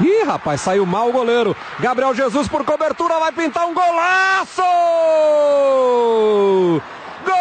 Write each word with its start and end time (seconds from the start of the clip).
Ih, 0.00 0.24
rapaz, 0.24 0.60
saiu 0.60 0.86
mal 0.86 1.08
o 1.08 1.12
goleiro. 1.12 1.56
Gabriel 1.80 2.14
Jesus 2.14 2.48
por 2.48 2.64
cobertura 2.64 3.18
vai 3.18 3.32
pintar 3.32 3.66
um 3.66 3.74
golaço! 3.74 4.62
Gol 7.26 7.34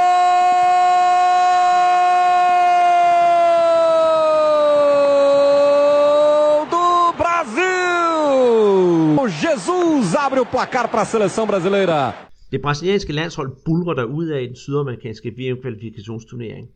do 6.65 7.13
Brasil! 7.13 9.29
Jesus 9.29 10.15
abre 10.15 10.39
o 10.39 10.45
placar 10.45 10.89
para 10.89 11.01
a 11.01 11.05
seleção 11.05 11.45
brasileira. 11.45 12.15
Det 12.51 12.61
brasilianske 12.61 13.13
landshold 13.13 13.51
bulrer 13.65 13.93
der 13.93 14.05
ud 14.05 14.27
af 14.27 14.41
i 14.41 14.47
den 14.47 14.55
sydamerikanske 14.55 15.29
VM-kvalifikationsturnering. 15.29 16.69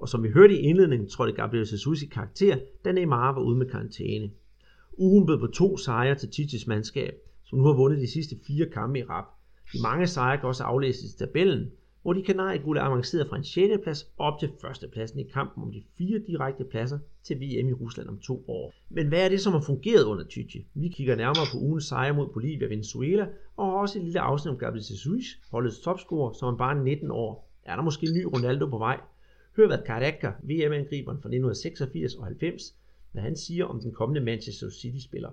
Og 0.00 0.08
som 0.08 0.22
vi 0.22 0.30
hørte 0.30 0.54
i 0.54 0.60
indledningen, 0.60 1.08
trådte 1.08 1.32
Gabriel 1.32 1.68
Jesus 1.70 2.02
i 2.02 2.06
karakter, 2.06 2.56
da 2.84 2.92
Neymar 2.92 3.32
var 3.32 3.40
ude 3.40 3.58
med 3.58 3.66
karantæne. 3.66 4.30
Ugen 5.00 5.26
bød 5.26 5.38
på 5.38 5.46
to 5.46 5.76
sejre 5.76 6.14
til 6.14 6.30
Titis 6.30 6.66
mandskab, 6.66 7.14
som 7.44 7.58
nu 7.58 7.64
har 7.64 7.72
vundet 7.72 8.00
de 8.00 8.12
sidste 8.12 8.36
fire 8.46 8.66
kampe 8.66 8.98
i 8.98 9.02
rap. 9.02 9.24
De 9.72 9.82
mange 9.82 10.06
sejre 10.06 10.38
kan 10.38 10.48
også 10.48 10.64
aflæses 10.64 11.14
i 11.14 11.18
tabellen, 11.18 11.70
hvor 12.02 12.12
de 12.12 12.22
kanariegulde 12.22 12.80
avancerede 12.80 13.28
fra 13.28 13.36
en 13.36 13.44
6. 13.44 13.82
plads 13.82 14.12
op 14.18 14.38
til 14.40 14.50
førstepladsen 14.60 15.18
i 15.18 15.22
kampen 15.22 15.62
om 15.62 15.72
de 15.72 15.82
fire 15.98 16.18
direkte 16.26 16.64
pladser 16.64 16.98
til 17.22 17.36
VM 17.36 17.68
i 17.68 17.72
Rusland 17.72 18.08
om 18.08 18.18
to 18.18 18.44
år. 18.48 18.72
Men 18.88 19.08
hvad 19.08 19.24
er 19.24 19.28
det, 19.28 19.40
som 19.40 19.52
har 19.52 19.60
fungeret 19.60 20.04
under 20.04 20.24
Titi? 20.24 20.66
Vi 20.74 20.88
kigger 20.88 21.16
nærmere 21.16 21.46
på 21.52 21.58
ugens 21.58 21.84
sejre 21.84 22.14
mod 22.14 22.28
Bolivia 22.34 22.66
og 22.66 22.70
Venezuela, 22.70 23.26
og 23.56 23.66
har 23.66 23.72
også 23.72 23.98
et 23.98 24.04
lille 24.04 24.20
afsnit 24.20 24.52
om 24.52 24.58
Gabriel 24.58 24.84
Jesus, 24.90 25.24
holdets 25.50 25.80
topscorer, 25.80 26.32
som 26.32 26.54
er 26.54 26.58
bare 26.58 26.84
19 26.84 27.10
år. 27.10 27.50
Er 27.64 27.76
der 27.76 27.82
måske 27.82 28.06
en 28.06 28.14
ny 28.14 28.24
Ronaldo 28.24 28.66
på 28.66 28.78
vej? 28.78 29.00
Hør 29.56 29.66
hvad 29.66 29.78
Careca, 29.86 30.32
VM-angriberen 30.42 31.18
fra 31.22 31.28
1986 31.28 32.14
og 32.14 32.24
90, 32.24 32.74
hvad 33.12 33.22
han 33.22 33.36
siger 33.36 33.64
om 33.64 33.80
den 33.80 33.92
kommende 33.92 34.20
Manchester 34.20 34.70
City-spiller. 34.70 35.30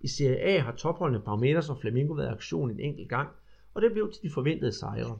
I 0.00 0.08
Serie 0.08 0.40
A 0.40 0.58
har 0.58 0.72
topholdene 0.72 1.24
Palmeiras 1.24 1.70
og 1.70 1.78
Flamengo 1.78 2.14
været 2.14 2.28
i 2.28 2.32
aktion 2.32 2.70
en 2.70 2.80
enkelt 2.80 3.08
gang, 3.08 3.28
og 3.74 3.82
det 3.82 3.92
blev 3.92 4.12
til 4.12 4.22
de 4.22 4.30
forventede 4.30 4.72
sejre. 4.72 5.18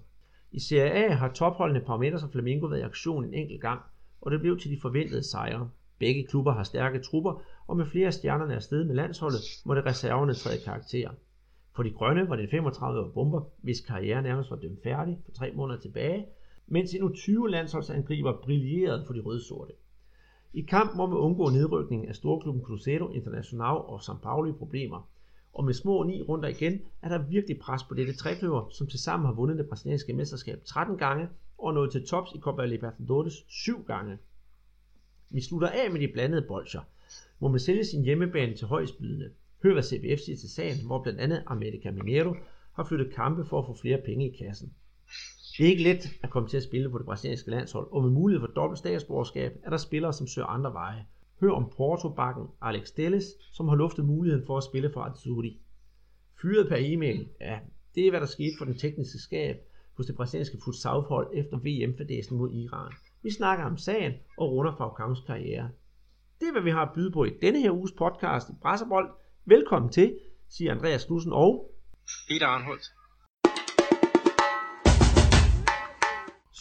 I 0.53 0.61
Serie 0.61 0.93
A 0.93 1.15
har 1.15 1.33
topholdene 1.33 1.81
Palmeiras 1.81 2.23
og 2.23 2.31
Flamengo 2.31 2.67
været 2.67 2.81
i 2.81 2.83
aktion 2.83 3.25
en 3.25 3.35
enkelt 3.35 3.61
gang, 3.61 3.81
og 4.21 4.31
det 4.31 4.41
blev 4.41 4.59
til 4.59 4.71
de 4.71 4.81
forventede 4.81 5.23
sejre. 5.23 5.71
Begge 5.99 6.27
klubber 6.27 6.53
har 6.53 6.63
stærke 6.63 6.99
trupper, 6.99 7.43
og 7.67 7.77
med 7.77 7.87
flere 7.87 8.13
stjernerne 8.13 8.55
afsted 8.55 8.85
med 8.85 8.95
landsholdet, 8.95 9.41
må 9.65 9.75
det 9.75 9.87
reserverne 9.87 10.35
træde 10.35 10.65
karakter. 10.65 11.11
For 11.75 11.83
de 11.83 11.91
grønne 11.91 12.29
var 12.29 12.37
det 12.37 12.51
35 12.51 13.01
år 13.01 13.09
bomber, 13.09 13.43
hvis 13.63 13.81
karriere 13.81 14.23
nærmest 14.23 14.51
var 14.51 14.57
dømt 14.57 14.83
færdig 14.83 15.19
for 15.25 15.33
tre 15.33 15.53
måneder 15.55 15.81
tilbage, 15.81 16.27
mens 16.67 16.95
endnu 16.95 17.09
20 17.15 17.51
landsholdsangriber 17.51 18.41
brillerede 18.43 19.05
for 19.07 19.13
de 19.13 19.21
røde-sorte. 19.21 19.73
I 20.55 20.63
kampen 20.63 21.01
om 21.01 21.13
at 21.13 21.17
undgå 21.17 21.51
nedrykning 21.51 22.09
af 22.09 22.15
storklubben 22.15 22.63
Cruzeiro 22.63 23.09
Internacional 23.09 23.77
og 23.77 24.01
São 24.01 24.19
Paulo 24.23 24.51
i 24.51 24.53
problemer, 24.53 25.09
og 25.53 25.65
med 25.65 25.75
små 25.75 26.03
ni 26.03 26.23
runder 26.23 26.49
igen, 26.49 26.81
er 27.03 27.09
der 27.09 27.29
virkelig 27.29 27.59
pres 27.59 27.83
på 27.83 27.95
dette 27.95 28.17
trekløver, 28.17 28.69
som 28.71 28.87
tilsammen 28.87 29.27
har 29.27 29.35
vundet 29.35 29.59
det 29.59 29.69
brasilianske 29.69 30.13
mesterskab 30.13 30.65
13 30.65 30.99
gange 30.99 31.29
og 31.59 31.75
nået 31.75 31.93
til 31.93 32.07
tops 32.07 32.33
i 32.35 32.39
Copa 32.39 32.65
Libertadores 32.65 33.45
7 33.49 33.85
gange. 33.87 34.19
Vi 35.31 35.41
slutter 35.41 35.69
af 35.69 35.91
med 35.91 36.01
de 36.01 36.09
blandede 36.09 36.43
bolcher, 36.43 36.81
hvor 37.39 37.49
man 37.49 37.61
sælger 37.61 37.85
sin 37.85 38.03
hjemmebane 38.05 38.55
til 38.55 38.67
højstbydende. 38.67 39.31
Hør 39.63 39.73
hvad 39.73 39.83
CBF 39.83 40.21
siger 40.21 40.37
til 40.37 40.51
sagen, 40.51 40.87
hvor 40.87 41.03
blandt 41.03 41.21
andet 41.21 41.43
America 41.47 41.91
Mineiro 41.91 42.35
har 42.73 42.85
flyttet 42.85 43.15
kampe 43.15 43.45
for 43.45 43.59
at 43.59 43.67
få 43.67 43.75
flere 43.75 44.01
penge 44.05 44.29
i 44.29 44.37
kassen. 44.45 44.73
Det 45.59 45.67
er 45.67 45.71
ikke 45.71 45.83
let 45.83 46.19
at 46.23 46.31
komme 46.31 46.49
til 46.49 46.57
at 46.57 46.63
spille 46.63 46.91
på 46.91 46.99
det 46.99 47.07
brasilianske 47.07 47.51
landshold, 47.51 47.89
og 47.91 48.03
med 48.03 48.11
mulighed 48.11 48.41
for 48.41 48.55
dobbelt 48.55 48.79
statsborgerskab 48.79 49.53
er 49.65 49.71
der 49.71 49.77
spillere, 49.77 50.13
som 50.13 50.27
søger 50.27 50.47
andre 50.47 50.73
veje. 50.73 51.07
Hør 51.41 51.51
om 51.51 51.73
Porto-bakken 51.77 52.47
Alex 52.63 52.91
Delles, 52.91 53.25
som 53.53 53.69
har 53.69 53.77
luftet 53.77 54.05
muligheden 54.05 54.47
for 54.47 54.57
at 54.57 54.65
spille 54.65 54.91
for 54.93 55.01
Azzurri. 55.01 55.61
Fyret 56.43 56.69
per 56.69 56.77
e-mail, 56.79 57.29
ja, 57.41 57.59
det 57.95 58.07
er 58.07 58.11
hvad 58.11 58.21
der 58.21 58.27
skete 58.27 58.55
for 58.59 58.65
den 58.65 58.79
tekniske 58.79 59.19
skab 59.19 59.57
hos 59.97 60.07
det 60.07 60.17
brasilianske 60.17 60.59
futsalhold 60.65 61.31
efter 61.35 61.57
VM-fadæsen 61.57 62.37
mod 62.37 62.53
Iran. 62.53 62.93
Vi 63.23 63.31
snakker 63.31 63.65
om 63.65 63.77
sagen 63.77 64.13
og 64.39 64.53
runder 64.53 64.77
Falcaos 64.79 65.21
karriere. 65.27 65.71
Det 66.41 66.49
er 66.49 66.53
hvad 66.53 66.63
vi 66.63 66.71
har 66.71 66.87
at 66.87 66.95
byde 66.95 67.11
på 67.11 67.25
i 67.25 67.31
denne 67.43 67.61
her 67.61 67.71
uges 67.71 67.93
podcast 67.93 68.49
i 68.51 68.53
Brasserbold. 68.63 69.11
Velkommen 69.45 69.93
til, 69.93 70.19
siger 70.49 70.73
Andreas 70.73 71.05
Knudsen 71.05 71.33
og 71.33 71.75
Peter 72.29 72.47
Arnholdt. 72.47 73.02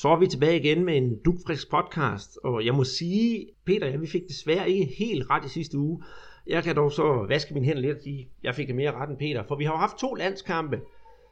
Så 0.01 0.09
er 0.09 0.19
vi 0.19 0.27
tilbage 0.27 0.59
igen 0.59 0.85
med 0.85 0.97
en 0.97 1.19
dugfrisk 1.25 1.69
podcast, 1.69 2.37
og 2.43 2.65
jeg 2.65 2.73
må 2.73 2.83
sige, 2.83 3.47
Peter, 3.65 3.87
ja, 3.87 3.97
vi 3.97 4.07
fik 4.07 4.21
desværre 4.27 4.69
ikke 4.69 4.93
helt 4.97 5.29
ret 5.29 5.45
i 5.45 5.49
sidste 5.49 5.77
uge. 5.77 6.03
Jeg 6.47 6.63
kan 6.63 6.75
dog 6.75 6.91
så 6.91 7.25
vaske 7.29 7.53
min 7.53 7.65
hænder 7.65 7.81
lidt 7.81 7.97
og 7.97 8.03
sige, 8.03 8.29
jeg 8.43 8.55
fik 8.55 8.75
mere 8.75 8.91
ret 8.91 9.09
end 9.09 9.17
Peter, 9.17 9.43
for 9.47 9.55
vi 9.55 9.63
har 9.63 9.71
jo 9.71 9.77
haft 9.77 9.97
to 9.97 10.13
landskampe. 10.13 10.79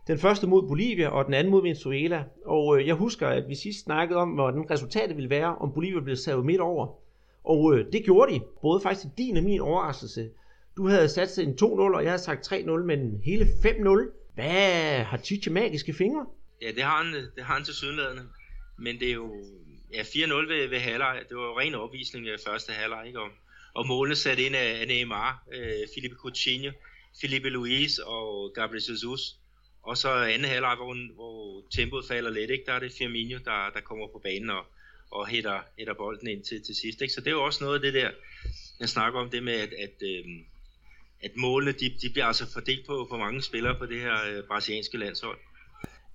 Den 0.07 0.19
første 0.19 0.47
mod 0.47 0.67
Bolivia, 0.67 1.09
og 1.09 1.25
den 1.25 1.33
anden 1.33 1.51
mod 1.51 1.61
Venezuela. 1.61 2.23
Og 2.45 2.79
øh, 2.79 2.87
jeg 2.87 2.95
husker, 2.95 3.27
at 3.27 3.43
vi 3.47 3.55
sidst 3.55 3.83
snakkede 3.83 4.19
om, 4.19 4.29
hvordan 4.29 4.71
resultatet 4.71 5.15
ville 5.15 5.29
være, 5.29 5.55
om 5.55 5.73
Bolivia 5.73 5.99
blev 5.99 6.15
savet 6.15 6.45
midt 6.45 6.61
over. 6.61 6.87
Og 7.43 7.73
øh, 7.73 7.85
det 7.93 8.03
gjorde 8.03 8.33
de, 8.33 8.41
både 8.61 8.81
faktisk 8.81 9.01
til 9.01 9.11
din 9.17 9.37
og 9.37 9.43
min 9.43 9.59
overraskelse. 9.59 10.29
Du 10.77 10.87
havde 10.87 11.09
sat 11.09 11.37
en 11.37 11.57
2-0, 11.61 11.63
og 11.65 12.03
jeg 12.03 12.11
havde 12.11 12.23
sagt 12.23 12.51
3-0, 12.51 12.71
men 12.71 13.21
hele 13.25 13.45
5-0. 13.45 14.33
Hvad 14.35 15.03
har 15.03 15.17
Chiche 15.17 15.51
magiske 15.51 15.93
fingre? 15.93 16.25
Ja, 16.61 16.67
det 16.75 16.83
har 16.83 17.03
han, 17.03 17.15
øh, 17.15 17.23
det 17.35 17.43
har 17.43 17.53
han 17.53 17.63
til 17.63 17.73
sydenladende. 17.73 18.21
Men 18.79 18.99
det 18.99 19.09
er 19.09 19.13
jo 19.13 19.43
ja, 19.93 20.01
4-0 20.01 20.33
ved, 20.33 20.67
ved 20.67 20.79
halvleg. 20.79 21.23
Det 21.29 21.37
var 21.37 21.43
jo 21.43 21.59
ren 21.59 21.75
opvisning 21.75 22.27
i 22.27 22.31
første 22.45 22.71
halvleg, 22.71 23.07
ikke? 23.07 23.19
Og, 23.19 23.29
og 23.73 23.87
målene 23.87 24.15
sat 24.15 24.39
ind 24.39 24.55
af, 24.55 24.81
af 24.81 24.87
Neymar, 24.87 25.43
øh, 25.53 25.87
Felipe 25.95 26.15
Coutinho, 26.15 26.71
Felipe 27.21 27.49
Luis 27.49 27.97
og 27.97 28.51
Gabriel 28.55 28.83
Jesus. 28.89 29.35
Og 29.83 29.97
så 29.97 30.09
anden 30.09 30.49
halvleg, 30.49 30.75
hvor, 30.75 31.13
hvor 31.15 31.63
tempoet 31.75 32.05
falder 32.07 32.31
lidt, 32.31 32.51
ikke? 32.51 32.63
der 32.65 32.73
er 32.73 32.79
det 32.79 32.93
Firmino, 32.97 33.37
der, 33.45 33.69
der 33.73 33.81
kommer 33.81 34.07
på 34.07 34.21
banen 34.23 34.49
og, 34.49 34.65
og 35.11 35.27
hætter, 35.27 35.59
hætter 35.77 35.93
bolden 35.93 36.27
ind 36.27 36.43
til, 36.43 36.63
til 36.65 36.75
sidst. 36.75 37.01
Ikke? 37.01 37.13
Så 37.13 37.21
det 37.21 37.27
er 37.27 37.31
jo 37.31 37.43
også 37.43 37.63
noget 37.63 37.75
af 37.75 37.81
det 37.81 37.93
der, 37.93 38.11
jeg 38.79 38.89
snakker 38.89 39.19
om, 39.19 39.29
det 39.29 39.43
med, 39.43 39.53
at, 39.53 39.73
at, 39.73 39.95
øh, 40.01 40.25
at 41.21 41.31
målene 41.35 41.71
de, 41.71 41.89
de 42.01 42.09
bliver 42.09 42.25
altså 42.25 42.53
fordelt 42.53 42.85
på, 42.85 43.07
på 43.09 43.17
mange 43.17 43.41
spillere 43.41 43.75
på 43.75 43.85
det 43.85 44.01
her 44.01 44.15
øh, 44.29 44.43
brasilianske 44.43 44.97
landshold. 44.97 45.37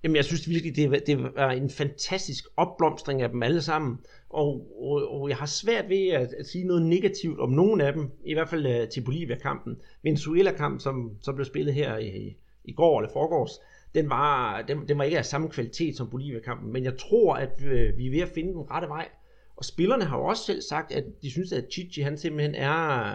Jamen, 0.05 0.15
jeg 0.15 0.25
synes 0.25 0.49
virkelig, 0.49 0.75
det, 0.75 1.07
det 1.07 1.23
var 1.23 1.51
en 1.51 1.69
fantastisk 1.69 2.45
opblomstring 2.57 3.21
af 3.21 3.29
dem 3.29 3.43
alle 3.43 3.61
sammen. 3.61 3.99
Og, 4.29 4.67
og, 4.81 5.21
og 5.21 5.29
jeg 5.29 5.37
har 5.37 5.45
svært 5.45 5.89
ved 5.89 6.07
at, 6.07 6.33
at 6.33 6.47
sige 6.47 6.63
noget 6.63 6.81
negativt 6.81 7.39
om 7.39 7.49
nogen 7.49 7.81
af 7.81 7.93
dem, 7.93 8.11
i 8.25 8.33
hvert 8.33 8.49
fald 8.49 8.65
uh, 8.65 8.89
til 8.89 9.01
Bolivia-kampen. 9.01 9.77
Venezuela-kampen, 10.03 10.79
som, 10.79 11.11
som 11.21 11.35
blev 11.35 11.45
spillet 11.45 11.73
her 11.73 11.97
i, 11.97 12.37
i 12.65 12.71
går 12.71 12.99
eller 12.99 13.13
forgårs, 13.13 13.51
den 13.95 14.09
var, 14.09 14.61
den, 14.61 14.87
den 14.87 14.97
var 14.97 15.03
ikke 15.03 15.17
af 15.17 15.25
samme 15.25 15.49
kvalitet 15.49 15.97
som 15.97 16.09
Bolivia-kampen, 16.09 16.73
men 16.73 16.83
jeg 16.83 16.97
tror, 16.97 17.35
at 17.35 17.61
uh, 17.61 17.97
vi 17.97 18.07
er 18.07 18.11
ved 18.11 18.21
at 18.21 18.31
finde 18.35 18.53
den 18.53 18.71
rette 18.71 18.87
vej. 18.87 19.07
Og 19.55 19.65
spillerne 19.65 20.03
har 20.03 20.17
jo 20.17 20.25
også 20.25 20.43
selv 20.43 20.61
sagt, 20.61 20.91
at 20.91 21.03
de 21.21 21.31
synes, 21.31 21.51
at 21.51 21.65
Chichi 21.71 22.01
han 22.01 22.17
simpelthen 22.17 22.55
er 22.55 23.13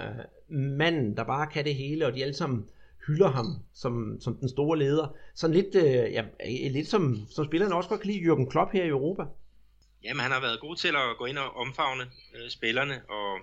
manden, 0.48 1.16
der 1.16 1.24
bare 1.24 1.46
kan 1.46 1.64
det 1.64 1.74
hele, 1.74 2.06
og 2.06 2.14
de 2.14 2.22
alle 2.22 2.34
sammen 2.34 2.64
hylder 3.10 3.31
ham 3.31 3.47
som, 3.75 4.21
som 4.21 4.37
den 4.37 4.48
store 4.48 4.78
leder. 4.78 5.16
Sådan 5.34 5.56
lidt, 5.56 5.75
øh, 5.75 6.12
ja, 6.16 6.22
øh, 6.22 6.72
lidt 6.72 6.88
som, 6.88 7.26
som 7.31 7.44
spillerne 7.44 7.75
også 7.75 7.88
godt 7.88 8.00
kan 8.00 8.10
lide 8.10 8.25
Jürgen 8.26 8.50
Klopp 8.50 8.72
her 8.72 8.84
i 8.84 8.88
Europa. 8.88 9.22
Jamen, 10.04 10.21
han 10.21 10.32
har 10.32 10.41
været 10.41 10.60
god 10.60 10.76
til 10.76 10.88
at 10.88 11.16
gå 11.19 11.25
ind 11.25 11.38
og 11.38 11.56
omfavne 11.56 12.04
øh, 12.34 12.50
spillerne, 12.50 13.03
og, 13.09 13.38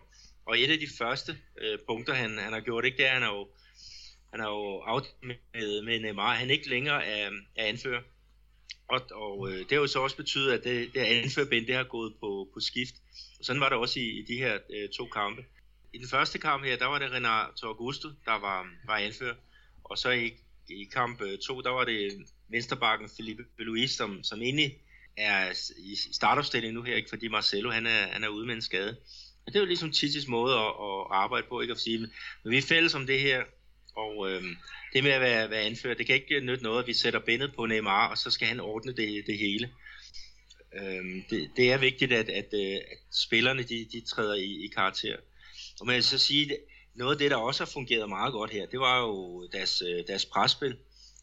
og 0.45 0.59
et 0.59 0.71
af 0.71 0.79
de 0.79 0.87
første 0.97 1.31
øh, 1.61 1.79
punkter, 1.87 2.13
han, 2.13 2.37
han 2.37 2.53
har 2.53 2.59
gjort, 2.59 2.85
ikke, 2.85 2.97
det 2.97 3.07
er, 3.07 3.13
han 3.13 3.21
har 3.21 3.33
jo, 3.33 3.47
han 4.31 4.39
har 4.39 4.49
jo 4.49 4.81
out 4.85 5.15
med, 5.23 5.83
med 5.83 5.99
Neymar, 5.99 6.33
han 6.33 6.49
ikke 6.49 6.69
længere 6.69 7.05
er, 7.05 7.29
er 7.55 7.65
anfører. 7.65 8.01
Og, 8.87 9.01
og 9.11 9.49
øh, 9.49 9.59
det 9.59 9.71
har 9.71 9.77
jo 9.77 9.87
så 9.87 9.99
også 9.99 10.17
betydet, 10.17 10.51
at 10.51 10.63
det, 10.63 10.93
det 10.93 10.99
anførbind, 10.99 11.67
det 11.67 11.75
har 11.75 11.83
gået 11.83 12.13
på, 12.19 12.49
på 12.53 12.59
skift. 12.59 12.95
Og 13.39 13.45
sådan 13.45 13.61
var 13.61 13.69
det 13.69 13.77
også 13.77 13.99
i, 13.99 14.19
i 14.19 14.25
de 14.27 14.37
her 14.37 14.57
øh, 14.69 14.89
to 14.89 15.05
kampe. 15.05 15.45
I 15.93 15.97
den 15.97 16.07
første 16.07 16.39
kamp 16.39 16.65
her, 16.65 16.77
der 16.77 16.85
var 16.85 16.99
det 16.99 17.11
Renato 17.11 17.67
Augusto, 17.67 18.07
der 18.25 18.39
var, 18.39 18.67
var 18.85 18.97
anfører. 18.97 19.35
Og 19.89 19.97
så 19.97 20.09
i, 20.11 20.31
i 20.69 20.83
kamp 20.93 21.21
øh, 21.21 21.37
2, 21.37 21.61
der 21.61 21.69
var 21.69 21.85
det 21.85 22.11
vensterbakken 22.49 23.09
Felipe 23.17 23.43
Luis, 23.59 23.91
som, 23.91 24.23
som 24.23 24.41
egentlig 24.41 24.77
er 25.17 25.51
i 25.77 25.95
startopstilling 26.11 26.73
nu 26.73 26.81
her, 26.81 26.95
ikke? 26.95 27.09
fordi 27.09 27.27
Marcelo 27.27 27.71
han 27.71 27.85
er, 27.85 28.07
han 28.07 28.23
er 28.23 28.27
ude 28.27 28.45
med 28.45 28.55
en 28.55 28.61
skade. 28.61 28.97
Og 29.45 29.53
det 29.53 29.55
er 29.55 29.59
jo 29.59 29.65
ligesom 29.65 29.91
Titis 29.91 30.27
måde 30.27 30.53
at, 30.55 30.67
at 30.67 31.07
arbejde 31.11 31.47
på, 31.49 31.61
ikke 31.61 31.71
at 31.71 31.79
sige, 31.79 31.99
men 32.43 32.51
vi 32.51 32.57
er 32.57 32.61
fælles 32.61 32.95
om 32.95 33.07
det 33.07 33.19
her, 33.19 33.43
og 33.95 34.31
øh, 34.31 34.43
det 34.93 35.03
med 35.03 35.11
at 35.11 35.21
være, 35.21 35.49
være 35.49 35.61
anført, 35.61 35.97
det 35.97 36.05
kan 36.05 36.15
ikke 36.15 36.39
nytte 36.39 36.63
noget, 36.63 36.81
at 36.81 36.87
vi 36.87 36.93
sætter 36.93 37.19
bindet 37.19 37.55
på 37.55 37.65
Neymar, 37.65 38.09
og 38.09 38.17
så 38.17 38.31
skal 38.31 38.47
han 38.47 38.59
ordne 38.59 38.95
det, 38.95 39.23
det 39.27 39.37
hele. 39.37 39.69
Øh, 40.75 41.23
det, 41.29 41.51
det 41.57 41.71
er 41.71 41.77
vigtigt, 41.77 42.11
at, 42.11 42.29
at, 42.29 42.47
øh, 42.53 42.75
at 42.75 42.97
spillerne 43.11 43.63
de, 43.63 43.87
de 43.91 44.01
træder 44.01 44.35
i, 44.35 44.65
i 44.65 44.67
karakter. 44.67 45.17
Og 45.79 45.87
man 45.87 46.03
så 46.03 46.17
sige, 46.17 46.57
noget 46.97 47.11
af 47.11 47.17
det, 47.17 47.31
der 47.31 47.37
også 47.37 47.63
har 47.63 47.71
fungeret 47.73 48.09
meget 48.09 48.33
godt 48.33 48.51
her, 48.51 48.65
det 48.65 48.79
var 48.79 49.01
jo 49.01 49.47
deres, 49.47 49.81
øh, 49.81 50.07
deres 50.07 50.25
presspil. 50.25 50.77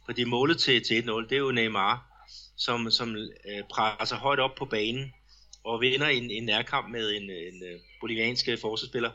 Fordi 0.05 0.25
målet 0.25 0.59
til, 0.59 0.85
til 0.85 1.03
1-0, 1.03 1.29
det 1.29 1.32
er 1.32 1.38
jo 1.38 1.53
Neymar, 1.53 2.06
som, 2.56 2.91
som 2.91 3.17
øh, 3.17 3.62
presser 3.71 4.17
højt 4.17 4.41
op 4.41 4.55
på 4.55 4.65
banen 4.65 5.12
og 5.65 5.81
vinder 5.81 6.06
en, 6.06 6.31
en 6.31 6.44
nærkamp 6.44 6.88
med 6.88 7.11
en, 7.11 7.23
en, 7.23 7.62
øh, 7.62 7.81
boliviansk 8.00 8.49
øh, 8.49 8.59
forsvarsspiller. 8.59 9.11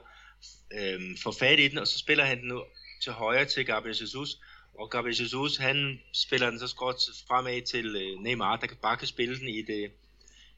Øhm, 0.73 1.17
får 1.23 1.31
fat 1.31 1.59
i 1.59 1.67
den, 1.67 1.77
og 1.77 1.87
så 1.87 1.99
spiller 1.99 2.25
han 2.25 2.41
den 2.41 2.61
til 3.01 3.11
højre 3.11 3.45
til 3.45 3.65
Gabriel 3.65 3.97
Jesus, 4.01 4.37
og 4.79 4.89
Gabriel 4.89 5.21
Jesus, 5.21 5.57
han 5.57 5.99
spiller 6.13 6.49
den 6.49 6.59
så 6.59 6.67
skråt 6.67 6.95
fremad 7.27 7.61
til 7.61 7.95
øh, 7.95 8.23
Neymar, 8.23 8.55
der 8.55 8.67
bare 8.81 8.97
kan 8.97 9.07
spille 9.07 9.39
den 9.39 9.47
i 9.47 9.61
det, 9.61 9.91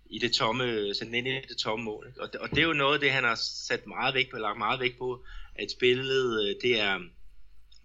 i 0.10 0.20
det 0.20 0.34
tomme, 0.34 0.96
sådan 0.96 1.16
ind 1.16 1.28
i 1.28 1.32
det 1.50 1.58
tomme 1.58 1.86
mål. 1.86 2.14
Og, 2.20 2.30
og 2.40 2.50
det 2.50 2.58
er 2.58 2.64
jo 2.64 2.74
noget 2.74 2.94
af 2.94 3.00
det, 3.00 3.12
han 3.12 3.24
har 3.24 3.36
sat 3.36 3.88
meget 3.88 4.14
vægt 4.14 4.32
på, 4.32 4.38
lagt 4.38 4.58
meget 4.58 4.80
vægt 4.80 4.98
på, 4.98 5.26
at 5.56 5.72
spillet, 5.72 6.44
øh, 6.44 6.56
det 6.62 6.80
er 6.80 7.00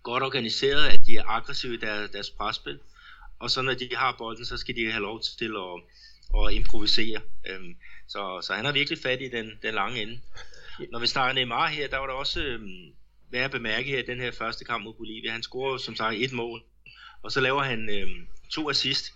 godt 0.02 0.22
organiseret, 0.22 0.88
at 0.88 1.06
de 1.06 1.16
er 1.16 1.24
aggressive 1.26 1.74
i 1.74 1.76
deres, 1.76 2.10
deres 2.10 2.30
presspil, 2.30 2.78
og 3.38 3.50
så 3.50 3.62
når 3.62 3.74
de 3.74 3.88
har 3.92 4.14
bolden, 4.18 4.44
så 4.44 4.56
skal 4.56 4.76
de 4.76 4.90
have 4.90 5.02
lov 5.02 5.20
til 5.38 5.52
at, 5.56 5.82
at 6.40 6.54
improvisere. 6.54 7.20
Øhm, 7.48 7.76
så, 8.08 8.40
så 8.42 8.52
han 8.52 8.64
har 8.64 8.72
virkelig 8.72 8.98
fat 8.98 9.22
i 9.22 9.28
den, 9.28 9.50
den 9.62 9.74
lange 9.74 10.02
ende. 10.02 10.20
Når 10.92 10.98
vi 10.98 11.06
snakker 11.06 11.34
Neymar 11.34 11.68
her, 11.68 11.88
der 11.88 11.98
var 11.98 12.06
der 12.06 12.14
også 12.14 12.42
øhm, 12.44 12.92
værd 13.30 13.44
at 13.44 13.50
bemærke 13.50 13.88
her, 13.88 14.02
den 14.02 14.20
her 14.20 14.30
første 14.30 14.64
kamp 14.64 14.84
mod 14.84 14.94
Bolivia. 14.94 15.30
Han 15.30 15.42
scorer 15.42 15.78
som 15.78 15.96
sagt 15.96 16.16
et 16.16 16.32
mål, 16.32 16.62
og 17.22 17.32
så 17.32 17.40
laver 17.40 17.62
han 17.62 17.90
øh, 17.90 18.08
to 18.50 18.70
assist. 18.70 19.12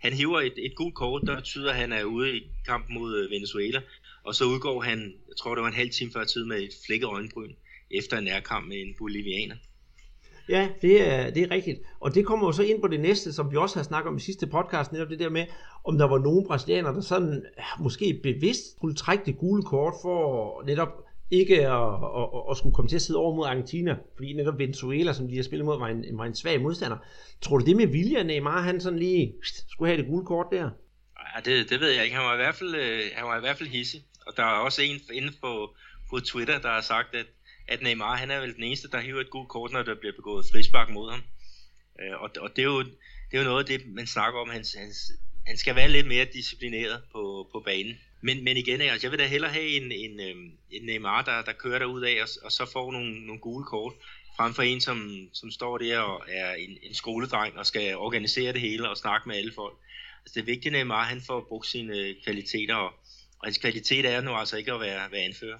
Han 0.00 0.12
hiver 0.12 0.40
et, 0.40 0.54
et 0.56 0.74
gult 0.76 0.94
kort, 0.94 1.22
der 1.26 1.36
betyder, 1.36 1.70
at 1.70 1.76
han 1.76 1.92
er 1.92 2.04
ude 2.04 2.36
i 2.36 2.42
kampen 2.66 2.94
mod 2.94 3.16
øh, 3.16 3.30
Venezuela, 3.30 3.82
og 4.24 4.34
så 4.34 4.44
udgår 4.44 4.80
han, 4.80 5.14
jeg 5.28 5.36
tror 5.38 5.54
det 5.54 5.62
var 5.62 5.68
en 5.68 5.74
halv 5.74 5.90
time 5.90 6.12
før 6.12 6.24
tid, 6.24 6.44
med 6.44 6.62
et 6.62 6.72
flækket 6.86 7.06
øjenbryn 7.06 7.54
efter 7.90 8.18
en 8.18 8.24
nærkamp 8.24 8.68
med 8.68 8.76
en 8.76 8.94
bolivianer. 8.98 9.54
Ja, 10.48 10.68
det 10.82 11.08
er, 11.08 11.30
det 11.30 11.42
er 11.42 11.50
rigtigt. 11.50 11.80
Og 12.00 12.14
det 12.14 12.26
kommer 12.26 12.46
jo 12.46 12.52
så 12.52 12.62
ind 12.62 12.80
på 12.80 12.88
det 12.88 13.00
næste, 13.00 13.32
som 13.32 13.50
vi 13.50 13.56
også 13.56 13.76
har 13.76 13.82
snakket 13.82 14.08
om 14.08 14.16
i 14.16 14.20
sidste 14.20 14.46
podcast, 14.46 14.92
netop 14.92 15.08
det 15.08 15.18
der 15.18 15.30
med, 15.30 15.46
om 15.84 15.98
der 15.98 16.04
var 16.04 16.18
nogen 16.18 16.46
brasilianere, 16.46 16.94
der 16.94 17.00
sådan 17.00 17.44
måske 17.80 18.20
bevidst 18.22 18.76
skulle 18.76 18.94
trække 18.94 19.24
det 19.26 19.38
gule 19.38 19.62
kort 19.62 19.94
for 20.02 20.62
netop 20.66 20.88
ikke 21.30 21.54
at, 21.54 21.94
at, 22.18 22.28
at, 22.34 22.50
at 22.50 22.56
skulle 22.56 22.74
komme 22.74 22.88
til 22.88 22.96
at 22.96 23.02
sidde 23.02 23.18
over 23.18 23.36
mod 23.36 23.46
Argentina, 23.46 23.96
fordi 24.16 24.32
netop 24.32 24.58
Venezuela, 24.58 25.12
som 25.12 25.28
de 25.28 25.36
har 25.36 25.42
spillet 25.42 25.64
mod, 25.64 25.78
var 25.78 25.88
en, 25.88 26.04
var 26.18 26.24
en 26.24 26.34
svag 26.34 26.60
modstander. 26.60 26.96
Tror 27.40 27.58
du 27.58 27.64
det 27.64 27.76
med 27.76 27.86
vilje, 27.86 28.24
Neymar, 28.24 28.60
han 28.60 28.80
sådan 28.80 28.98
lige 28.98 29.34
skulle 29.68 29.88
have 29.88 30.02
det 30.02 30.10
gule 30.10 30.26
kort 30.26 30.46
der? 30.52 30.70
Ja, 31.36 31.40
det, 31.44 31.70
det 31.70 31.80
ved 31.80 31.90
jeg 31.90 32.04
ikke. 32.04 32.16
Han 32.16 32.24
var 32.24 32.34
i 32.34 32.36
hvert 32.36 32.54
fald, 32.54 32.74
øh, 32.74 33.00
han 33.14 33.26
var 33.26 33.36
i 33.36 33.40
hvert 33.40 33.56
fald 33.56 33.68
hisse. 33.68 33.98
Og 34.26 34.32
der 34.36 34.42
er 34.42 34.64
også 34.64 34.82
en 34.82 35.00
inde 35.12 35.32
på, 35.42 35.74
på 36.10 36.20
Twitter, 36.20 36.58
der 36.58 36.68
har 36.68 36.80
sagt, 36.80 37.14
at 37.14 37.26
at 37.70 37.82
Neymar 37.82 38.16
han 38.16 38.30
er 38.30 38.40
vel 38.40 38.54
den 38.54 38.64
eneste, 38.64 38.88
der 38.90 39.00
hiver 39.00 39.20
et 39.20 39.30
godt 39.30 39.48
kort, 39.48 39.72
når 39.72 39.82
der 39.82 39.94
bliver 39.94 40.12
begået 40.12 40.46
frispark 40.52 40.90
mod 40.90 41.10
ham. 41.10 41.22
Øh, 42.00 42.22
og, 42.22 42.30
og 42.40 42.50
det, 42.56 42.62
er 42.62 42.66
jo, 42.66 42.80
det 42.80 43.32
er 43.32 43.38
jo 43.38 43.44
noget 43.44 43.64
af 43.64 43.66
det, 43.66 43.86
man 43.86 44.06
snakker 44.06 44.40
om. 44.40 44.50
Han, 44.50 44.64
han, 44.78 44.92
han 45.46 45.56
skal 45.56 45.74
være 45.76 45.88
lidt 45.88 46.06
mere 46.06 46.24
disciplineret 46.24 47.02
på, 47.12 47.48
på 47.52 47.60
banen. 47.60 47.94
Men, 48.22 48.44
men 48.44 48.56
igen, 48.56 48.80
altså, 48.80 49.06
jeg 49.06 49.10
vil 49.10 49.18
da 49.18 49.26
hellere 49.26 49.52
have 49.52 49.68
en, 49.68 49.92
en, 49.92 50.20
øhm, 50.20 50.52
en 50.70 50.82
Neymar, 50.82 51.22
der, 51.22 51.42
der 51.42 51.52
kører 51.52 51.78
derud 51.78 52.02
af, 52.02 52.22
og, 52.22 52.28
og 52.44 52.52
så 52.52 52.70
får 52.72 52.92
nogle, 52.92 53.26
nogle 53.26 53.40
gule 53.40 53.64
kort, 53.64 53.92
frem 54.36 54.54
for 54.54 54.62
en, 54.62 54.80
som, 54.80 55.28
som 55.32 55.50
står 55.50 55.78
der 55.78 55.98
og 55.98 56.24
er 56.28 56.54
en, 56.54 56.78
en 56.82 56.94
skoledreng 56.94 57.58
og 57.58 57.66
skal 57.66 57.96
organisere 57.96 58.52
det 58.52 58.60
hele 58.60 58.88
og 58.88 58.96
snakke 58.96 59.28
med 59.28 59.36
alle 59.36 59.52
folk. 59.54 59.78
Altså, 60.20 60.34
det 60.34 60.40
er 60.40 60.52
vigtigt, 60.52 60.74
at 60.74 60.80
Neymar 60.80 61.04
han 61.04 61.22
får 61.26 61.46
brugt 61.48 61.66
sine 61.66 62.14
kvaliteter, 62.24 62.74
og, 62.74 62.92
og 63.38 63.46
hans 63.46 63.58
kvalitet 63.58 64.06
er 64.06 64.20
nu 64.20 64.34
altså 64.34 64.56
ikke 64.56 64.72
at 64.72 64.80
være, 64.80 65.12
være 65.12 65.22
anfører. 65.22 65.58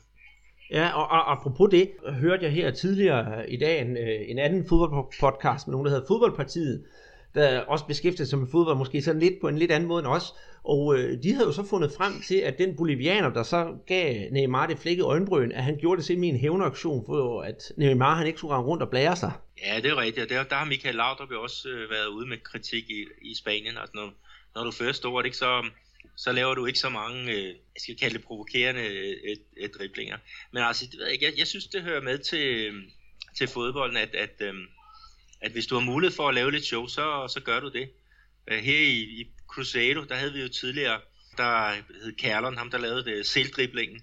Ja, 0.70 0.92
og, 0.92 1.10
og 1.10 1.32
apropos 1.32 1.70
det, 1.70 1.90
hørte 2.20 2.44
jeg 2.44 2.52
her 2.52 2.70
tidligere 2.70 3.50
i 3.50 3.56
dag 3.56 3.80
en, 3.80 3.96
øh, 3.96 4.20
en 4.28 4.38
anden 4.38 4.68
fodboldpodcast 4.68 5.66
med 5.66 5.72
nogen, 5.72 5.86
der 5.86 5.92
hedder 5.92 6.06
Fodboldpartiet, 6.06 6.84
der 7.34 7.60
også 7.60 7.86
beskæftigede 7.86 8.30
sig 8.30 8.38
med 8.38 8.48
fodbold, 8.50 8.76
måske 8.76 9.02
sådan 9.02 9.20
lidt 9.20 9.40
på 9.40 9.48
en 9.48 9.58
lidt 9.58 9.70
anden 9.70 9.88
måde 9.88 9.98
end 9.98 10.08
os. 10.08 10.34
Og 10.64 10.98
øh, 10.98 11.22
de 11.22 11.32
havde 11.32 11.46
jo 11.46 11.52
så 11.52 11.66
fundet 11.70 11.92
frem 11.96 12.12
til, 12.26 12.34
at 12.34 12.58
den 12.58 12.76
bolivianer, 12.76 13.30
der 13.30 13.42
så 13.42 13.74
gav 13.86 14.30
Neymar 14.30 14.66
det 14.66 14.78
flækkede 14.78 15.06
øjenbryn, 15.06 15.52
at 15.52 15.64
han 15.64 15.76
gjorde 15.76 15.96
det 15.96 16.04
simpelthen 16.04 16.34
en 16.34 16.40
hævnaktion 16.40 17.06
for, 17.06 17.42
at 17.42 17.72
Neymar 17.76 18.14
han 18.14 18.26
ikke 18.26 18.38
skulle 18.38 18.54
rende 18.54 18.66
rundt 18.68 18.82
og 18.82 18.90
blære 18.90 19.16
sig. 19.16 19.32
Ja, 19.66 19.80
det 19.80 19.90
er 19.90 20.00
rigtigt. 20.00 20.30
Der, 20.30 20.42
der 20.42 20.54
har 20.54 20.64
Michael 20.64 20.94
Laudrup 20.94 21.30
jo 21.30 21.42
også 21.42 21.68
øh, 21.68 21.90
været 21.90 22.06
ude 22.06 22.28
med 22.28 22.38
kritik 22.44 22.90
i, 22.90 23.06
i 23.22 23.34
Spanien. 23.34 23.76
Altså, 23.80 23.92
når, 23.94 24.10
når 24.54 24.64
du 24.64 24.70
først 24.70 24.98
står, 24.98 25.18
det, 25.18 25.24
ikke, 25.26 25.36
så, 25.36 25.64
så 26.24 26.32
laver 26.32 26.54
du 26.54 26.66
ikke 26.66 26.78
så 26.78 26.88
mange, 26.88 27.32
øh, 27.32 27.46
jeg 27.46 27.80
skal 27.80 27.96
kalde 27.96 28.14
det 28.14 28.24
provokerende 28.24 28.80
øh, 28.80 29.16
øh, 29.30 29.36
øh 29.56 29.68
driblinger. 29.78 30.18
Men 30.52 30.62
altså, 30.62 30.86
det 30.86 30.98
ved 30.98 31.06
jeg, 31.06 31.22
jeg, 31.22 31.32
jeg 31.38 31.46
synes, 31.46 31.66
det 31.66 31.82
hører 31.82 32.00
med 32.00 32.18
til, 32.18 32.46
øh, 32.46 32.74
til 33.36 33.48
fodbolden, 33.48 33.96
at, 33.96 34.14
at, 34.14 34.34
øh, 34.40 34.54
at 35.40 35.52
hvis 35.52 35.66
du 35.66 35.74
har 35.74 35.82
mulighed 35.82 36.16
for 36.16 36.28
at 36.28 36.34
lave 36.34 36.50
lidt 36.50 36.64
show, 36.64 36.86
så, 36.86 37.28
så 37.34 37.40
gør 37.40 37.60
du 37.60 37.68
det. 37.68 37.90
Øh, 38.50 38.58
her 38.58 38.78
i, 38.78 39.00
i 39.20 39.30
Crusado, 39.48 40.04
der 40.04 40.14
havde 40.14 40.32
vi 40.32 40.40
jo 40.40 40.48
tidligere, 40.48 41.00
der 41.36 41.72
hed 42.02 42.16
Kærlon, 42.16 42.56
ham 42.56 42.70
der 42.70 42.78
lavede 42.78 43.04
det, 43.04 43.26
selvdriblingen. 43.26 44.02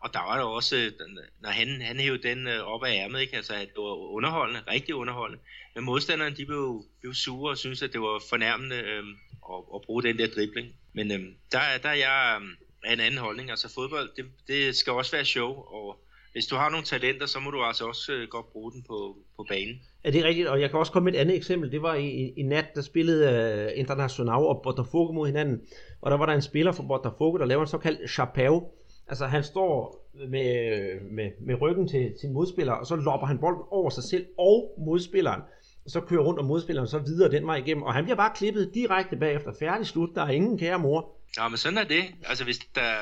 Og 0.00 0.12
der 0.12 0.20
var 0.20 0.36
der 0.36 0.44
også, 0.44 0.92
når 1.40 1.50
han, 1.50 1.82
han 1.82 2.00
hævde 2.00 2.28
den 2.28 2.46
op 2.46 2.84
af 2.84 2.94
ærmet, 2.94 3.20
ikke? 3.20 3.36
altså 3.36 3.54
at 3.54 3.68
det 3.68 3.76
var 3.76 3.94
underholdende, 3.94 4.62
rigtig 4.68 4.94
underholdende. 4.94 5.42
Men 5.74 5.84
modstanderne, 5.84 6.36
de 6.36 6.46
blev, 6.46 6.84
blev 7.00 7.14
sure 7.14 7.50
og 7.50 7.58
syntes, 7.58 7.82
at 7.82 7.92
det 7.92 8.00
var 8.00 8.22
fornærmende 8.30 8.76
øh, 8.76 9.04
at, 9.52 9.64
at 9.74 9.82
bruge 9.82 10.02
den 10.02 10.18
der 10.18 10.26
dribling. 10.26 10.74
Men 10.92 11.12
øhm, 11.12 11.34
der, 11.52 11.58
der 11.82 11.88
er 11.88 11.94
jeg 11.94 12.38
øh, 12.40 12.92
en 12.92 13.00
anden 13.00 13.18
holdning. 13.18 13.50
Altså 13.50 13.74
fodbold, 13.74 14.10
det, 14.16 14.24
det 14.48 14.76
skal 14.76 14.92
også 14.92 15.12
være 15.12 15.24
show, 15.24 15.48
og 15.48 15.98
hvis 16.32 16.46
du 16.46 16.56
har 16.56 16.70
nogle 16.70 16.84
talenter, 16.84 17.26
så 17.26 17.40
må 17.40 17.50
du 17.50 17.62
altså 17.62 17.84
også 17.84 18.12
øh, 18.12 18.28
godt 18.28 18.52
bruge 18.52 18.72
den 18.72 18.82
på, 18.82 19.16
på 19.36 19.46
banen. 19.48 19.80
Ja, 20.04 20.10
det 20.10 20.20
er 20.20 20.24
rigtigt, 20.24 20.48
og 20.48 20.60
jeg 20.60 20.70
kan 20.70 20.78
også 20.78 20.92
komme 20.92 21.04
med 21.04 21.14
et 21.14 21.18
andet 21.18 21.36
eksempel. 21.36 21.72
Det 21.72 21.82
var 21.82 21.94
i, 21.94 22.06
i, 22.06 22.32
i 22.36 22.42
nat, 22.42 22.74
der 22.74 22.82
spillede 22.82 23.30
øh, 23.30 23.66
uh, 23.66 23.78
International 23.78 24.34
og 24.34 24.60
Botafogo 24.62 25.12
mod 25.12 25.26
hinanden, 25.26 25.60
og 26.00 26.10
der 26.10 26.16
var 26.16 26.26
der 26.26 26.32
en 26.32 26.42
spiller 26.42 26.72
fra 26.72 26.82
Botafogo, 26.82 27.38
der 27.38 27.44
laver 27.44 27.62
en 27.62 27.68
såkaldt 27.68 28.10
chapeau. 28.10 28.62
Altså 29.08 29.26
han 29.26 29.44
står 29.44 30.02
med, 30.28 30.76
øh, 30.76 31.02
med, 31.10 31.30
med 31.40 31.60
ryggen 31.60 31.88
til 31.88 32.14
sin 32.20 32.32
modspiller, 32.32 32.72
og 32.72 32.86
så 32.86 32.96
lopper 32.96 33.26
han 33.26 33.38
bolden 33.38 33.62
over 33.70 33.90
sig 33.90 34.04
selv 34.04 34.26
og 34.38 34.74
modspilleren 34.78 35.40
så 35.86 36.00
kører 36.00 36.22
rundt 36.22 36.40
om 36.40 36.46
modspilleren 36.46 36.88
så 36.88 36.98
videre 36.98 37.30
den 37.30 37.46
vej 37.46 37.56
igennem, 37.56 37.82
og 37.82 37.94
han 37.94 38.04
bliver 38.04 38.16
bare 38.16 38.32
klippet 38.36 38.70
direkte 38.74 39.16
bagefter. 39.16 39.52
Færdig 39.58 39.86
slut, 39.86 40.10
der 40.14 40.22
er 40.22 40.30
ingen 40.30 40.58
kære 40.58 40.78
mor. 40.78 41.18
Ja, 41.36 41.48
men 41.48 41.58
sådan 41.58 41.78
er 41.78 41.84
det. 41.84 42.04
Altså 42.24 42.44
hvis, 42.44 42.58
der, 42.74 42.94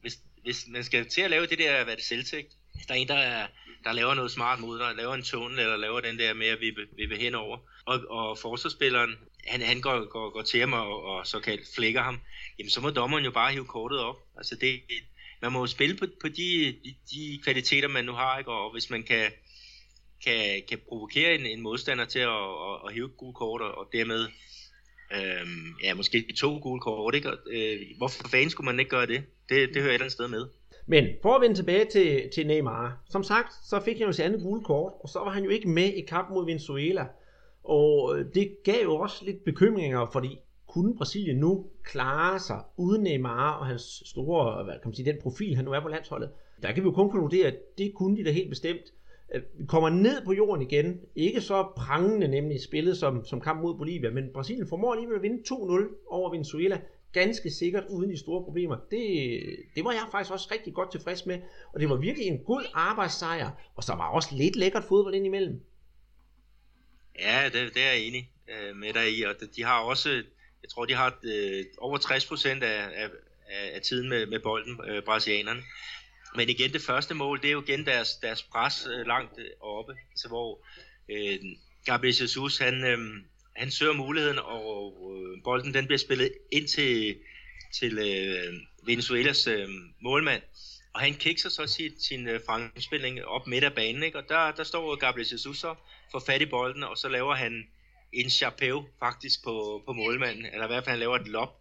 hvis, 0.00 0.18
hvis 0.42 0.64
man 0.68 0.84
skal 0.84 1.06
til 1.08 1.20
at 1.20 1.30
lave 1.30 1.46
det 1.46 1.58
der, 1.58 1.84
hvad 1.84 1.96
det 1.96 2.04
selvtægt, 2.04 2.52
hvis 2.74 2.86
der 2.86 2.94
er 2.94 2.98
en, 2.98 3.08
der, 3.08 3.46
der 3.84 3.92
laver 3.92 4.14
noget 4.14 4.30
smart 4.30 4.60
mod 4.60 4.78
dig, 4.78 4.96
laver 4.96 5.14
en 5.14 5.22
tone, 5.22 5.62
eller 5.62 5.76
laver 5.76 6.00
den 6.00 6.18
der 6.18 6.34
med 6.34 6.46
at 6.46 6.60
vippe, 6.60 6.86
vippe 6.96 7.16
henover, 7.16 7.58
og, 7.84 8.00
og 8.10 8.38
forsvarsspilleren, 8.38 9.14
han, 9.46 9.62
han 9.62 9.80
går, 9.80 10.08
går, 10.10 10.30
går 10.30 10.42
til 10.42 10.60
ham 10.60 10.72
og, 10.72 11.02
og 11.02 11.26
såkaldt 11.26 11.74
flækker 11.74 12.02
ham, 12.02 12.20
jamen 12.58 12.70
så 12.70 12.80
må 12.80 12.90
dommeren 12.90 13.24
jo 13.24 13.30
bare 13.30 13.52
hive 13.52 13.64
kortet 13.64 14.00
op. 14.00 14.16
Altså 14.36 14.56
det, 14.60 14.80
man 15.42 15.52
må 15.52 15.60
jo 15.60 15.66
spille 15.66 15.96
på, 15.96 16.06
på 16.20 16.28
de, 16.28 16.74
de, 16.84 16.94
de 17.10 17.40
kvaliteter, 17.44 17.88
man 17.88 18.04
nu 18.04 18.12
har, 18.12 18.38
ikke? 18.38 18.52
og 18.52 18.72
hvis 18.72 18.90
man 18.90 19.02
kan, 19.02 19.30
kan, 20.24 20.62
kan 20.68 20.78
provokere 20.88 21.34
en, 21.34 21.46
en 21.46 21.62
modstander 21.62 22.04
til 22.04 22.18
at, 22.18 22.28
at, 22.68 22.76
at 22.86 22.94
hive 22.94 23.08
gule 23.08 23.34
kort, 23.34 23.60
og 23.60 23.88
dermed 23.92 24.20
øh, 25.12 25.46
ja, 25.84 25.94
måske 25.94 26.34
to 26.36 26.58
gule 26.62 26.80
kort. 26.80 27.14
Ikke? 27.14 27.30
Og, 27.30 27.38
øh, 27.50 27.76
hvorfor 27.98 28.28
fanden 28.28 28.50
skulle 28.50 28.64
man 28.64 28.78
ikke 28.78 28.90
gøre 28.90 29.06
det? 29.06 29.22
Det, 29.48 29.68
det 29.74 29.82
hører 29.82 29.90
et 29.90 29.94
eller 29.94 30.04
andet 30.04 30.12
sted 30.12 30.28
med. 30.28 30.46
Men 30.86 31.06
for 31.22 31.34
at 31.34 31.40
vende 31.40 31.56
tilbage 31.56 31.84
til, 31.84 32.30
til 32.34 32.46
Neymar, 32.46 33.04
som 33.10 33.22
sagt, 33.22 33.52
så 33.68 33.80
fik 33.84 33.98
han 33.98 34.06
jo 34.06 34.12
sit 34.12 34.24
andet 34.24 34.42
gule 34.42 34.64
kort, 34.64 34.92
og 35.00 35.08
så 35.08 35.18
var 35.18 35.30
han 35.30 35.44
jo 35.44 35.50
ikke 35.50 35.68
med 35.68 35.92
i 35.92 36.00
kampen 36.00 36.34
mod 36.34 36.44
Venezuela. 36.44 37.06
Og 37.64 38.18
øh, 38.18 38.26
det 38.34 38.56
gav 38.64 38.82
jo 38.82 38.96
også 38.96 39.24
lidt 39.24 39.44
bekymringer, 39.44 40.06
fordi 40.12 40.38
kunne 40.68 40.96
Brasilien 40.96 41.36
nu 41.36 41.66
klare 41.84 42.38
sig 42.40 42.60
uden 42.76 43.02
Neymar 43.02 43.52
og 43.52 43.66
hans 43.66 44.02
store, 44.06 44.64
hvad 44.64 44.74
kan 44.74 44.88
man 44.88 44.94
sige, 44.94 45.12
den 45.12 45.20
profil, 45.22 45.56
han 45.56 45.64
nu 45.64 45.72
er 45.72 45.80
på 45.80 45.88
landsholdet? 45.88 46.30
Der 46.62 46.72
kan 46.72 46.82
vi 46.82 46.88
jo 46.88 46.92
kun 46.92 47.10
konkludere, 47.10 47.46
at 47.46 47.78
det 47.78 47.94
kunne 47.94 48.16
de 48.16 48.24
da 48.24 48.30
helt 48.30 48.48
bestemt. 48.48 48.92
Kommer 49.68 49.88
ned 49.88 50.24
på 50.24 50.32
jorden 50.32 50.62
igen. 50.62 51.00
Ikke 51.14 51.40
så 51.40 51.72
prangende 51.76 52.28
nemlig 52.28 52.62
spillet 52.62 52.96
som, 52.96 53.24
som 53.24 53.40
kamp 53.40 53.60
mod 53.60 53.78
Bolivia, 53.78 54.10
men 54.10 54.32
Brasilien 54.34 54.68
formår 54.68 54.92
alligevel 54.92 55.16
at 55.16 55.22
vinde 55.22 55.42
2-0 55.48 56.06
over 56.10 56.30
Venezuela. 56.30 56.80
Ganske 57.12 57.50
sikkert 57.50 57.84
uden 57.90 58.10
de 58.10 58.18
store 58.18 58.44
problemer. 58.44 58.76
Det, 58.90 59.40
det 59.74 59.84
var 59.84 59.92
jeg 59.92 60.02
faktisk 60.10 60.32
også 60.32 60.48
rigtig 60.52 60.74
godt 60.74 60.90
tilfreds 60.90 61.26
med. 61.26 61.38
Og 61.72 61.80
det 61.80 61.90
var 61.90 61.96
virkelig 61.96 62.26
en 62.26 62.38
god 62.38 62.62
arbejdssejr. 62.74 63.50
Og 63.76 63.84
så 63.84 63.94
var 63.94 64.08
også 64.08 64.28
lidt 64.32 64.56
lækkert 64.56 64.84
fodbold 64.84 65.14
indimellem. 65.14 65.60
Ja, 67.18 67.44
det, 67.44 67.74
det 67.74 67.82
er 67.82 67.92
jeg 67.92 68.00
enig 68.00 68.30
øh, 68.48 68.76
med 68.76 68.92
dig 68.92 69.18
i. 69.18 69.22
Og 69.22 69.34
de 69.56 69.64
har 69.64 69.80
også, 69.80 70.08
jeg 70.62 70.70
tror 70.70 70.84
de 70.84 70.94
har 70.94 71.18
øh, 71.24 71.64
over 71.78 71.98
60% 71.98 72.64
af, 72.64 72.88
af, 72.94 73.08
af 73.74 73.80
tiden 73.82 74.08
med, 74.08 74.26
med 74.26 74.38
bolden, 74.38 74.80
øh, 74.88 75.02
brasilianerne. 75.02 75.60
Men 76.36 76.48
igen, 76.48 76.72
det 76.72 76.82
første 76.82 77.14
mål, 77.14 77.42
det 77.42 77.48
er 77.48 77.52
jo 77.52 77.62
igen 77.62 77.86
deres, 77.86 78.16
deres 78.16 78.42
pres 78.42 78.86
øh, 78.86 79.06
langt 79.06 79.38
øh, 79.38 79.50
oppe, 79.60 79.94
så 80.16 80.28
hvor 80.28 80.66
øh, 81.08 81.38
Gabriel 81.84 82.16
Jesus, 82.20 82.58
han, 82.58 82.84
øh, 82.84 82.98
han 83.56 83.70
søger 83.70 83.92
muligheden, 83.92 84.38
og 84.38 85.12
øh, 85.12 85.42
bolden 85.44 85.74
den 85.74 85.86
bliver 85.86 85.98
spillet 85.98 86.32
ind 86.52 86.68
til, 86.68 87.16
til 87.74 87.98
øh, 87.98 88.54
Venezuelas 88.86 89.46
øh, 89.46 89.68
målmand, 90.00 90.42
og 90.94 91.00
han 91.00 91.14
kikser 91.14 91.48
så 91.48 91.66
sit, 91.66 92.02
sin 92.02 92.28
øh, 92.28 92.40
fremspilling 92.46 93.24
op 93.24 93.46
midt 93.46 93.64
af 93.64 93.74
banen, 93.74 94.02
ikke? 94.02 94.18
og 94.18 94.28
der, 94.28 94.52
der 94.52 94.64
står 94.64 94.96
Gabriel 94.96 95.28
Jesus 95.32 95.58
så, 95.58 95.74
får 96.12 96.22
fat 96.26 96.42
i 96.42 96.46
bolden, 96.46 96.82
og 96.82 96.98
så 96.98 97.08
laver 97.08 97.34
han 97.34 97.66
en 98.12 98.30
chapeu 98.30 98.86
faktisk 98.98 99.44
på, 99.44 99.82
på 99.86 99.92
målmanden, 99.92 100.46
eller 100.46 100.64
i 100.64 100.68
hvert 100.68 100.84
fald 100.84 100.90
han 100.90 100.98
laver 100.98 101.16
et 101.16 101.28
lop 101.28 101.57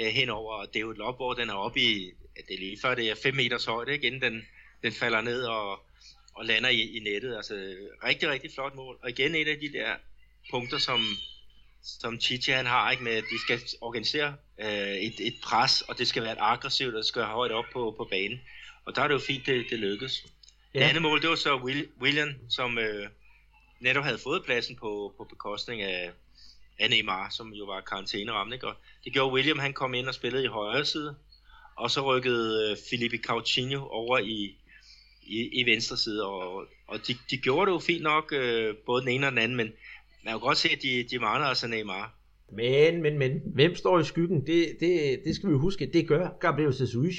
øh, 0.00 0.06
henover, 0.06 0.54
og 0.54 0.66
det 0.68 0.76
er 0.76 0.80
jo 0.80 0.90
et 0.90 0.98
lop, 0.98 1.16
hvor 1.16 1.34
den 1.34 1.50
er 1.50 1.54
oppe 1.54 1.80
i 1.80 2.12
det 2.36 2.54
er 2.54 2.58
lige 2.58 2.78
før 2.82 2.94
det 2.94 3.10
er 3.10 3.14
5 3.22 3.34
meters 3.34 3.64
højde, 3.64 3.92
ikke, 3.92 4.06
inden 4.06 4.22
den, 4.22 4.46
den 4.82 4.92
falder 4.92 5.20
ned, 5.20 5.42
og, 5.42 5.80
og 6.34 6.44
lander 6.44 6.68
i, 6.68 6.96
i 6.96 7.00
nettet. 7.00 7.36
Altså 7.36 7.74
rigtig, 8.04 8.28
rigtig 8.28 8.50
flot 8.54 8.74
mål. 8.74 8.98
Og 9.02 9.10
igen 9.10 9.34
et 9.34 9.48
af 9.48 9.58
de 9.60 9.72
der 9.72 9.94
punkter, 10.50 10.78
som, 10.78 11.00
som 11.82 12.20
Chichi 12.20 12.52
han 12.52 12.66
har, 12.66 12.90
ikke, 12.90 13.04
med 13.04 13.12
at 13.12 13.24
de 13.30 13.40
skal 13.40 13.60
organisere 13.80 14.34
øh, 14.60 14.94
et, 14.94 15.14
et 15.20 15.34
pres, 15.42 15.80
og 15.80 15.98
det 15.98 16.08
skal 16.08 16.22
være 16.22 16.32
et 16.32 16.38
aggressivt, 16.40 16.94
og 16.94 16.98
det 16.98 17.06
skal 17.06 17.22
have 17.22 17.34
højt 17.34 17.52
op 17.52 17.64
på, 17.72 17.94
på 17.96 18.04
banen. 18.10 18.40
Og 18.84 18.96
der 18.96 19.02
er 19.02 19.08
det 19.08 19.14
jo 19.14 19.18
fint, 19.18 19.46
det, 19.46 19.66
det 19.70 19.78
lykkes. 19.78 20.26
Ja. 20.74 20.78
Det 20.78 20.84
andet 20.84 21.02
mål, 21.02 21.22
det 21.22 21.30
var 21.30 21.36
så 21.36 21.56
Will, 21.56 21.88
William, 22.00 22.34
som 22.50 22.78
øh, 22.78 23.08
netop 23.80 24.04
havde 24.04 24.18
fået 24.18 24.44
pladsen 24.44 24.76
på, 24.76 25.14
på 25.16 25.24
bekostning 25.24 25.82
af, 25.82 26.10
af 26.80 26.90
Neymar, 26.90 27.28
som 27.30 27.52
jo 27.52 27.64
var 27.64 27.80
karantæneramt. 27.80 28.54
Ikke? 28.54 28.66
Og 28.66 28.74
det 29.04 29.12
gjorde 29.12 29.34
William, 29.34 29.58
han 29.58 29.72
kom 29.72 29.94
ind 29.94 30.08
og 30.08 30.14
spillede 30.14 30.44
i 30.44 30.46
højre 30.46 30.84
side, 30.84 31.14
og 31.76 31.90
så 31.90 32.00
rykkede 32.00 32.70
øh, 32.70 32.76
Felipe 32.90 33.18
Coutinho 33.18 33.88
over 33.90 34.18
i, 34.18 34.56
i, 35.22 35.60
i 35.60 35.70
venstre 35.70 35.96
side, 35.96 36.26
og, 36.26 36.64
og 36.86 37.06
de, 37.06 37.14
de 37.30 37.36
gjorde 37.36 37.66
det 37.66 37.74
jo 37.74 37.78
fint 37.78 38.02
nok, 38.02 38.32
øh, 38.32 38.74
både 38.86 39.02
den 39.02 39.08
ene 39.08 39.26
og 39.26 39.30
den 39.30 39.38
anden, 39.38 39.56
men 39.56 39.72
man 40.24 40.32
kan 40.32 40.40
godt 40.40 40.58
se, 40.58 40.68
at 40.68 40.82
de, 40.82 41.06
de 41.10 41.18
mangler 41.18 41.46
altså 41.46 41.66
Neymar. 41.66 42.14
Men, 42.52 43.02
men, 43.02 43.18
men, 43.18 43.42
hvem 43.44 43.74
står 43.74 43.98
i 43.98 44.04
skyggen? 44.04 44.46
Det, 44.46 44.76
det, 44.80 45.20
det 45.24 45.36
skal 45.36 45.48
vi 45.48 45.52
jo 45.52 45.58
huske, 45.58 45.90
det 45.92 46.08
gør 46.08 46.28
Gabriel 46.40 46.74
Jesus. 46.80 47.16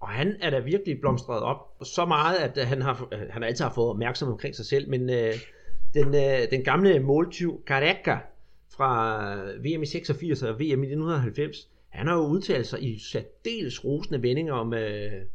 Og 0.00 0.08
han 0.08 0.36
er 0.40 0.50
da 0.50 0.58
virkelig 0.58 1.00
blomstret 1.00 1.42
op 1.42 1.84
så 1.84 2.04
meget, 2.04 2.36
at 2.36 2.58
øh, 2.58 2.66
han 2.66 2.82
har, 2.82 3.08
han 3.30 3.42
altid 3.42 3.64
har 3.64 3.72
fået 3.74 3.88
opmærksomhed 3.88 4.32
omkring 4.32 4.56
sig 4.56 4.66
selv, 4.66 4.88
men 4.88 5.10
øh, 5.10 5.34
den, 5.94 6.14
øh, 6.14 6.50
den 6.50 6.64
gamle 6.64 7.00
måltyv 7.00 7.64
Careca 7.66 8.18
fra 8.76 9.34
VM 9.36 9.82
i 9.82 9.86
86 9.86 10.42
og 10.42 10.54
VM 10.54 10.82
i 10.82 10.86
1990, 10.86 11.68
han 11.92 12.06
har 12.06 12.14
jo 12.14 12.26
udtalt 12.26 12.66
sig 12.66 12.82
i 12.82 12.98
særdeles 12.98 13.84
rosende 13.84 14.22
vendinger 14.22 14.54
om, 14.54 14.74
øh, 14.74 15.26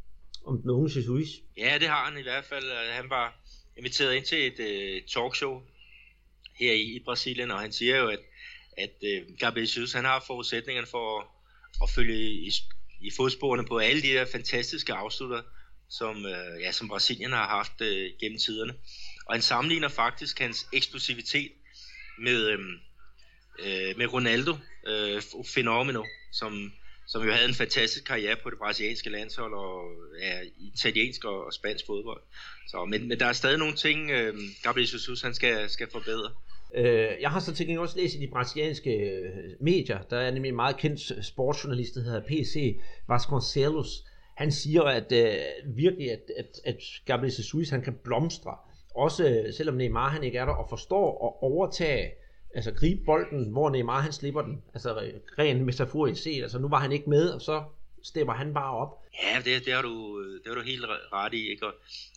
om 0.46 0.62
den 0.62 0.70
unge 0.70 0.92
Jesus. 0.96 1.30
Ja, 1.58 1.78
det 1.80 1.88
har 1.88 2.06
han 2.10 2.20
i 2.20 2.22
hvert 2.22 2.46
fald. 2.46 2.66
Øh, 2.66 2.94
han 2.94 3.10
var 3.10 3.40
inviteret 3.78 4.16
ind 4.16 4.26
til 4.26 4.48
et 4.48 4.60
øh, 4.60 5.02
talkshow 5.02 5.62
her 6.56 6.74
i, 6.74 6.82
i 6.82 7.00
Brasilien, 7.06 7.52
og 7.52 7.60
han 7.60 7.72
siger 7.72 7.98
jo, 7.98 8.08
at, 8.08 8.20
at 8.78 8.96
øh, 9.04 9.22
Gabriel 9.40 9.64
Jesus, 9.64 9.94
han 9.94 10.06
har 10.06 10.24
forudsætningerne 10.28 10.88
for 10.88 11.20
at, 11.20 11.26
at 11.84 11.90
følge 11.90 12.18
i, 12.18 12.52
i 13.02 13.12
fodsporene 13.18 13.66
på 13.66 13.78
alle 13.78 14.02
de 14.02 14.08
der 14.08 14.26
fantastiske 14.32 14.94
afslutter, 14.94 15.42
som, 15.90 16.26
øh, 16.26 16.62
ja, 16.62 16.72
som 16.72 16.88
Brasilien 16.88 17.32
har 17.32 17.48
haft 17.48 17.82
øh, 17.82 18.12
gennem 18.20 18.40
tiderne. 18.40 18.74
Og 19.26 19.34
han 19.34 19.42
sammenligner 19.42 19.88
faktisk 19.88 20.40
hans 20.40 20.68
eksplosivitet 20.74 21.52
med, 22.20 22.48
øh, 22.48 22.60
øh, 23.66 23.98
med 23.98 24.14
Ronaldo 24.14 24.54
øh, 24.88 25.22
Fenomeno, 25.56 26.04
som, 26.32 26.72
som 27.08 27.24
jo 27.24 27.32
havde 27.32 27.50
en 27.50 27.56
fantastisk 27.56 28.06
karriere 28.06 28.36
på 28.44 28.50
det 28.50 28.58
brasilianske 28.58 29.10
landshold 29.10 29.54
og 29.54 29.92
ja, 30.22 30.40
italiensk 30.58 31.26
og, 31.26 31.46
og 31.46 31.54
spansk 31.54 31.86
fodbold. 31.86 32.22
Så, 32.68 32.86
men, 32.86 33.08
men 33.08 33.20
der 33.20 33.26
er 33.26 33.34
stadig 33.34 33.58
nogle 33.58 33.76
ting, 33.76 34.12
øh, 34.12 34.36
Gabriel 34.64 34.90
Jesus 34.94 35.22
han 35.22 35.34
skal, 35.34 35.70
skal 35.70 35.88
forbedre. 35.92 36.32
Øh, 36.76 37.22
jeg 37.22 37.30
har 37.30 37.40
så 37.40 37.54
til 37.54 37.80
også 37.80 37.98
læst 37.98 38.16
i 38.16 38.20
de 38.20 38.28
brasilianske 38.28 38.92
øh, 38.92 39.30
medier, 39.60 40.00
der 40.10 40.18
er 40.18 40.32
nemlig 40.32 40.50
en 40.50 40.56
meget 40.56 40.78
kendt 40.78 41.26
sportsjournalist, 41.26 41.96
der 41.96 42.02
hedder 42.02 42.22
PC 42.28 42.80
Vasconcelos. 43.08 44.04
Han 44.36 44.52
siger, 44.52 44.84
at 44.84 45.12
øh, 45.12 45.76
virkelig, 45.76 46.12
at, 46.12 46.22
at, 46.38 46.60
at 46.66 46.76
Gabriel 47.06 47.34
Jesus 47.38 47.70
han 47.70 47.82
kan 47.82 47.98
blomstre, 48.04 48.56
også 48.96 49.30
øh, 49.30 49.54
selvom 49.54 49.76
Neymar 49.76 50.10
han 50.10 50.24
ikke 50.24 50.38
er 50.38 50.46
der, 50.46 50.54
og 50.54 50.70
forstår 50.70 51.28
at 51.28 51.50
overtage 51.50 52.12
altså 52.56 52.72
gribe 52.72 53.06
bolden, 53.06 53.52
hvor 53.52 53.70
Neymar 53.70 54.02
han 54.02 54.14
slipper 54.14 54.42
den, 54.42 54.62
altså 54.74 55.12
rent 55.40 55.62
metaforisk 55.62 56.24
set, 56.24 56.42
altså 56.42 56.60
nu 56.60 56.68
var 56.70 56.80
han 56.80 56.92
ikke 56.92 57.10
med, 57.10 57.30
og 57.30 57.42
så 57.42 57.64
stemmer 58.04 58.34
han 58.34 58.54
bare 58.54 58.74
op. 58.74 59.04
Ja, 59.24 59.42
det, 59.46 59.66
det, 59.66 59.74
har, 59.74 59.82
du, 59.82 60.24
det 60.38 60.48
har 60.48 60.56
du 60.56 60.62
helt 60.62 60.86
ret 61.14 61.34
i, 61.34 61.50
ikke? 61.50 61.66
Og, 61.66 61.74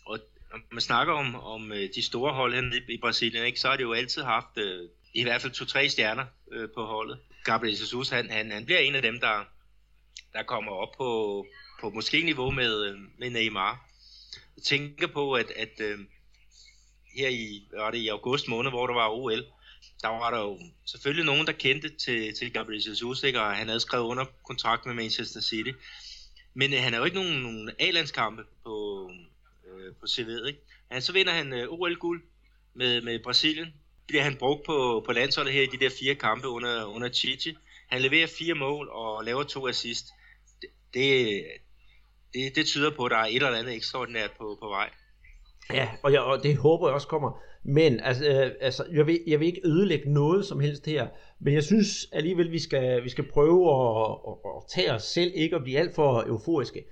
og 0.07 0.19
når 0.51 0.59
man 0.73 0.81
snakker 0.81 1.13
om, 1.13 1.35
om 1.35 1.73
øh, 1.73 1.89
de 1.95 2.03
store 2.03 2.33
hold 2.33 2.55
her 2.55 2.81
i 2.89 2.99
Brasilien, 3.01 3.45
ikke, 3.45 3.61
så 3.61 3.69
har 3.69 3.77
de 3.77 3.83
jo 3.83 3.93
altid 3.93 4.23
haft 4.23 4.59
øh, 4.59 4.89
i 5.15 5.23
hvert 5.23 5.41
fald 5.41 5.53
to-tre 5.53 5.89
stjerner 5.89 6.25
øh, 6.53 6.69
på 6.75 6.85
holdet. 6.85 7.19
Gabriel 7.45 7.73
Jesus, 7.73 8.09
han, 8.09 8.31
han, 8.31 8.51
han 8.51 8.65
bliver 8.65 8.81
en 8.81 8.95
af 8.95 9.03
dem, 9.03 9.21
der, 9.21 9.45
der 10.33 10.43
kommer 10.43 10.73
op 10.73 10.93
på, 10.97 11.47
på 11.81 11.91
måske 11.91 12.23
niveau 12.23 12.51
med, 12.51 12.87
øh, 12.87 12.99
med 13.19 13.31
Neymar. 13.31 13.87
Jeg 14.57 14.63
tænker 14.63 15.07
på, 15.07 15.33
at, 15.33 15.51
at 15.57 15.81
øh, 15.81 15.99
her 17.17 17.29
i, 17.29 17.69
var 17.77 17.91
det 17.91 17.99
i 17.99 18.09
august 18.09 18.49
måned, 18.49 18.71
hvor 18.71 18.87
der 18.87 18.95
var 18.95 19.09
OL, 19.09 19.45
der 20.03 20.09
var 20.09 20.31
der 20.31 20.39
jo 20.39 20.59
selvfølgelig 20.85 21.25
nogen, 21.25 21.47
der 21.47 21.53
kendte 21.53 21.89
til, 21.89 22.35
til 22.35 22.53
Gabriel 22.53 22.89
Jesus, 22.89 23.23
ikke? 23.23 23.41
og 23.41 23.57
han 23.57 23.67
havde 23.67 23.81
skrevet 23.81 24.05
under 24.05 24.25
kontrakt 24.45 24.87
med 24.87 24.95
Manchester 24.95 25.41
City. 25.41 25.71
Men 26.55 26.73
øh, 26.73 26.83
han 26.83 26.93
har 26.93 27.01
jo 27.01 27.05
ikke 27.05 27.17
nogen, 27.17 27.43
nogen 27.43 27.71
A-landskampe 27.79 28.43
på, 28.65 29.11
øh, 29.67 29.95
på 30.01 30.07
CV'et. 30.07 30.47
Ikke? 30.47 30.61
Han, 30.91 31.03
så 31.03 31.13
vinder 31.13 31.33
han 31.33 31.53
øh, 31.53 31.69
OL-guld 31.69 32.23
med, 32.75 33.03
med 33.03 33.19
Brasilien. 33.19 33.75
Bliver 34.07 34.23
han 34.23 34.37
brugt 34.37 34.67
på, 34.67 35.03
på 35.07 35.13
landsholdet 35.13 35.53
her 35.53 35.63
i 35.63 35.67
de 35.67 35.85
der 35.85 35.91
fire 36.01 36.15
kampe 36.15 36.49
under, 36.49 36.85
under 36.85 37.09
Chichi. 37.09 37.57
Han 37.89 38.03
leverer 38.03 38.27
fire 38.39 38.55
mål 38.55 38.89
og 38.89 39.25
laver 39.25 39.43
to 39.43 39.69
assist. 39.69 40.07
Det, 40.63 40.71
det, 40.95 41.45
det, 42.35 42.57
det 42.57 42.67
tyder 42.67 42.91
på, 42.97 43.05
at 43.05 43.11
der 43.11 43.17
er 43.17 43.27
et 43.27 43.35
eller 43.35 43.59
andet 43.59 43.75
ekstraordinært 43.75 44.31
på, 44.39 44.59
på 44.61 44.69
vej. 44.69 44.91
Ja, 45.73 45.89
og, 46.03 46.13
jeg, 46.13 46.21
og 46.21 46.43
det 46.43 46.57
håber 46.57 46.89
jeg 46.89 46.95
også 46.95 47.09
kommer. 47.09 47.41
Men 47.65 48.01
altså, 48.01 48.25
øh, 48.25 48.51
altså 48.61 48.85
jeg, 48.93 49.07
vil, 49.07 49.21
jeg 49.27 49.41
vil 49.41 49.47
ikke 49.47 49.61
ødelægge 49.65 50.13
noget 50.13 50.45
som 50.45 50.61
helst 50.61 50.87
her, 50.87 51.09
men 51.41 51.55
jeg 51.55 51.63
synes 51.63 52.09
alligevel, 52.13 52.51
vi 52.51 52.59
skal, 52.59 53.05
vi 53.05 53.09
skal 53.09 53.29
prøve 53.29 53.71
at, 53.71 54.11
at, 54.29 54.35
at 54.57 54.63
tage 54.69 54.93
os 54.93 55.03
selv, 55.03 55.33
ikke 55.35 55.57
at 55.57 55.63
blive 55.63 55.79
alt 55.79 55.95
for 55.95 56.25
euforiske. 56.27 56.85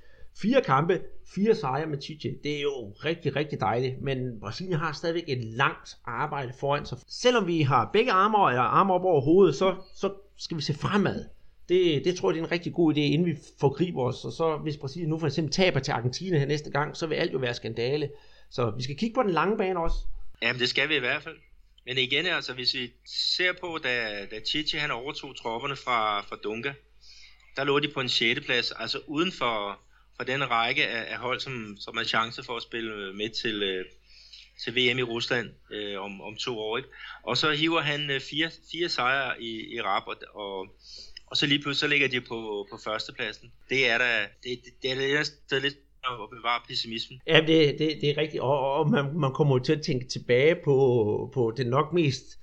Fire 0.42 0.62
kampe, 0.62 1.00
fire 1.34 1.54
sejre 1.54 1.86
med 1.86 2.00
Chiche, 2.00 2.34
det 2.44 2.56
er 2.56 2.62
jo 2.62 2.92
rigtig, 3.04 3.36
rigtig 3.36 3.60
dejligt, 3.60 4.02
men 4.02 4.40
Brasilien 4.40 4.78
har 4.78 4.92
stadigvæk 4.92 5.24
et 5.28 5.44
langt 5.44 5.96
arbejde 6.04 6.52
foran 6.60 6.86
sig. 6.86 6.98
Selvom 7.08 7.46
vi 7.46 7.62
har 7.62 7.90
begge 7.92 8.12
arme 8.12 8.50
eller 8.50 8.62
arme 8.62 8.92
op 8.92 9.04
over 9.04 9.20
hovedet, 9.20 9.54
så, 9.54 9.74
så 9.94 10.12
skal 10.36 10.56
vi 10.56 10.62
se 10.62 10.74
fremad. 10.74 11.24
Det, 11.68 12.04
det 12.04 12.16
tror 12.16 12.30
jeg, 12.30 12.34
det 12.34 12.40
er 12.40 12.44
en 12.44 12.52
rigtig 12.52 12.72
god 12.72 12.94
idé, 12.94 13.00
inden 13.00 13.26
vi 13.26 13.36
forgriber 13.60 14.02
os. 14.02 14.24
Og 14.24 14.32
så 14.32 14.58
hvis 14.62 14.76
Brasilien 14.76 15.10
nu 15.10 15.18
for 15.18 15.26
eksempel 15.26 15.52
taber 15.52 15.80
til 15.80 15.92
Argentina 15.92 16.38
her 16.38 16.46
næste 16.46 16.70
gang, 16.70 16.96
så 16.96 17.06
vil 17.06 17.14
alt 17.14 17.32
jo 17.32 17.38
være 17.38 17.54
skandale. 17.54 18.10
Så 18.50 18.72
vi 18.76 18.82
skal 18.82 18.96
kigge 18.96 19.14
på 19.14 19.22
den 19.22 19.30
lange 19.30 19.56
bane 19.56 19.80
også. 19.80 19.96
Jamen, 20.42 20.60
det 20.60 20.68
skal 20.68 20.88
vi 20.88 20.96
i 20.96 20.98
hvert 20.98 21.22
fald. 21.22 21.36
Men 21.86 21.98
igen, 21.98 22.26
altså, 22.26 22.54
hvis 22.54 22.74
vi 22.74 22.92
ser 23.06 23.52
på, 23.52 23.78
da, 23.84 24.26
da 24.26 24.40
Chichi 24.40 24.78
han 24.78 24.90
overtog 24.90 25.36
tropperne 25.36 25.76
fra, 25.76 26.20
fra 26.20 26.36
Dunga, 26.36 26.72
der 27.56 27.64
lå 27.64 27.78
de 27.78 27.88
på 27.88 28.00
en 28.00 28.08
6. 28.08 28.40
plads, 28.40 28.72
altså 28.72 29.00
uden 29.06 29.32
for, 29.32 29.80
for 30.16 30.24
den 30.24 30.50
række 30.50 30.86
af, 30.86 31.12
af 31.12 31.18
hold, 31.18 31.40
som, 31.40 31.76
som 31.80 31.96
har 31.96 32.04
chance 32.04 32.42
for 32.42 32.56
at 32.56 32.62
spille 32.62 32.94
øh, 32.94 33.14
med 33.14 33.30
til, 33.30 33.62
øh, 33.62 33.84
til 34.64 34.72
VM 34.76 34.98
i 34.98 35.02
Rusland 35.02 35.50
øh, 35.72 36.00
om, 36.00 36.20
om 36.20 36.36
to 36.36 36.58
år. 36.58 36.76
Ikke? 36.76 36.88
Og 37.22 37.36
så 37.36 37.52
hiver 37.52 37.80
han 37.80 38.10
øh, 38.10 38.20
fire, 38.20 38.50
fire 38.72 38.88
sejre 38.88 39.42
i, 39.42 39.74
i 39.74 39.80
rap, 39.82 40.02
og, 40.06 40.16
og, 40.34 40.76
og 41.26 41.36
så 41.36 41.46
lige 41.46 41.62
pludselig 41.62 41.80
så 41.80 41.86
ligger 41.86 42.08
de 42.08 42.20
på, 42.20 42.66
på 42.70 42.78
førstepladsen. 42.84 43.52
Det 43.70 43.88
er 43.88 43.98
da 43.98 44.20
det, 44.42 44.60
det, 44.64 44.82
det 44.82 44.90
er 44.90 44.94
lidt, 44.94 45.30
det 45.50 45.56
er 45.56 45.60
lidt 45.60 45.78
at 46.12 46.30
bevare 46.30 46.60
pessimismen. 46.68 47.20
Ja, 47.26 47.40
det, 47.40 47.78
det, 47.78 47.98
det 48.00 48.10
er 48.10 48.16
rigtigt, 48.18 48.42
og, 48.42 48.72
og 48.72 48.90
man, 48.90 49.04
man 49.14 49.32
kommer 49.32 49.54
jo 49.54 49.62
til 49.62 49.72
at 49.72 49.82
tænke 49.82 50.06
tilbage 50.06 50.56
på, 50.64 51.30
på 51.34 51.52
det 51.56 51.66
nok 51.66 51.92
mest 51.92 52.38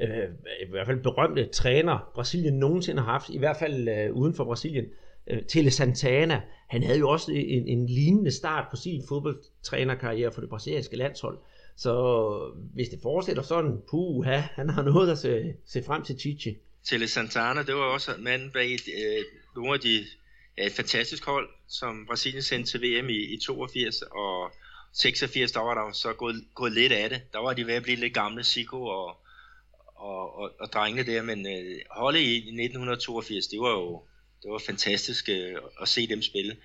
øh, 0.00 0.28
i 0.66 0.70
hvert 0.70 0.86
fald 0.86 1.02
berømte 1.02 1.46
træner, 1.46 2.10
Brasilien 2.14 2.54
nogensinde 2.54 3.02
har 3.02 3.12
haft, 3.12 3.30
i 3.30 3.38
hvert 3.38 3.56
fald 3.56 3.88
øh, 3.88 4.12
uden 4.12 4.34
for 4.34 4.44
Brasilien, 4.44 4.84
øh, 5.30 5.42
Tele 5.48 5.70
Santana. 5.70 6.42
Han 6.68 6.82
havde 6.82 6.98
jo 6.98 7.08
også 7.08 7.32
en, 7.32 7.68
en 7.68 7.86
lignende 7.86 8.30
start 8.30 8.66
på 8.70 8.76
sin 8.76 9.02
fodboldtrænerkarriere 9.08 10.32
for 10.32 10.40
det 10.40 10.50
brasilianske 10.50 10.96
landshold. 10.96 11.38
Så 11.76 11.92
hvis 12.74 12.88
det 12.88 12.98
fortsætter 13.02 13.42
sådan, 13.42 13.78
puha, 13.90 14.36
han 14.36 14.70
har 14.70 14.82
noget 14.82 15.10
at 15.10 15.18
se, 15.18 15.54
se 15.66 15.82
frem 15.82 16.02
til 16.02 16.18
Chichi. 16.20 16.56
Tele 16.84 17.08
Santana, 17.08 17.62
det 17.62 17.74
var 17.74 17.80
også 17.80 18.10
manden 18.18 18.50
bag 18.50 18.72
øh, 18.72 19.24
nogle 19.56 19.74
af 19.74 19.80
de 19.80 20.04
et 20.66 20.72
fantastisk 20.72 21.24
hold, 21.24 21.48
som 21.68 22.06
Brasilien 22.06 22.42
sendte 22.42 22.70
til 22.70 22.82
VM 22.82 23.08
i, 23.08 23.34
i 23.34 23.38
82, 23.38 24.02
og 24.02 24.52
86, 24.92 25.52
der 25.52 25.60
var 25.60 25.74
der 25.74 25.92
så 25.92 26.12
gået, 26.12 26.44
gået 26.54 26.72
lidt 26.72 26.92
af 26.92 27.10
det. 27.10 27.22
Der 27.32 27.38
var 27.38 27.52
de 27.52 27.66
ved 27.66 27.74
at 27.74 27.82
blive 27.82 27.96
lidt 27.96 28.14
gamle, 28.14 28.44
Sico 28.44 28.84
og, 28.84 29.16
og, 29.96 30.38
og, 30.38 30.50
og 30.60 30.72
drengene 30.72 31.12
der, 31.12 31.22
men 31.22 31.46
øh, 31.46 31.80
holdet 31.90 32.20
i, 32.20 32.32
i 32.32 32.36
1982, 32.36 33.46
det 33.46 33.60
var 33.60 33.70
jo 33.70 34.02
det 34.42 34.50
var 34.50 34.58
fantastisk 34.58 35.28
øh, 35.28 35.56
at 35.82 35.88
se 35.88 36.06
dem 36.06 36.22
spille. 36.22 36.56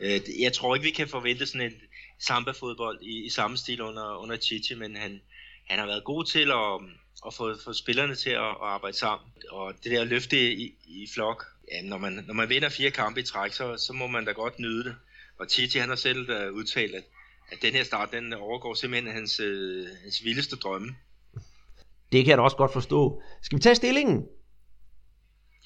Øh, 0.00 0.20
jeg 0.40 0.52
tror 0.52 0.74
ikke, 0.74 0.84
vi 0.84 0.90
kan 0.90 1.08
forvente 1.08 1.46
sådan 1.46 1.66
en 1.66 1.80
samba-fodbold 2.20 2.98
i, 3.02 3.24
i 3.24 3.28
samme 3.28 3.56
stil 3.56 3.80
under, 3.80 4.16
under 4.16 4.36
Chichi, 4.36 4.74
men 4.74 4.96
han, 4.96 5.20
han 5.68 5.78
har 5.78 5.86
været 5.86 6.04
god 6.04 6.24
til 6.24 6.50
at, 6.50 6.80
at 7.26 7.34
få, 7.34 7.54
få 7.64 7.72
spillerne 7.72 8.14
til 8.14 8.30
at, 8.30 8.40
at 8.40 8.56
arbejde 8.60 8.96
sammen. 8.96 9.28
Og 9.50 9.74
det 9.84 9.92
der 9.92 10.04
løfte 10.04 10.52
i, 10.52 10.74
i 10.84 11.08
flok, 11.14 11.44
ja, 11.72 11.82
når, 11.82 11.98
man, 11.98 12.24
når 12.26 12.34
man 12.34 12.48
vinder 12.48 12.68
fire 12.68 12.90
kampe 12.90 13.20
i 13.20 13.22
træk, 13.22 13.52
så, 13.52 13.76
så 13.76 13.92
må 13.92 14.06
man 14.06 14.24
da 14.24 14.32
godt 14.32 14.58
nyde 14.58 14.84
det. 14.84 14.96
Og 15.38 15.48
Titi 15.48 15.78
han 15.78 15.88
har 15.88 15.96
selv 15.96 16.30
uh, 16.30 16.54
udtalt, 16.54 16.94
at, 16.94 17.04
at 17.52 17.58
den 17.62 17.72
her 17.72 17.84
start, 17.84 18.12
den 18.12 18.32
overgår 18.32 18.74
simpelthen 18.74 19.12
hans, 19.14 19.40
uh, 19.40 19.86
hans 20.02 20.24
vildeste 20.24 20.56
drømme. 20.56 20.96
Det 22.12 22.24
kan 22.24 22.30
jeg 22.30 22.38
da 22.38 22.42
også 22.42 22.56
godt 22.56 22.72
forstå. 22.72 23.22
Skal 23.42 23.56
vi 23.56 23.62
tage 23.62 23.74
stillingen? 23.74 24.26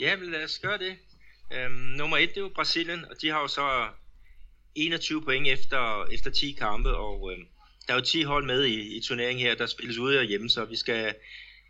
Ja, 0.00 0.14
lad 0.14 0.44
os 0.44 0.58
gøre 0.58 0.78
det. 0.78 0.96
Um, 1.66 1.72
nummer 1.72 2.16
et, 2.16 2.28
det 2.28 2.36
er 2.36 2.40
jo 2.40 2.50
Brasilien, 2.54 3.04
og 3.04 3.16
de 3.22 3.28
har 3.28 3.40
jo 3.40 3.48
så 3.48 3.88
21 4.74 5.22
point 5.22 5.48
efter, 5.48 6.06
efter 6.12 6.30
10 6.30 6.52
kampe, 6.52 6.96
og 6.96 7.22
um, 7.22 7.46
der 7.86 7.94
er 7.94 7.98
jo 7.98 8.04
10 8.04 8.22
hold 8.22 8.46
med 8.46 8.64
i, 8.64 8.96
i 8.96 9.00
turneringen 9.00 9.46
her, 9.46 9.54
der 9.54 9.66
spilles 9.66 9.98
ude 9.98 10.18
og 10.18 10.24
hjemme, 10.24 10.50
så 10.50 10.64
vi 10.64 10.76
skal, 10.76 11.14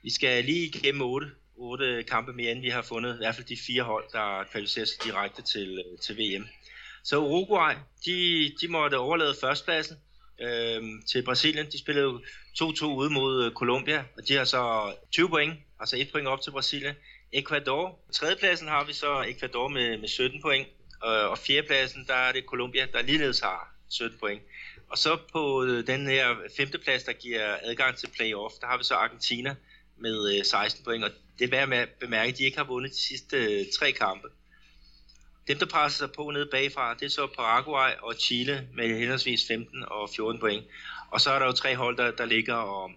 vi 0.03 0.11
skal 0.11 0.45
lige 0.45 0.67
igennem 0.67 1.03
8, 1.03 1.27
8 1.57 2.03
kampe 2.03 2.33
mere, 2.33 2.53
end 2.53 2.61
vi 2.61 2.69
har 2.69 2.83
fundet 2.83 3.15
i 3.15 3.17
hvert 3.17 3.35
fald 3.35 3.47
de 3.47 3.57
fire 3.67 3.83
hold, 3.83 4.05
der 4.13 4.45
kvalificerer 4.51 4.87
sig 4.87 5.05
direkte 5.05 5.43
til, 5.43 5.79
øh, 5.79 5.99
til 5.99 6.19
VM. 6.19 6.47
Så 7.05 7.19
Uruguay, 7.19 7.75
de, 8.07 8.51
de 8.61 8.69
måtte 8.69 8.99
overlade 8.99 9.35
førstpladsen 9.41 9.97
øh, 10.41 10.83
til 11.11 11.23
Brasilien. 11.25 11.67
De 11.67 11.79
spillede 11.79 12.21
2-2 12.63 12.85
ude 12.85 13.11
mod 13.11 13.45
øh, 13.45 13.53
Colombia, 13.53 14.05
og 14.17 14.29
de 14.29 14.35
har 14.35 14.45
så 14.45 14.95
20 15.11 15.29
point, 15.29 15.55
altså 15.81 15.97
et 15.97 16.13
point 16.13 16.29
op 16.29 16.41
til 16.43 16.51
Brasilien. 16.51 16.95
Ecuador, 17.33 17.99
tredjepladsen 18.13 18.69
har 18.69 18.85
vi 18.85 18.93
så 18.93 19.25
Ecuador 19.29 19.69
med, 19.69 19.99
med 19.99 20.09
17 20.09 20.43
point, 20.43 20.69
og, 21.01 21.29
og 21.29 21.39
fjerdepladsen, 21.39 22.05
der 22.07 22.15
er 22.15 22.33
det 22.33 22.45
Colombia, 22.45 22.87
der 22.93 23.03
ligeledes 23.03 23.41
har 23.41 23.75
17 23.89 24.19
point. 24.19 24.43
Og 24.89 24.99
så 24.99 25.19
på 25.33 25.67
den 25.87 26.07
her 26.07 26.37
femteplads, 26.57 27.03
der 27.03 27.13
giver 27.13 27.57
adgang 27.63 27.97
til 27.97 28.11
playoff, 28.17 28.55
der 28.61 28.67
har 28.67 28.79
vi 28.79 28.85
så 28.85 28.95
Argentina 28.95 29.57
med 30.01 30.39
øh, 30.39 30.45
16 30.45 30.85
point, 30.85 31.05
og 31.05 31.11
det 31.39 31.45
er 31.45 31.51
værd 31.51 31.69
med 31.69 31.79
at 31.79 31.89
bemærke, 31.89 32.33
at 32.33 32.39
de 32.39 32.45
ikke 32.45 32.57
har 32.57 32.65
vundet 32.65 32.93
de 32.93 33.01
sidste 33.01 33.37
øh, 33.37 33.67
tre 33.79 33.93
kampe. 33.93 34.29
Dem, 35.49 35.59
der 35.59 35.67
presser 35.67 35.99
sig 35.99 36.13
på 36.13 36.31
nede 36.31 36.49
bagfra, 36.51 36.95
det 36.95 37.07
er 37.07 37.11
så 37.11 37.27
Paraguay 37.27 37.91
og 38.03 38.15
Chile 38.15 38.69
med 38.75 38.99
henholdsvis 38.99 39.47
15 39.49 39.85
og 39.87 40.11
14 40.17 40.41
point. 40.41 40.65
Og 41.11 41.21
så 41.21 41.31
er 41.31 41.39
der 41.39 41.47
jo 41.47 41.53
tre 41.53 41.77
hold, 41.77 41.97
der, 41.97 42.11
der 42.11 42.25
ligger 42.25 42.55
og, 42.55 42.91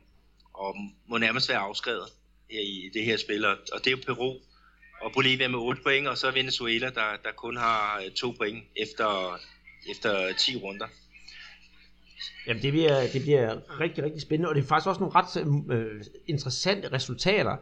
og 0.53 0.75
må 1.07 1.17
nærmest 1.17 1.49
være 1.49 1.57
afskrevet 1.57 2.09
her 2.49 2.61
i 2.61 2.89
det 2.93 3.05
her 3.05 3.17
spil. 3.17 3.45
Og 3.45 3.57
det 3.73 3.87
er 3.87 3.91
jo 3.91 3.97
Peru 4.05 4.39
og 5.01 5.11
Bolivia 5.13 5.47
med 5.47 5.59
8 5.59 5.81
point, 5.81 6.07
og 6.07 6.17
så 6.17 6.31
Venezuela, 6.31 6.89
der, 6.89 7.17
der 7.23 7.31
kun 7.31 7.57
har 7.57 8.01
øh, 8.05 8.11
2 8.11 8.31
point 8.31 8.63
efter, 8.75 9.39
efter 9.91 10.33
10 10.33 10.55
runder. 10.55 10.87
Jamen 12.47 12.61
det 12.61 12.71
bliver, 12.71 13.01
det 13.13 13.21
bliver 13.21 13.79
rigtig, 13.79 14.03
rigtig 14.03 14.21
spændende, 14.21 14.49
og 14.49 14.55
det 14.55 14.61
er 14.61 14.65
faktisk 14.67 14.87
også 14.87 15.01
nogle 15.01 15.15
ret 15.15 15.47
øh, 15.71 16.03
interessante 16.27 16.93
resultater. 16.93 17.55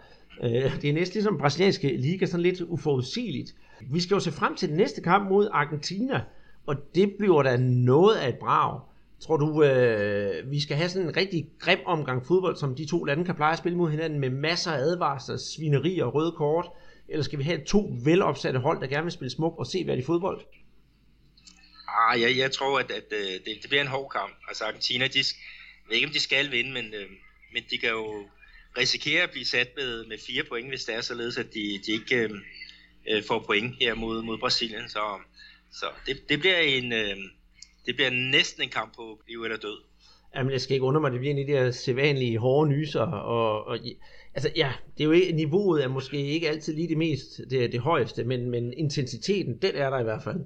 Øh, 0.43 0.81
det 0.81 0.89
er 0.89 0.93
næsten 0.93 1.13
ligesom 1.13 1.37
brasilianske 1.37 1.97
liga, 1.97 2.25
sådan 2.25 2.43
lidt 2.43 2.61
uforudsigeligt. 2.61 3.55
Vi 3.91 3.99
skal 3.99 4.15
jo 4.15 4.19
se 4.19 4.31
frem 4.31 4.55
til 4.55 4.69
den 4.69 4.77
næste 4.77 5.01
kamp 5.01 5.29
mod 5.29 5.49
Argentina, 5.51 6.21
og 6.67 6.75
det 6.95 7.13
bliver 7.19 7.43
da 7.43 7.57
noget 7.57 8.15
af 8.15 8.29
et 8.29 8.35
brag. 8.39 8.79
Tror 9.19 9.37
du, 9.37 9.63
øh, 9.63 10.51
vi 10.51 10.59
skal 10.59 10.77
have 10.77 10.89
sådan 10.89 11.07
en 11.07 11.17
rigtig 11.17 11.47
grim 11.59 11.79
omgang 11.85 12.25
fodbold, 12.25 12.55
som 12.55 12.75
de 12.75 12.85
to 12.85 13.03
lande 13.03 13.25
kan 13.25 13.35
pleje 13.35 13.51
at 13.51 13.57
spille 13.57 13.77
mod 13.77 13.89
hinanden 13.89 14.19
med 14.19 14.29
masser 14.29 14.71
af 14.71 14.77
advarsler, 14.77 15.37
svineri 15.37 15.99
og 15.99 16.15
røde 16.15 16.31
kort? 16.31 16.65
Eller 17.09 17.23
skal 17.23 17.39
vi 17.39 17.43
have 17.43 17.61
to 17.67 17.91
velopsatte 18.03 18.59
hold, 18.59 18.81
der 18.81 18.87
gerne 18.87 19.03
vil 19.03 19.11
spille 19.11 19.31
smuk 19.31 19.55
og 19.57 19.67
se 19.67 19.85
hvad 19.85 19.97
de 19.97 20.03
fodbold? 20.03 20.39
Ah, 21.97 22.21
jeg, 22.21 22.37
jeg 22.37 22.51
tror, 22.51 22.79
at, 22.79 22.91
at, 22.91 23.13
at 23.13 23.45
det, 23.45 23.57
det 23.61 23.69
bliver 23.69 23.81
en 23.81 23.87
hård 23.87 24.11
kamp. 24.11 24.33
Altså 24.47 24.63
Argentina, 24.65 25.07
de, 25.07 25.17
jeg 25.17 25.25
ved 25.87 25.95
ikke, 25.95 26.07
om 26.07 26.13
de 26.13 26.19
skal 26.19 26.51
vinde, 26.51 26.71
men, 26.71 26.85
øh, 26.85 27.09
men 27.53 27.63
de 27.69 27.77
kan 27.77 27.89
jo 27.89 28.27
risikere 28.77 29.23
at 29.23 29.31
blive 29.31 29.45
sat 29.45 29.69
med, 29.75 30.05
med 30.05 30.17
fire 30.27 30.43
point, 30.43 30.69
hvis 30.69 30.85
det 30.85 30.95
er 30.95 31.01
således, 31.01 31.37
at 31.37 31.53
de, 31.53 31.79
de 31.85 31.91
ikke 31.91 32.15
øh, 32.15 32.29
øh 33.09 33.23
får 33.27 33.39
point 33.39 33.75
her 33.79 33.93
mod, 33.93 34.21
mod 34.21 34.37
Brasilien. 34.37 34.89
Så, 34.89 35.19
så 35.71 35.85
det, 36.05 36.29
det, 36.29 36.39
bliver 36.39 36.57
en, 36.57 36.93
øh, 36.93 37.17
det 37.85 37.95
bliver 37.95 38.09
næsten 38.09 38.63
en 38.63 38.69
kamp 38.69 38.95
på 38.95 39.21
liv 39.27 39.43
eller 39.43 39.57
død. 39.57 39.77
Jamen, 40.35 40.51
jeg 40.51 40.61
skal 40.61 40.73
ikke 40.73 40.85
undre 40.85 41.01
mig, 41.01 41.11
det 41.11 41.19
bliver 41.19 41.33
en 41.33 41.39
af 41.39 41.45
de 41.45 41.53
der 41.53 41.71
sædvanlige 41.71 42.37
hårde 42.37 42.69
nyser. 42.69 43.01
Og, 43.01 43.67
og, 43.67 43.79
altså, 44.33 44.51
ja, 44.55 44.73
det 44.97 45.03
er 45.03 45.05
jo 45.05 45.11
ikke, 45.11 45.31
niveauet 45.31 45.83
er 45.83 45.87
måske 45.87 46.25
ikke 46.27 46.49
altid 46.49 46.75
lige 46.75 46.87
det 46.87 46.97
mest, 46.97 47.37
det, 47.49 47.71
det 47.71 47.79
højeste, 47.79 48.23
men, 48.23 48.49
men 48.49 48.73
intensiteten, 48.73 49.57
den 49.61 49.75
er 49.75 49.89
der 49.89 49.99
i 49.99 50.03
hvert 50.03 50.23
fald. 50.23 50.39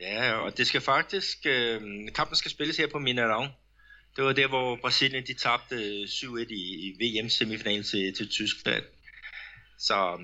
Ja, 0.00 0.32
og 0.32 0.58
det 0.58 0.66
skal 0.66 0.80
faktisk, 0.80 1.46
øh, 1.46 1.80
kampen 2.14 2.36
skal 2.36 2.50
spilles 2.50 2.76
her 2.76 2.86
på 2.86 2.98
Mineirão. 2.98 3.46
Det 4.16 4.24
var 4.24 4.32
der, 4.32 4.48
hvor 4.48 4.76
Brasilien 4.76 5.26
de 5.26 5.34
tabte 5.34 5.76
7-1 6.04 6.46
i, 6.50 6.94
i 7.00 7.20
VM-semifinalen 7.20 7.82
til, 7.82 8.14
til 8.14 8.28
Tyskland. 8.28 8.84
Så, 9.78 10.18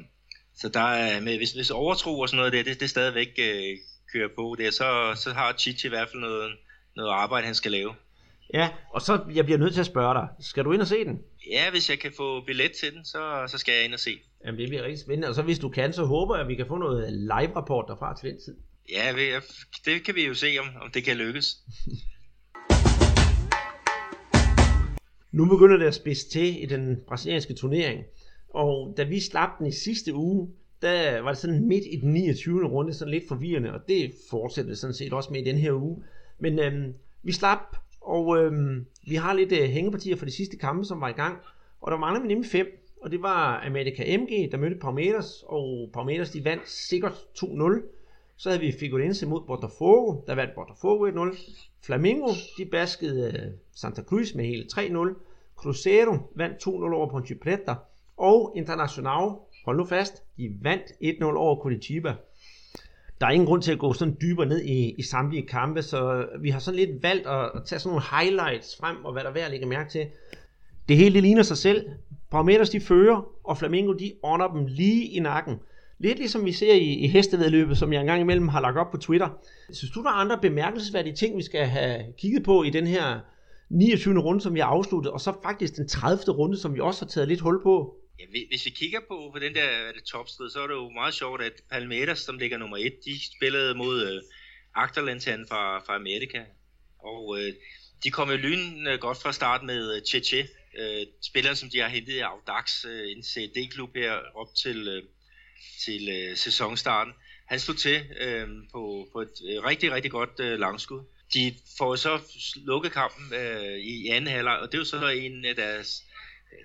så 0.57 0.69
der 0.69 0.81
er, 0.81 1.21
med, 1.21 1.37
hvis, 1.37 1.53
hvis 1.53 1.71
overtro 1.71 2.21
og 2.21 2.29
sådan 2.29 2.37
noget 2.37 2.53
der, 2.53 2.63
det, 2.63 2.81
det 2.81 2.91
stadigvæk 2.91 3.29
øh, 3.39 3.79
kører 4.13 4.29
på 4.37 4.57
der, 4.59 4.71
så, 4.71 5.13
så 5.23 5.33
har 5.33 5.55
Chichi 5.59 5.87
i 5.87 5.89
hvert 5.89 6.09
fald 6.09 6.23
noget, 6.23 6.53
noget 6.97 7.11
arbejde, 7.11 7.47
han 7.47 7.55
skal 7.55 7.73
lave. 7.73 7.95
Ja, 8.55 8.69
og 8.91 9.03
så 9.03 9.25
jeg 9.35 9.45
bliver 9.45 9.59
nødt 9.59 9.73
til 9.73 9.81
at 9.81 9.87
spørge 9.87 10.15
dig, 10.15 10.29
skal 10.41 10.65
du 10.65 10.73
ind 10.73 10.81
og 10.81 10.87
se 10.87 11.05
den? 11.05 11.23
Ja, 11.51 11.71
hvis 11.71 11.91
jeg 11.91 11.99
kan 11.99 12.13
få 12.17 12.41
billet 12.41 12.73
til 12.73 12.95
den, 12.95 13.05
så, 13.05 13.45
så 13.49 13.59
skal 13.59 13.75
jeg 13.75 13.85
ind 13.85 13.95
og 13.95 14.01
se 14.01 14.19
Jamen 14.45 14.61
det 14.61 14.69
bliver 14.69 14.83
rigtig 14.83 15.01
spændende, 15.01 15.29
og 15.29 15.35
så 15.35 15.43
hvis 15.43 15.59
du 15.59 15.69
kan, 15.69 15.93
så 15.93 16.05
håber 16.05 16.35
jeg, 16.35 16.43
at 16.43 16.49
vi 16.49 16.55
kan 16.55 16.67
få 16.67 16.77
noget 16.77 17.13
live-rapport 17.13 17.85
derfra 17.89 18.17
til 18.17 18.31
den 18.31 18.39
tid. 18.41 18.57
Ja, 18.93 19.13
det 19.85 20.05
kan 20.05 20.15
vi 20.15 20.27
jo 20.27 20.35
se, 20.35 20.47
om, 20.61 20.67
om 20.83 20.91
det 20.91 21.05
kan 21.05 21.17
lykkes. 21.17 21.57
Nu 25.33 25.45
begynder 25.45 25.77
det 25.77 25.87
at 25.87 25.95
spidse 25.95 26.29
til 26.29 26.63
i 26.63 26.67
den 26.67 26.97
brasilianske 27.09 27.55
turnering. 27.55 28.05
Og 28.49 28.95
da 28.97 29.05
vi 29.05 29.21
slap 29.21 29.59
den 29.59 29.67
i 29.67 29.73
sidste 29.73 30.15
uge, 30.15 30.49
der 30.83 31.21
var 31.21 31.29
det 31.29 31.39
sådan 31.39 31.69
midt 31.69 31.85
i 31.93 31.97
den 31.97 32.13
29. 32.13 32.65
runde, 32.65 32.95
sådan 32.95 33.15
lidt 33.15 33.29
forvirrende, 33.29 33.73
og 33.73 33.81
det 33.89 34.13
fortsætter 34.31 34.75
sådan 34.75 34.95
set 34.95 35.13
også 35.13 35.33
med 35.33 35.41
i 35.41 35.45
den 35.45 35.57
her 35.57 35.73
uge. 35.73 36.05
Men 36.39 36.59
øhm, 36.59 36.95
vi 37.23 37.33
slap, 37.33 37.77
og 38.01 38.37
øhm, 38.39 38.87
vi 39.09 39.15
har 39.15 39.35
lidt 39.35 39.53
øh, 39.53 39.69
hængepartier 39.69 40.17
for 40.17 40.27
de 40.27 40.33
sidste 40.33 40.57
kampe, 40.57 40.85
som 40.85 41.01
var 41.01 41.09
i 41.09 41.13
gang. 41.13 41.39
Og 41.81 41.91
der 41.91 41.99
mangler 41.99 42.23
vi 42.23 42.29
nemlig 42.29 42.51
fem, 42.51 42.67
og 43.03 43.11
det 43.11 43.23
var 43.23 43.67
America 43.67 44.19
MG, 44.19 44.53
der 44.53 44.59
mødte 44.59 44.77
Parmeters, 44.77 45.43
og 45.47 45.91
Parmeters 45.93 46.31
de 46.31 46.45
vandt 46.45 46.69
sikkert 46.69 47.13
2-0. 47.13 48.06
Så 48.37 48.49
havde 48.49 48.61
vi 48.61 48.73
Figurense 48.81 49.27
mod 49.27 49.41
Botafogo, 49.47 50.21
der 50.27 50.35
vandt 50.35 50.55
Botafogo 50.55 51.31
1-0. 51.31 51.37
Flamengo, 51.83 52.29
de 52.59 52.65
baskede 52.65 53.27
øh, 53.27 53.53
Santa 53.75 54.03
Cruz 54.03 54.35
med 54.35 54.45
hele 54.45 54.67
3-0. 54.73 55.15
Cruzeiro 55.57 56.17
vandt 56.35 56.67
2-0 56.67 56.69
over 56.71 57.11
Ponte 57.11 57.35
Preta. 57.35 57.75
Og 58.17 58.53
Internacional, 58.57 59.31
hold 59.65 59.77
nu 59.77 59.85
fast, 59.85 60.23
de 60.37 60.57
vandt 60.63 60.85
1-0 61.23 61.25
over 61.25 61.63
Curitiba. 61.63 62.15
Der 63.21 63.27
er 63.27 63.31
ingen 63.31 63.47
grund 63.47 63.63
til 63.63 63.73
at 63.73 63.79
gå 63.79 63.93
sådan 63.93 64.17
dybere 64.21 64.47
ned 64.47 64.63
i, 64.63 64.95
i 64.99 65.03
samtlige 65.03 65.47
kampe, 65.47 65.83
så 65.83 66.29
vi 66.41 66.51
har 66.51 66.59
sådan 66.59 66.81
lidt 66.81 67.03
valgt 67.03 67.27
at, 67.27 67.51
at 67.55 67.63
tage 67.67 67.79
sådan 67.79 67.91
nogle 67.91 68.05
highlights 68.21 68.77
frem, 68.81 69.05
og 69.05 69.13
hvad 69.13 69.23
der 69.23 69.29
er 69.29 69.35
værd 69.35 69.45
at 69.45 69.51
lægge 69.51 69.67
mærke 69.67 69.91
til. 69.91 70.07
Det 70.89 70.97
hele 70.97 71.15
det 71.15 71.23
ligner 71.23 71.43
sig 71.43 71.57
selv. 71.57 71.87
Parameters 72.31 72.71
de 72.71 72.81
fører, 72.81 73.29
og 73.45 73.59
Flamengo 73.59 73.93
de 73.93 74.13
ånder 74.23 74.49
dem 74.49 74.67
lige 74.67 75.05
i 75.05 75.21
nakken. 75.21 75.55
Lidt 75.99 76.19
ligesom 76.19 76.45
vi 76.45 76.53
ser 76.53 76.75
i, 76.75 76.95
i 76.95 77.09
hestevedløbet, 77.09 77.79
som 77.79 77.93
jeg 77.93 78.01
engang 78.01 78.21
imellem 78.21 78.49
har 78.49 78.61
lagt 78.61 78.79
op 78.79 78.91
på 78.91 78.97
Twitter. 78.97 79.29
Synes 79.73 79.93
du, 79.93 80.03
der 80.03 80.09
er 80.09 80.15
andre 80.15 80.39
bemærkelsesværdige 80.43 81.17
ting, 81.17 81.37
vi 81.37 81.43
skal 81.43 81.67
have 81.67 82.05
kigget 82.19 82.45
på 82.45 82.63
i 82.63 82.71
den 82.71 82.87
her 82.87 83.21
29. 83.71 84.19
runde, 84.19 84.41
som 84.41 84.55
vi 84.55 84.61
har 84.61 84.67
afsluttet, 84.67 85.13
og 85.13 85.21
så 85.21 85.33
faktisk 85.43 85.77
den 85.77 85.89
30. 85.89 86.33
runde, 86.33 86.59
som 86.59 86.75
vi 86.75 86.81
også 86.81 87.05
har 87.05 87.09
taget 87.09 87.29
lidt 87.29 87.41
hul 87.41 87.63
på? 87.63 87.97
Ja, 88.19 88.25
hvis 88.51 88.67
vi 88.67 88.71
kigger 88.71 89.01
på, 89.09 89.31
på 89.33 89.39
den 89.39 89.55
der 89.55 89.93
det 89.95 90.05
topstrid, 90.05 90.51
så 90.51 90.61
er 90.61 90.67
det 90.67 90.75
jo 90.75 90.89
meget 90.89 91.15
sjovt, 91.15 91.43
at 91.43 91.53
Palmeiras, 91.71 92.19
som 92.19 92.39
ligger 92.39 92.59
nummer 92.59 92.77
1, 92.77 92.93
de 93.05 93.27
spillede 93.37 93.75
mod 93.75 94.07
øh, 94.11 94.23
Agterlandshan 94.75 95.47
fra, 95.49 95.79
fra 95.79 95.95
Amerika. 95.95 96.41
Og 96.99 97.39
øh, 97.39 97.53
de 98.05 98.11
kom 98.11 98.31
jo 98.31 98.37
lyn 98.37 98.87
øh, 98.87 98.99
godt 98.99 99.23
fra 99.23 99.33
start 99.33 99.63
med 99.63 99.97
øh, 99.97 100.03
Cheche, 100.03 100.49
øh, 100.79 101.07
spilleren, 101.23 101.57
som 101.57 101.71
de 101.71 101.81
har 101.81 101.89
hentet 101.89 102.13
i 102.13 102.19
Audax, 102.19 102.85
øh, 102.85 103.11
en 103.17 103.23
CD-klub 103.23 103.97
her 103.97 104.13
op 104.35 104.49
til, 104.63 104.89
øh, 104.89 105.03
til 105.85 106.09
øh, 106.09 106.37
sæsonstarten. 106.37 107.13
Han 107.47 107.61
stod 107.61 107.75
til 107.75 108.05
øh, 108.21 108.49
på, 108.73 109.09
på 109.13 109.21
et 109.21 109.33
øh, 109.51 109.65
rigtig, 109.65 109.93
rigtig 109.93 110.11
godt 110.11 110.41
øh, 110.41 110.59
langskud. 110.59 111.01
De 111.35 111.55
får 111.79 111.97
så 111.97 112.21
lukket 112.57 112.93
kampen 112.93 113.35
øh, 113.35 113.77
i 113.79 114.09
anden 114.09 114.31
halvleg, 114.31 114.59
og 114.59 114.67
det 114.67 114.75
er 114.75 114.79
jo 114.79 114.85
så 114.85 115.09
en 115.09 115.45
af 115.45 115.57
deres, 115.57 116.03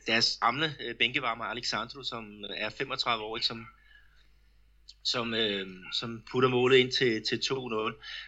deres 0.08 0.38
gamle 0.42 0.76
øh, 0.80 0.96
bænkevarmer, 0.96 1.46
Alexandro, 1.46 2.04
som 2.04 2.44
er 2.58 2.70
35 2.70 3.24
år, 3.24 3.38
ikke, 3.38 3.48
som, 3.48 3.66
som, 5.04 5.34
øh, 5.34 5.68
som 5.94 6.24
putter 6.32 6.50
målet 6.50 6.78
ind 6.78 6.92
til, 6.92 7.24
til 7.30 7.54
2-0. 7.54 7.58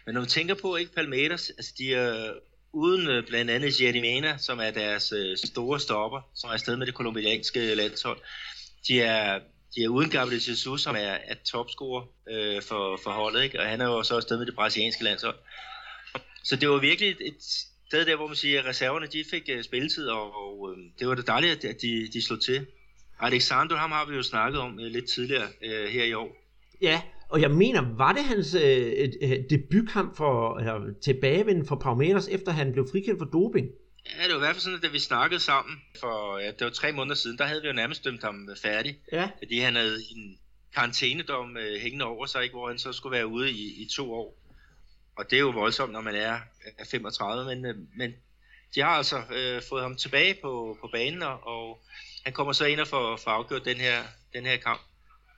Men 0.06 0.14
når 0.14 0.20
man 0.20 0.28
tænker 0.28 0.54
på, 0.54 0.76
ikke 0.76 0.94
Palmeiras, 0.94 1.50
altså 1.50 1.74
de 1.78 1.94
er 1.94 2.32
uden 2.72 3.08
øh, 3.08 3.26
blandt 3.26 3.50
andet 3.50 3.80
Jerimena, 3.80 4.38
som 4.38 4.58
er 4.58 4.70
deres 4.70 5.12
øh, 5.12 5.36
store 5.44 5.80
stopper, 5.80 6.20
som 6.34 6.48
er 6.48 6.52
afsted 6.54 6.76
med 6.76 6.86
det 6.86 6.94
kolumbianske 6.94 7.74
landshold, 7.74 8.18
de 8.88 9.00
er 9.00 9.40
de 9.76 9.84
er 9.84 9.88
uden 9.88 10.10
Gabriel 10.10 10.42
Jesus, 10.48 10.82
som 10.82 10.94
er, 10.94 11.16
er 11.30 11.34
topscorer 11.44 12.02
øh, 12.30 12.62
for, 12.62 13.00
for 13.02 13.10
holdet, 13.10 13.42
ikke? 13.42 13.60
og 13.60 13.66
han 13.66 13.80
er 13.80 13.84
jo 13.84 14.02
så 14.02 14.16
afsted 14.16 14.38
med 14.38 14.46
det 14.46 14.54
brasilianske 14.54 15.04
landshold. 15.04 15.36
Så 16.44 16.56
det 16.56 16.68
var 16.68 16.78
virkelig 16.78 17.10
et, 17.10 17.16
et 17.20 17.42
sted 17.86 18.06
der, 18.06 18.16
hvor 18.16 18.26
man 18.26 18.36
siger, 18.36 18.60
at 18.60 18.66
reserverne 18.66 19.06
de 19.06 19.24
fik 19.30 19.50
uh, 19.56 19.62
spilletid, 19.62 20.06
og, 20.08 20.36
og 20.36 20.70
øh, 20.72 20.78
det 20.98 21.08
var 21.08 21.14
det 21.14 21.26
dejligt, 21.26 21.64
at 21.64 21.82
de, 21.82 22.08
de 22.12 22.22
slog 22.22 22.40
til. 22.40 22.66
Alexander, 23.20 23.76
ham 23.76 23.90
har 23.90 24.06
vi 24.06 24.16
jo 24.16 24.22
snakket 24.22 24.60
om 24.60 24.74
uh, 24.74 24.84
lidt 24.84 25.08
tidligere 25.08 25.48
uh, 25.62 25.90
her 25.90 26.04
i 26.04 26.14
år. 26.14 26.36
Ja, 26.82 27.02
og 27.28 27.40
jeg 27.40 27.50
mener, 27.50 27.96
var 27.96 28.12
det 28.12 28.24
hans 28.24 28.54
uh, 28.54 28.60
debutkamp 29.50 30.16
for 30.16 30.60
uh, 30.76 30.94
tilbagevenden 31.02 31.66
for 31.66 31.76
Palmeiras, 31.76 32.28
efter 32.28 32.52
han 32.52 32.72
blev 32.72 32.88
frikendt 32.92 33.18
for 33.18 33.26
doping? 33.26 33.68
Ja, 34.06 34.22
det 34.22 34.30
var 34.30 34.36
i 34.36 34.38
hvert 34.38 34.54
fald 34.54 34.60
sådan, 34.60 34.76
at 34.76 34.82
da 34.82 34.88
vi 34.88 34.98
snakkede 34.98 35.40
sammen 35.40 35.82
for, 36.00 36.38
ja, 36.38 36.46
det 36.46 36.64
var 36.64 36.70
tre 36.70 36.92
måneder 36.92 37.16
siden, 37.16 37.38
der 37.38 37.44
havde 37.44 37.62
vi 37.62 37.66
jo 37.66 37.72
nærmest 37.72 38.04
dømt 38.04 38.22
ham 38.22 38.48
færdig. 38.62 38.98
Ja. 39.12 39.28
Fordi 39.38 39.58
han 39.58 39.76
havde 39.76 39.98
en 40.10 40.38
karantænedom 40.74 41.56
øh, 41.56 41.80
hængende 41.80 42.04
over 42.04 42.26
sig, 42.26 42.42
ikke, 42.42 42.54
hvor 42.54 42.68
han 42.68 42.78
så 42.78 42.92
skulle 42.92 43.16
være 43.16 43.26
ude 43.26 43.50
i, 43.50 43.82
i 43.82 43.88
to 43.96 44.12
år. 44.12 44.36
Og 45.16 45.24
det 45.30 45.36
er 45.36 45.40
jo 45.40 45.50
voldsomt, 45.50 45.92
når 45.92 46.00
man 46.00 46.14
er, 46.14 46.38
er 46.78 46.84
35, 46.90 47.44
men, 47.44 47.64
øh, 47.64 47.74
men 47.96 48.12
de 48.74 48.80
har 48.80 48.90
altså 48.90 49.22
øh, 49.36 49.62
fået 49.68 49.82
ham 49.82 49.96
tilbage 49.96 50.38
på, 50.42 50.78
på 50.80 50.88
banen, 50.92 51.22
og, 51.22 51.46
og 51.46 51.82
han 52.24 52.32
kommer 52.32 52.52
så 52.52 52.64
ind 52.64 52.80
og 52.80 52.88
får, 52.88 53.16
får 53.16 53.30
afgjort 53.30 53.64
den 53.64 53.76
her, 53.76 54.02
den 54.32 54.46
her 54.46 54.56
kamp. 54.56 54.80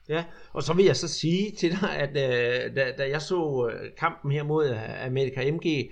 Ja, 0.09 0.23
og 0.53 0.63
så 0.63 0.73
vil 0.73 0.85
jeg 0.85 0.95
så 0.95 1.07
sige 1.07 1.51
til 1.51 1.71
dig, 1.81 1.95
at 1.95 2.09
øh, 2.09 2.75
da, 2.75 2.91
da 2.97 3.09
jeg 3.09 3.21
så 3.21 3.71
øh, 3.73 3.91
kampen 3.97 4.31
her 4.31 4.43
mod 4.43 4.69
øh, 4.69 5.05
Amerika 5.05 5.51
MG, 5.51 5.91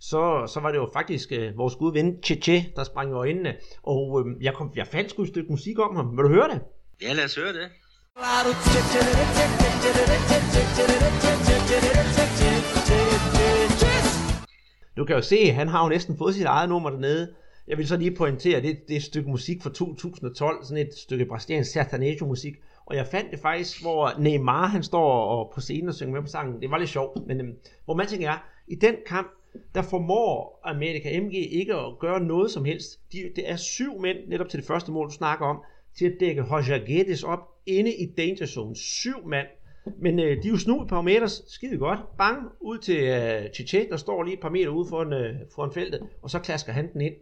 så, 0.00 0.50
så 0.54 0.60
var 0.60 0.70
det 0.70 0.78
jo 0.78 0.88
faktisk 0.92 1.32
øh, 1.32 1.58
vores 1.58 1.74
gode 1.74 1.94
ven 1.94 2.22
Cheche, 2.22 2.72
der 2.76 2.84
sprang 2.84 3.10
i 3.10 3.12
øjnene. 3.12 3.54
Og 3.82 4.20
øh, 4.20 4.44
jeg, 4.44 4.54
kom, 4.54 4.72
jeg 4.76 4.86
fandt 4.86 5.10
sgu 5.10 5.22
et 5.22 5.28
stykke 5.28 5.50
musik 5.50 5.78
om 5.78 5.96
ham. 5.96 6.16
Vil 6.16 6.24
du 6.24 6.28
høre 6.28 6.48
det? 6.48 6.60
Ja, 7.02 7.12
lad 7.12 7.24
os 7.24 7.36
høre 7.36 7.52
det. 7.52 7.68
Du 14.96 15.04
kan 15.04 15.16
jo 15.16 15.22
se, 15.22 15.52
han 15.52 15.68
har 15.68 15.82
jo 15.84 15.88
næsten 15.88 16.18
fået 16.18 16.34
sit 16.34 16.46
eget 16.46 16.68
nummer 16.68 16.90
dernede. 16.90 17.34
Jeg 17.68 17.78
vil 17.78 17.88
så 17.88 17.96
lige 17.96 18.16
pointere, 18.16 18.56
at 18.56 18.62
det, 18.62 18.78
det 18.88 18.94
er 18.94 18.96
et 18.96 19.02
stykke 19.02 19.30
musik 19.30 19.62
fra 19.62 19.70
2012, 19.70 20.64
sådan 20.64 20.86
et 20.86 20.94
stykke 20.94 21.26
brasiliansk 21.26 21.72
sertanejo 21.72 22.26
musik. 22.26 22.54
Og 22.86 22.96
jeg 22.96 23.06
fandt 23.06 23.30
det 23.30 23.40
faktisk, 23.40 23.82
hvor 23.82 24.12
Neymar 24.18 24.66
han 24.66 24.82
står 24.82 25.12
og 25.24 25.52
på 25.54 25.60
scenen 25.60 25.88
og 25.88 25.94
synger 25.94 26.12
med 26.12 26.22
på 26.22 26.28
sangen. 26.28 26.60
Det 26.60 26.70
var 26.70 26.78
lidt 26.78 26.90
sjovt, 26.90 27.26
men 27.26 27.40
øhm, 27.40 27.54
hvor 27.84 27.94
man 27.94 28.06
tænker, 28.06 28.30
er, 28.30 28.38
i 28.68 28.74
den 28.74 28.94
kamp, 29.06 29.30
der 29.74 29.82
formår 29.82 30.60
Amerika 30.64 31.20
MG 31.20 31.34
ikke 31.34 31.74
at 31.74 31.98
gøre 32.00 32.20
noget 32.20 32.50
som 32.50 32.64
helst. 32.64 33.12
De, 33.12 33.18
det 33.36 33.50
er 33.50 33.56
syv 33.56 34.00
mænd, 34.00 34.18
netop 34.28 34.48
til 34.48 34.58
det 34.58 34.66
første 34.66 34.92
mål, 34.92 35.08
du 35.08 35.12
snakker 35.14 35.46
om, 35.46 35.62
til 35.98 36.06
at 36.06 36.16
dække 36.20 36.42
Roger 36.42 36.78
Guedes 36.86 37.22
op 37.22 37.40
inde 37.66 37.94
i 37.94 38.06
danger 38.16 38.46
zone. 38.46 38.76
Syv 38.76 39.26
mand. 39.26 39.46
Men 39.98 40.18
øh, 40.18 40.42
de 40.42 40.48
er 40.48 40.52
jo 40.52 40.56
snu 40.56 40.82
et 40.82 40.88
par 40.88 41.02
meter, 41.02 41.26
skide 41.26 41.78
godt. 41.78 41.98
Bang, 42.18 42.48
ud 42.60 42.78
til 42.78 43.04
øh, 43.04 43.52
Chiche, 43.54 43.88
der 43.90 43.96
står 43.96 44.22
lige 44.22 44.34
et 44.34 44.40
par 44.40 44.48
meter 44.48 44.68
ude 44.68 44.88
foran, 44.88 45.12
øh, 45.12 45.36
foran 45.54 45.72
feltet, 45.72 46.00
og 46.22 46.30
så 46.30 46.38
klasker 46.38 46.72
han 46.72 46.92
den 46.92 47.00
ind. 47.00 47.14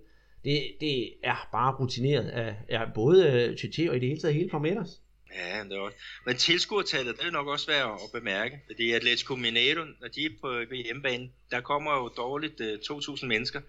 Det, 0.45 0.61
det 0.81 1.09
er 1.25 1.49
bare 1.53 1.75
rutineret 1.81 2.29
af, 2.29 2.55
ja, 2.71 2.83
både 2.95 3.33
øh, 3.33 3.57
Chiche 3.57 3.91
og 3.91 3.97
i 3.97 3.99
det 3.99 4.09
hele 4.09 4.21
taget 4.21 4.35
hele 4.35 4.49
Palmeiras. 4.49 5.03
Ja, 5.37 5.65
det 5.65 5.73
er 5.73 5.81
også. 5.81 5.97
Men 6.27 6.37
tilskuertallet, 6.37 7.17
det 7.19 7.27
er 7.27 7.31
nok 7.31 7.47
også 7.47 7.67
værd 7.67 8.01
at 8.05 8.21
bemærke. 8.21 8.61
Fordi 8.67 8.93
Atletico 8.93 9.37
Mineiro, 9.37 9.85
når 10.01 10.09
de 10.09 10.25
er 10.25 10.31
på, 10.41 10.75
hjemmebane, 10.75 11.29
der 11.51 11.61
kommer 11.61 11.93
jo 11.97 12.09
dårligt 12.09 12.61
øh, 12.61 12.79
uh, 12.91 12.99
2.000 12.99 13.27
mennesker. 13.27 13.61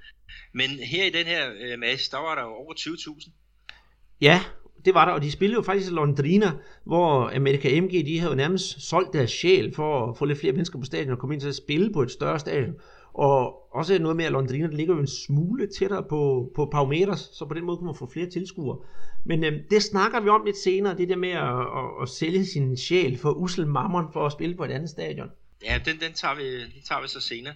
Men 0.53 0.69
her 0.69 1.05
i 1.05 1.09
den 1.09 1.25
her 1.25 1.49
uh, 1.49 1.79
match, 1.79 2.11
der 2.11 2.17
var 2.17 2.35
der 2.35 2.41
jo 2.41 2.49
over 2.49 2.73
20.000. 2.73 3.29
Ja, 4.21 4.41
det 4.85 4.93
var 4.93 5.05
der, 5.05 5.11
og 5.11 5.21
de 5.21 5.31
spillede 5.31 5.57
jo 5.57 5.61
faktisk 5.61 5.91
i 5.91 5.93
Londrina, 5.93 6.51
hvor 6.83 7.35
America 7.35 7.81
MG, 7.81 7.91
de 7.91 8.19
havde 8.19 8.31
jo 8.31 8.35
nærmest 8.35 8.89
solgt 8.89 9.13
deres 9.13 9.31
sjæl 9.31 9.75
for 9.75 10.11
at 10.11 10.17
få 10.17 10.25
lidt 10.25 10.39
flere 10.39 10.53
mennesker 10.53 10.79
på 10.79 10.85
stadion 10.85 11.11
og 11.11 11.19
komme 11.19 11.35
ind 11.35 11.41
til 11.41 11.47
at 11.47 11.55
spille 11.55 11.93
på 11.93 12.01
et 12.01 12.11
større 12.11 12.39
stadion. 12.39 12.75
Og 13.27 13.75
også 13.75 13.99
noget 13.99 14.17
med, 14.17 14.25
at 14.25 14.31
Londrina 14.31 14.67
ligger 14.67 14.93
jo 14.93 14.99
en 14.99 15.07
smule 15.07 15.67
tættere 15.79 16.03
på, 16.03 16.51
på 16.55 16.65
Parometers, 16.65 17.19
så 17.19 17.45
på 17.45 17.53
den 17.53 17.63
måde 17.65 17.77
kunne 17.77 17.85
man 17.85 17.95
få 17.95 18.09
flere 18.13 18.29
tilskuere. 18.29 18.77
Men 19.25 19.43
øhm, 19.43 19.59
det 19.69 19.83
snakker 19.83 20.19
vi 20.19 20.29
om 20.29 20.45
lidt 20.45 20.57
senere, 20.57 20.97
det 20.97 21.09
der 21.09 21.15
med 21.15 21.29
at, 21.29 21.59
at, 21.79 22.01
at 22.01 22.09
sælge 22.09 22.45
sin 22.45 22.77
sjæl 22.77 23.17
for 23.17 23.31
usel 23.31 23.67
mammon 23.67 24.05
for 24.13 24.25
at 24.25 24.31
spille 24.31 24.55
på 24.55 24.63
et 24.65 24.71
andet 24.71 24.89
stadion. 24.89 25.29
Ja, 25.63 25.79
den, 25.85 25.99
den, 25.99 26.13
tager, 26.13 26.35
vi, 26.35 26.61
den 26.61 26.83
tager 26.87 27.01
vi 27.01 27.07
så 27.07 27.19
senere. 27.19 27.53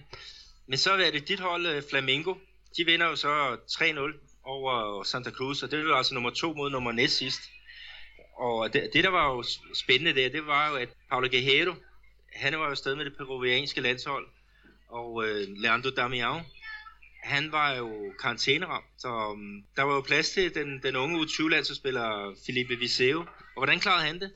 Men 0.66 0.78
så 0.78 0.92
er 0.92 1.10
det 1.10 1.28
dit 1.28 1.40
hold, 1.40 1.66
øh, 1.66 1.82
Flamengo. 1.90 2.34
De 2.76 2.84
vinder 2.84 3.06
jo 3.06 3.16
så 3.16 3.56
3-0 3.70 4.40
over 4.44 5.02
Santa 5.02 5.30
Cruz, 5.30 5.62
og 5.62 5.70
det 5.70 5.86
var 5.86 5.94
altså 5.94 6.14
nummer 6.14 6.30
to 6.30 6.52
mod 6.52 6.70
nummer 6.70 6.92
næst 6.92 7.16
sidst. 7.16 7.40
Og 8.36 8.72
det, 8.72 8.90
det, 8.92 9.04
der 9.04 9.10
var 9.10 9.34
jo 9.34 9.44
spændende 9.74 10.14
der, 10.20 10.28
det 10.28 10.46
var 10.46 10.70
jo, 10.70 10.76
at 10.76 10.88
Paulo 11.10 11.28
Guerrero, 11.30 11.74
han 12.32 12.58
var 12.58 12.68
jo 12.68 12.74
stadig 12.74 12.98
med 12.98 13.04
det 13.04 13.16
peruvianske 13.16 13.80
landshold, 13.80 14.26
og 14.98 15.24
øh, 15.24 15.46
Leandro 15.62 15.90
Damião, 15.98 16.36
han 17.22 17.52
var 17.52 17.76
jo 17.76 17.88
karantæneramt, 18.22 18.84
så 18.98 19.08
um, 19.08 19.64
der 19.76 19.82
var 19.82 19.94
jo 19.94 20.00
plads 20.00 20.30
til 20.30 20.54
den, 20.54 20.80
den 20.82 20.96
unge 20.96 21.20
U20-landsspiller 21.20 22.36
Felipe 22.46 22.74
Viseu. 22.74 23.18
Og 23.20 23.60
hvordan 23.60 23.80
klarede 23.80 24.06
han 24.06 24.20
det? 24.20 24.30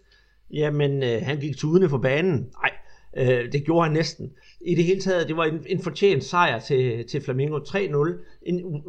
Jamen, 0.51 1.03
øh, 1.03 1.23
han 1.23 1.41
gik 1.41 1.57
tudende 1.57 1.89
for 1.89 1.99
banen. 1.99 2.53
Nej, 2.63 2.73
øh, 3.17 3.53
det 3.53 3.65
gjorde 3.65 3.85
han 3.85 3.93
næsten. 3.93 4.33
I 4.61 4.75
det 4.75 4.85
hele 4.85 5.01
taget, 5.01 5.29
det 5.29 5.37
var 5.37 5.45
en, 5.45 5.65
en 5.67 5.83
fortjent 5.83 6.25
sejr 6.25 6.59
til, 6.59 7.09
til 7.09 7.23
Flamengo 7.23 7.59
3-0. 7.59 8.39
En 8.43 8.83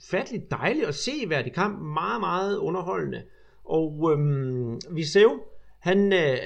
ufattelig 0.00 0.42
dejlig 0.50 0.86
og 0.86 0.94
seværdig 0.94 1.52
kamp. 1.52 1.82
Meget, 1.82 2.20
meget 2.20 2.56
underholdende. 2.56 3.22
Og 3.64 4.12
øhm, 4.12 4.80
Viseu, 4.90 5.40
han, 5.80 6.12
øh, 6.12 6.38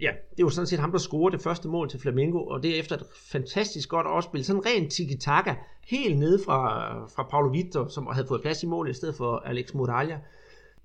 ja, 0.00 0.10
det 0.36 0.44
var 0.44 0.50
sådan 0.50 0.66
set 0.66 0.78
ham, 0.78 0.90
der 0.90 0.98
scorede 0.98 1.36
det 1.36 1.44
første 1.44 1.68
mål 1.68 1.88
til 1.88 2.00
Flamengo, 2.00 2.44
og 2.44 2.62
det 2.62 2.74
er 2.74 2.80
efter 2.80 2.96
et 2.96 3.06
fantastisk 3.32 3.88
godt 3.88 4.06
opspil. 4.06 4.44
Sådan 4.44 4.66
rent 4.66 4.92
tiki-taka, 4.92 5.54
helt 5.86 6.18
nede 6.18 6.40
fra, 6.46 6.92
fra 7.06 7.22
Paulo 7.30 7.48
Vitor, 7.48 7.88
som 7.88 8.06
havde 8.06 8.26
fået 8.26 8.42
plads 8.42 8.62
i 8.62 8.66
målet 8.66 8.90
i 8.90 8.94
stedet 8.94 9.14
for 9.14 9.36
Alex 9.36 9.74
Muralla. 9.74 10.20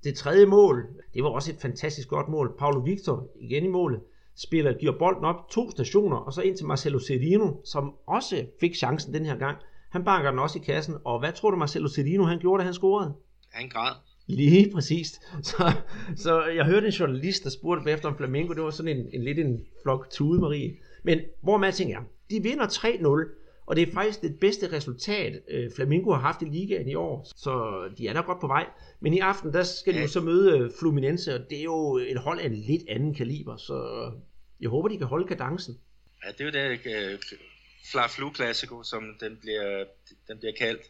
Det 0.03 0.15
tredje 0.15 0.45
mål, 0.45 0.87
det 1.13 1.23
var 1.23 1.29
også 1.29 1.51
et 1.51 1.57
fantastisk 1.61 2.07
godt 2.07 2.29
mål. 2.29 2.55
Paulo 2.59 2.79
Victor 2.79 3.27
igen 3.39 3.65
i 3.65 3.67
målet, 3.67 3.99
spiller, 4.35 4.73
giver 4.73 4.97
bolden 4.99 5.25
op 5.25 5.49
to 5.49 5.71
stationer, 5.71 6.17
og 6.17 6.33
så 6.33 6.41
ind 6.41 6.57
til 6.57 6.65
Marcelo 6.65 6.99
Serino, 6.99 7.51
som 7.65 7.93
også 8.07 8.45
fik 8.59 8.75
chancen 8.75 9.13
den 9.13 9.25
her 9.25 9.35
gang. 9.35 9.57
Han 9.89 10.03
banker 10.03 10.29
den 10.29 10.39
også 10.39 10.59
i 10.59 10.61
kassen, 10.65 10.95
og 11.03 11.19
hvad 11.19 11.33
tror 11.33 11.51
du 11.51 11.57
Marcelo 11.57 11.87
Serino 11.87 12.23
han 12.23 12.39
gjorde, 12.39 12.61
da 12.61 12.65
han 12.65 12.73
scorede? 12.73 13.13
Han 13.51 13.69
græd. 13.69 13.95
Lige 14.27 14.71
præcis. 14.71 15.21
Så, 15.51 15.71
så 16.15 16.45
jeg 16.45 16.65
hørte 16.65 16.85
en 16.85 16.93
journalist, 16.93 17.43
der 17.43 17.49
spurgte 17.49 17.91
efter 17.91 18.09
om 18.09 18.17
Flamengo. 18.17 18.53
Det 18.53 18.63
var 18.63 18.69
sådan 18.69 18.97
en, 18.97 19.09
en 19.13 19.23
lidt 19.23 19.39
en 19.39 19.65
flok 19.83 20.09
tude, 20.09 20.41
Marie. 20.41 20.77
Men 21.03 21.19
hvor 21.41 21.57
man 21.57 21.73
tænker, 21.73 21.99
de 22.29 22.43
vinder 22.43 22.67
3-0, 22.67 23.39
og 23.65 23.75
det 23.75 23.87
er 23.87 23.93
faktisk 23.93 24.21
det 24.21 24.39
bedste 24.39 24.71
resultat, 24.71 25.41
øh, 25.49 25.71
Flamengo 25.75 26.13
har 26.13 26.21
haft 26.21 26.41
i 26.41 26.45
ligaen 26.45 26.89
i 26.89 26.95
år. 26.95 27.27
Så 27.35 27.83
de 27.97 28.07
er 28.07 28.13
da 28.13 28.21
godt 28.21 28.39
på 28.41 28.47
vej. 28.47 28.65
Men 28.99 29.13
i 29.13 29.19
aften, 29.19 29.53
der 29.53 29.63
skal 29.63 29.93
de 29.93 30.01
jo 30.01 30.07
så 30.07 30.21
møde 30.21 30.57
øh, 30.57 30.71
Fluminense, 30.79 31.35
og 31.35 31.49
det 31.49 31.59
er 31.59 31.63
jo 31.63 31.97
et 31.97 32.17
hold 32.17 32.39
af 32.39 32.45
en 32.45 32.55
lidt 32.55 32.83
anden 32.89 33.13
kaliber. 33.13 33.57
Så 33.57 34.11
jeg 34.61 34.69
håber, 34.69 34.89
de 34.89 34.97
kan 34.97 35.07
holde 35.07 35.27
kadencen. 35.27 35.79
Ja, 36.25 36.31
det 36.31 36.55
er 36.55 36.63
jo 36.65 36.71
det 36.85 37.13
uh, 37.13 37.19
Fla 37.91 38.07
Flu 38.07 38.33
Classico, 38.35 38.83
som 38.83 39.03
den 39.19 39.37
bliver, 39.41 39.85
den 40.27 40.37
bliver 40.37 40.53
kaldt. 40.59 40.81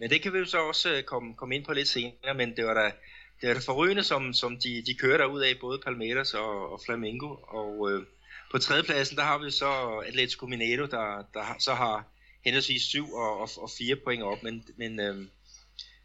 Men 0.00 0.10
det 0.10 0.22
kan 0.22 0.32
vi 0.32 0.38
jo 0.38 0.44
så 0.44 0.58
også 0.58 0.94
øh, 0.94 1.02
komme, 1.02 1.34
komme 1.34 1.54
ind 1.54 1.64
på 1.64 1.72
lidt 1.72 1.88
senere, 1.88 2.34
men 2.36 2.56
det 2.56 2.64
var 2.64 2.74
da, 2.74 2.92
det 3.40 3.48
var 3.48 3.54
da 3.54 3.60
forrygende, 3.60 4.04
som, 4.04 4.32
som 4.32 4.56
de, 4.56 4.82
de 4.86 4.94
kører 4.94 5.26
ud 5.26 5.40
af, 5.40 5.58
både 5.60 5.78
Palmeiras 5.84 6.34
og, 6.34 6.72
og 6.72 6.80
Flamengo. 6.86 7.36
Og 7.48 7.90
øh, 7.90 8.02
på 8.50 8.58
tredjepladsen, 8.58 9.16
der 9.16 9.22
har 9.22 9.38
vi 9.38 9.50
så 9.50 9.70
Atletico 10.06 10.46
Mineiro, 10.46 10.86
der, 10.86 11.24
der 11.34 11.56
så 11.58 11.74
har 11.74 12.04
henholdsvis 12.44 12.82
7 12.82 13.12
og, 13.12 13.40
og, 13.40 13.48
og 13.56 13.70
4 13.78 13.96
point 13.96 14.22
op, 14.22 14.42
men, 14.42 14.64
men 14.76 15.00
øh, 15.00 15.16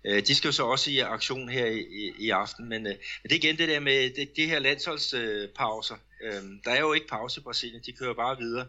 øh, 0.05 0.27
de 0.27 0.36
skal 0.36 0.47
jo 0.47 0.51
så 0.51 0.63
også 0.63 0.91
i 0.91 0.99
aktion 0.99 1.49
her 1.49 1.65
i, 1.65 1.79
i, 1.79 2.13
i 2.19 2.29
aften. 2.29 2.69
Men, 2.69 2.88
øh, 2.88 2.93
men 2.93 3.29
det 3.29 3.31
er 3.31 3.36
igen 3.36 3.57
det 3.57 3.69
der 3.69 3.79
med 3.79 4.09
det, 4.09 4.36
det 4.36 4.47
her 4.47 4.59
landsholdspauser. 4.59 5.95
Øh, 6.23 6.43
der 6.65 6.71
er 6.71 6.79
jo 6.79 6.93
ikke 6.93 7.07
pause 7.07 7.39
i 7.39 7.43
Brasilien, 7.43 7.81
de 7.86 7.91
kører 7.91 8.13
bare 8.13 8.38
videre. 8.38 8.67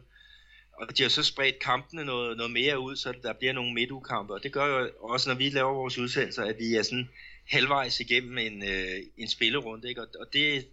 Og 0.79 0.99
de 0.99 1.03
har 1.03 1.11
så 1.11 1.23
spredt 1.23 1.59
kampene 1.59 2.05
noget, 2.05 2.37
noget 2.37 2.53
mere 2.53 2.81
ud, 2.81 2.97
så 2.97 3.15
der 3.23 3.33
bliver 3.33 3.53
nogle 3.53 3.75
midtugkampe. 3.75 4.35
Og 4.35 4.43
det 4.43 4.53
gør 4.53 4.67
jo 4.67 4.89
også, 5.01 5.31
når 5.31 5.37
vi 5.37 5.49
laver 5.49 5.75
vores 5.75 5.99
udsendelser, 5.99 6.43
at 6.43 6.57
vi 6.59 6.75
er 6.75 6.83
sådan 6.83 7.09
halvvejs 7.49 8.01
igennem 8.01 8.39
en, 8.39 8.63
øh, 8.63 8.97
en 9.19 9.29
spillerunde. 9.29 9.89
Ikke? 9.89 10.01
Og, 10.01 10.09
og 10.21 10.27
det, 10.33 10.67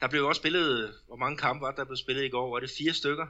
der 0.00 0.08
blev 0.08 0.24
også 0.24 0.38
spillet, 0.38 0.90
hvor 1.06 1.16
mange 1.16 1.36
kampe 1.36 1.62
var 1.62 1.70
der 1.70 1.84
blev 1.84 1.96
spillet 1.96 2.24
i 2.24 2.28
går? 2.28 2.50
Var 2.50 2.60
det 2.60 2.70
fire 2.78 2.92
stykker? 2.92 3.26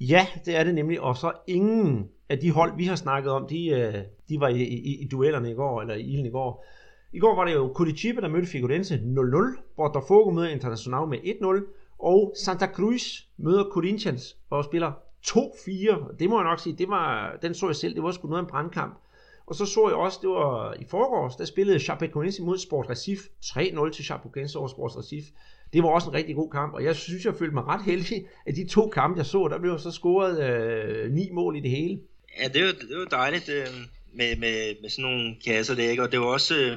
Ja, 0.00 0.26
det 0.44 0.56
er 0.56 0.64
det 0.64 0.74
nemlig. 0.74 1.00
Og 1.00 1.16
så 1.16 1.32
ingen 1.46 2.08
af 2.28 2.38
de 2.38 2.50
hold, 2.50 2.76
vi 2.76 2.84
har 2.84 2.96
snakket 2.96 3.32
om, 3.32 3.46
de, 3.48 3.68
øh, 3.68 3.94
de 4.28 4.40
var 4.40 4.48
i, 4.48 4.62
i, 4.62 5.02
i 5.02 5.08
duellerne 5.08 5.50
i 5.50 5.54
går, 5.54 5.80
eller 5.80 5.94
i 5.94 6.02
ilden 6.02 6.26
i 6.26 6.30
går. 6.30 6.66
I 7.12 7.18
går 7.18 7.34
var 7.34 7.44
det 7.44 7.52
jo 7.52 7.72
Curitiba, 7.74 8.20
der 8.20 8.28
mødte 8.28 8.46
Figurense 8.46 8.94
0-0, 8.94 9.62
Botafogo 9.76 10.30
møder 10.30 10.48
Internacional 10.48 11.08
med 11.08 11.18
1-0, 11.18 11.96
og 11.98 12.34
Santa 12.36 12.66
Cruz 12.66 13.02
møder 13.36 13.64
Corinthians 13.64 14.36
og 14.50 14.64
spiller 14.64 14.92
2-4, 15.26 16.16
det 16.18 16.30
må 16.30 16.40
jeg 16.40 16.50
nok 16.50 16.60
sige, 16.60 16.76
det 16.76 16.88
var, 16.88 17.36
den 17.42 17.54
så 17.54 17.66
jeg 17.66 17.76
selv, 17.76 17.94
det 17.94 18.02
var 18.02 18.12
sgu 18.12 18.28
noget 18.28 18.42
af 18.42 18.44
en 18.44 18.50
brandkamp. 18.50 19.00
Og 19.46 19.56
så 19.56 19.66
så 19.66 19.88
jeg 19.88 19.96
også, 19.96 20.18
det 20.22 20.30
var 20.30 20.74
i 20.74 20.84
forgårs, 20.88 21.36
der 21.36 21.44
spillede 21.44 21.78
Chapecoense 21.78 22.42
mod 22.42 22.58
Sport 22.58 22.90
Recif, 22.90 23.20
3-0 23.44 23.90
til 23.90 24.04
Chapecoense 24.04 24.58
over 24.58 24.68
Sport 24.68 24.96
Recif. 24.96 25.24
Det 25.72 25.82
var 25.82 25.88
også 25.88 26.08
en 26.08 26.14
rigtig 26.14 26.36
god 26.36 26.50
kamp, 26.50 26.74
og 26.74 26.84
jeg 26.84 26.96
synes, 26.96 27.24
jeg 27.24 27.34
følte 27.34 27.54
mig 27.54 27.64
ret 27.66 27.84
heldig, 27.84 28.26
at 28.46 28.56
de 28.56 28.68
to 28.68 28.88
kampe, 28.88 29.18
jeg 29.18 29.26
så, 29.26 29.48
der 29.48 29.58
blev 29.58 29.78
så 29.78 29.90
scoret 29.90 30.50
øh, 30.50 31.12
ni 31.12 31.30
mål 31.32 31.56
i 31.56 31.60
det 31.60 31.70
hele. 31.70 32.00
Ja, 32.42 32.48
det 32.48 32.64
var, 32.64 32.72
det 32.72 32.98
var 32.98 33.04
dejligt 33.04 33.48
øh, 33.48 33.66
med, 34.14 34.36
med, 34.36 34.80
med 34.82 34.90
sådan 34.90 35.10
nogle 35.10 35.36
kasser 35.44 35.74
der, 35.74 35.90
ikke? 35.90 36.02
og 36.02 36.12
det 36.12 36.20
var 36.20 36.26
også 36.26 36.54
øh, 36.56 36.76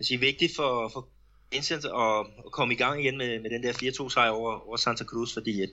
sige, 0.00 0.20
vigtigt 0.20 0.56
for, 0.56 0.88
for 0.92 1.08
Vincent 1.52 1.84
at, 1.84 2.26
at 2.46 2.52
komme 2.52 2.74
i 2.74 2.76
gang 2.76 3.00
igen 3.04 3.18
med, 3.18 3.40
med 3.40 3.50
den 3.50 3.62
der 3.62 3.72
4-2 3.72 4.08
sejr 4.08 4.30
over, 4.30 4.68
over 4.68 4.76
Santa 4.76 5.04
Cruz, 5.04 5.34
fordi 5.34 5.62
at 5.62 5.68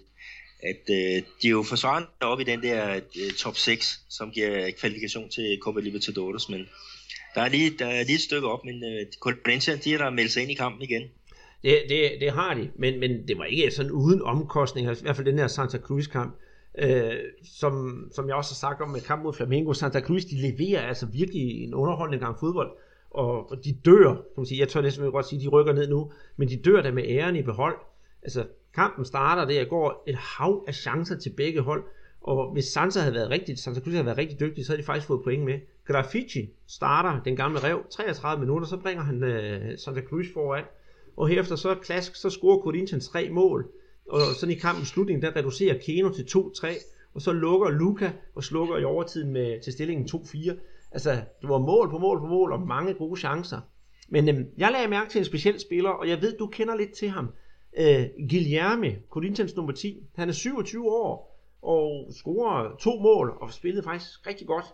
at 0.64 0.90
øh, 0.90 1.24
de 1.42 1.48
er 1.48 1.52
jo 1.52 1.64
forsvarende 1.64 2.08
op 2.22 2.40
i 2.40 2.44
den 2.44 2.64
der 2.64 2.96
øh, 2.96 3.32
top 3.38 3.56
6, 3.56 4.00
som 4.10 4.32
giver 4.32 4.72
kvalifikation 4.80 5.30
til 5.30 5.60
Copa 5.62 5.80
Libertadores, 5.80 6.50
men 6.50 6.70
der 7.36 7.42
er 7.42 7.50
lige, 7.50 7.72
der 7.80 7.86
er 7.86 8.04
lige 8.04 8.16
et 8.16 8.22
stykke 8.22 8.48
op, 8.48 8.66
men 8.66 8.84
øh, 8.84 9.36
Valencia, 9.46 9.76
de 9.76 9.92
har 9.92 9.98
der 9.98 10.10
meldt 10.10 10.32
sig 10.32 10.42
ind 10.42 10.52
i 10.52 10.56
kampen 10.56 10.82
igen. 10.82 11.02
Det, 11.64 11.84
det, 11.90 12.12
det 12.20 12.32
har 12.32 12.54
de, 12.54 12.70
men, 12.76 13.00
men 13.00 13.28
det 13.28 13.38
var 13.38 13.44
ikke 13.44 13.72
sådan 13.72 13.92
uden 13.92 14.22
omkostninger, 14.22 14.92
i 14.92 15.02
hvert 15.02 15.16
fald 15.16 15.28
den 15.28 15.40
her 15.40 15.48
Santa 15.48 15.78
Cruz 15.78 16.08
kamp. 16.08 16.36
Øh, 16.78 17.14
som, 17.44 18.04
som 18.16 18.28
jeg 18.28 18.36
også 18.36 18.52
har 18.52 18.70
sagt 18.70 18.82
om 18.82 18.90
med 18.90 19.02
kamp 19.02 19.24
mod 19.24 19.34
Flamengo, 19.34 19.74
Santa 19.74 20.02
Cruz, 20.02 20.24
de 20.24 20.42
leverer 20.42 20.82
altså 20.82 21.06
virkelig 21.06 21.64
en 21.64 21.74
underholdende 21.74 22.26
gang 22.26 22.40
fodbold, 22.40 22.72
og, 23.12 23.52
og 23.52 23.66
de 23.66 23.74
dør, 23.86 24.14
kan 24.14 24.24
man 24.38 24.46
sige, 24.46 24.60
jeg 24.60 24.70
tør 24.70 24.82
næsten 24.82 25.12
godt 25.12 25.28
sige, 25.28 25.42
de 25.42 25.48
rykker 25.48 25.74
ned 25.74 25.88
nu, 25.88 26.12
men 26.38 26.50
de 26.50 26.58
dør 26.58 26.82
der 26.82 26.92
med 26.92 27.04
æren 27.08 27.36
i 27.36 27.42
behold. 27.42 27.76
Altså, 28.24 28.46
kampen 28.76 29.06
starter 29.06 29.46
der, 29.46 29.66
går 29.66 30.04
et 30.08 30.16
hav 30.16 30.64
af 30.68 30.76
chancer 30.76 31.18
til 31.18 31.30
begge 31.30 31.62
hold, 31.62 31.84
og 32.22 32.54
hvis 32.54 32.66
Sansa 32.66 33.00
havde 33.00 33.14
været 33.14 33.30
rigtig, 33.30 33.60
Sansa 33.60 33.82
Cruz 33.82 33.94
havde 33.94 34.06
været 34.06 34.18
rigtig 34.18 34.40
dygtig, 34.40 34.66
så 34.66 34.72
havde 34.72 34.82
de 34.82 34.86
faktisk 34.86 35.08
fået 35.08 35.24
point 35.24 35.46
med. 35.46 35.60
Graffiti 35.86 36.50
starter 36.68 37.24
den 37.24 37.36
gamle 37.36 37.60
rev, 37.60 37.80
33 37.90 38.40
minutter, 38.40 38.68
så 38.68 38.78
bringer 38.78 39.04
han 39.04 39.24
øh, 39.24 39.78
Santa 39.78 40.02
Cruz 40.02 40.26
foran, 40.34 40.64
og 41.18 41.28
herefter 41.28 41.56
så 41.56 41.76
klask, 41.76 42.16
så 42.16 42.30
scorer 42.30 42.62
Corinthians 42.62 43.08
tre 43.08 43.30
mål, 43.30 43.72
og 44.10 44.22
sådan 44.36 44.56
i 44.56 44.60
kampens 44.60 44.88
slutning, 44.88 45.22
der 45.22 45.36
reducerer 45.36 45.78
Keno 45.86 46.10
til 46.10 46.24
2-3, 46.24 46.68
og 47.14 47.22
så 47.22 47.32
lukker 47.32 47.70
Luca 47.70 48.12
og 48.36 48.44
slukker 48.44 48.78
i 48.78 48.84
overtiden 48.84 49.32
med, 49.34 49.64
til 49.64 49.74
stillingen 49.74 50.06
2-4. 50.06 50.54
Altså, 50.92 51.12
det 51.12 51.50
var 51.50 51.58
mål 51.58 51.90
på 51.90 51.98
mål 51.98 52.20
på 52.20 52.26
mål, 52.26 52.52
og 52.52 52.68
mange 52.68 52.94
gode 52.94 53.20
chancer. 53.20 53.60
Men 54.10 54.30
øhm, 54.30 54.46
jeg 54.58 54.72
lagde 54.72 54.88
mærke 54.88 55.10
til 55.10 55.20
en 55.20 55.26
speciel 55.26 55.60
spiller, 55.60 55.90
og 55.90 56.10
jeg 56.10 56.22
ved, 56.22 56.38
du 56.38 56.48
kender 56.48 56.76
lidt 56.76 56.92
til 56.92 57.10
ham. 57.10 57.30
Øh, 57.80 58.30
Guilherme, 58.30 58.98
Corinthians 59.10 59.56
nummer 59.56 59.72
10. 59.74 60.04
Han 60.16 60.30
er 60.30 60.34
27 60.34 60.92
år, 60.92 61.30
og 61.62 62.14
scorer 62.20 62.78
to 62.78 63.00
mål, 63.00 63.38
og 63.42 63.54
spillede 63.54 63.84
faktisk 63.84 64.28
rigtig 64.28 64.48
godt. 64.48 64.66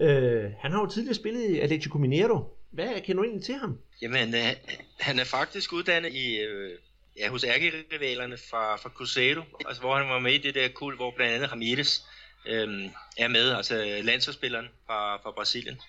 Øh, 0.00 0.52
han 0.58 0.72
har 0.72 0.80
jo 0.80 0.86
tidligere 0.86 1.14
spillet 1.14 1.50
i 1.50 1.58
Atletico 1.58 1.98
Mineiro. 1.98 2.56
Hvad 2.70 3.00
kender 3.00 3.22
du 3.22 3.24
egentlig 3.24 3.44
til 3.44 3.54
ham? 3.54 3.78
Jamen, 4.02 4.34
øh, 4.34 4.52
han 5.00 5.18
er 5.18 5.24
faktisk 5.24 5.72
uddannet 5.72 6.12
i, 6.12 6.36
øh, 6.36 6.78
ja, 7.18 7.28
hos 7.28 7.44
ærkerivalerne 7.44 8.36
fra, 8.36 8.76
fra 8.76 8.88
Cruzeiro, 8.88 9.42
altså 9.66 9.82
hvor 9.82 9.96
han 9.96 10.08
var 10.08 10.18
med 10.18 10.32
i 10.32 10.38
det 10.38 10.54
der 10.54 10.68
kul, 10.68 10.96
hvor 10.96 11.10
blandt 11.16 11.34
andet 11.34 11.52
Ramirez 11.52 11.98
øh, 12.46 12.84
er 13.18 13.28
med, 13.28 13.50
altså 13.50 14.00
landsholdsspilleren 14.02 14.66
fra, 14.86 15.16
fra 15.16 15.30
Brasilien. 15.30 15.80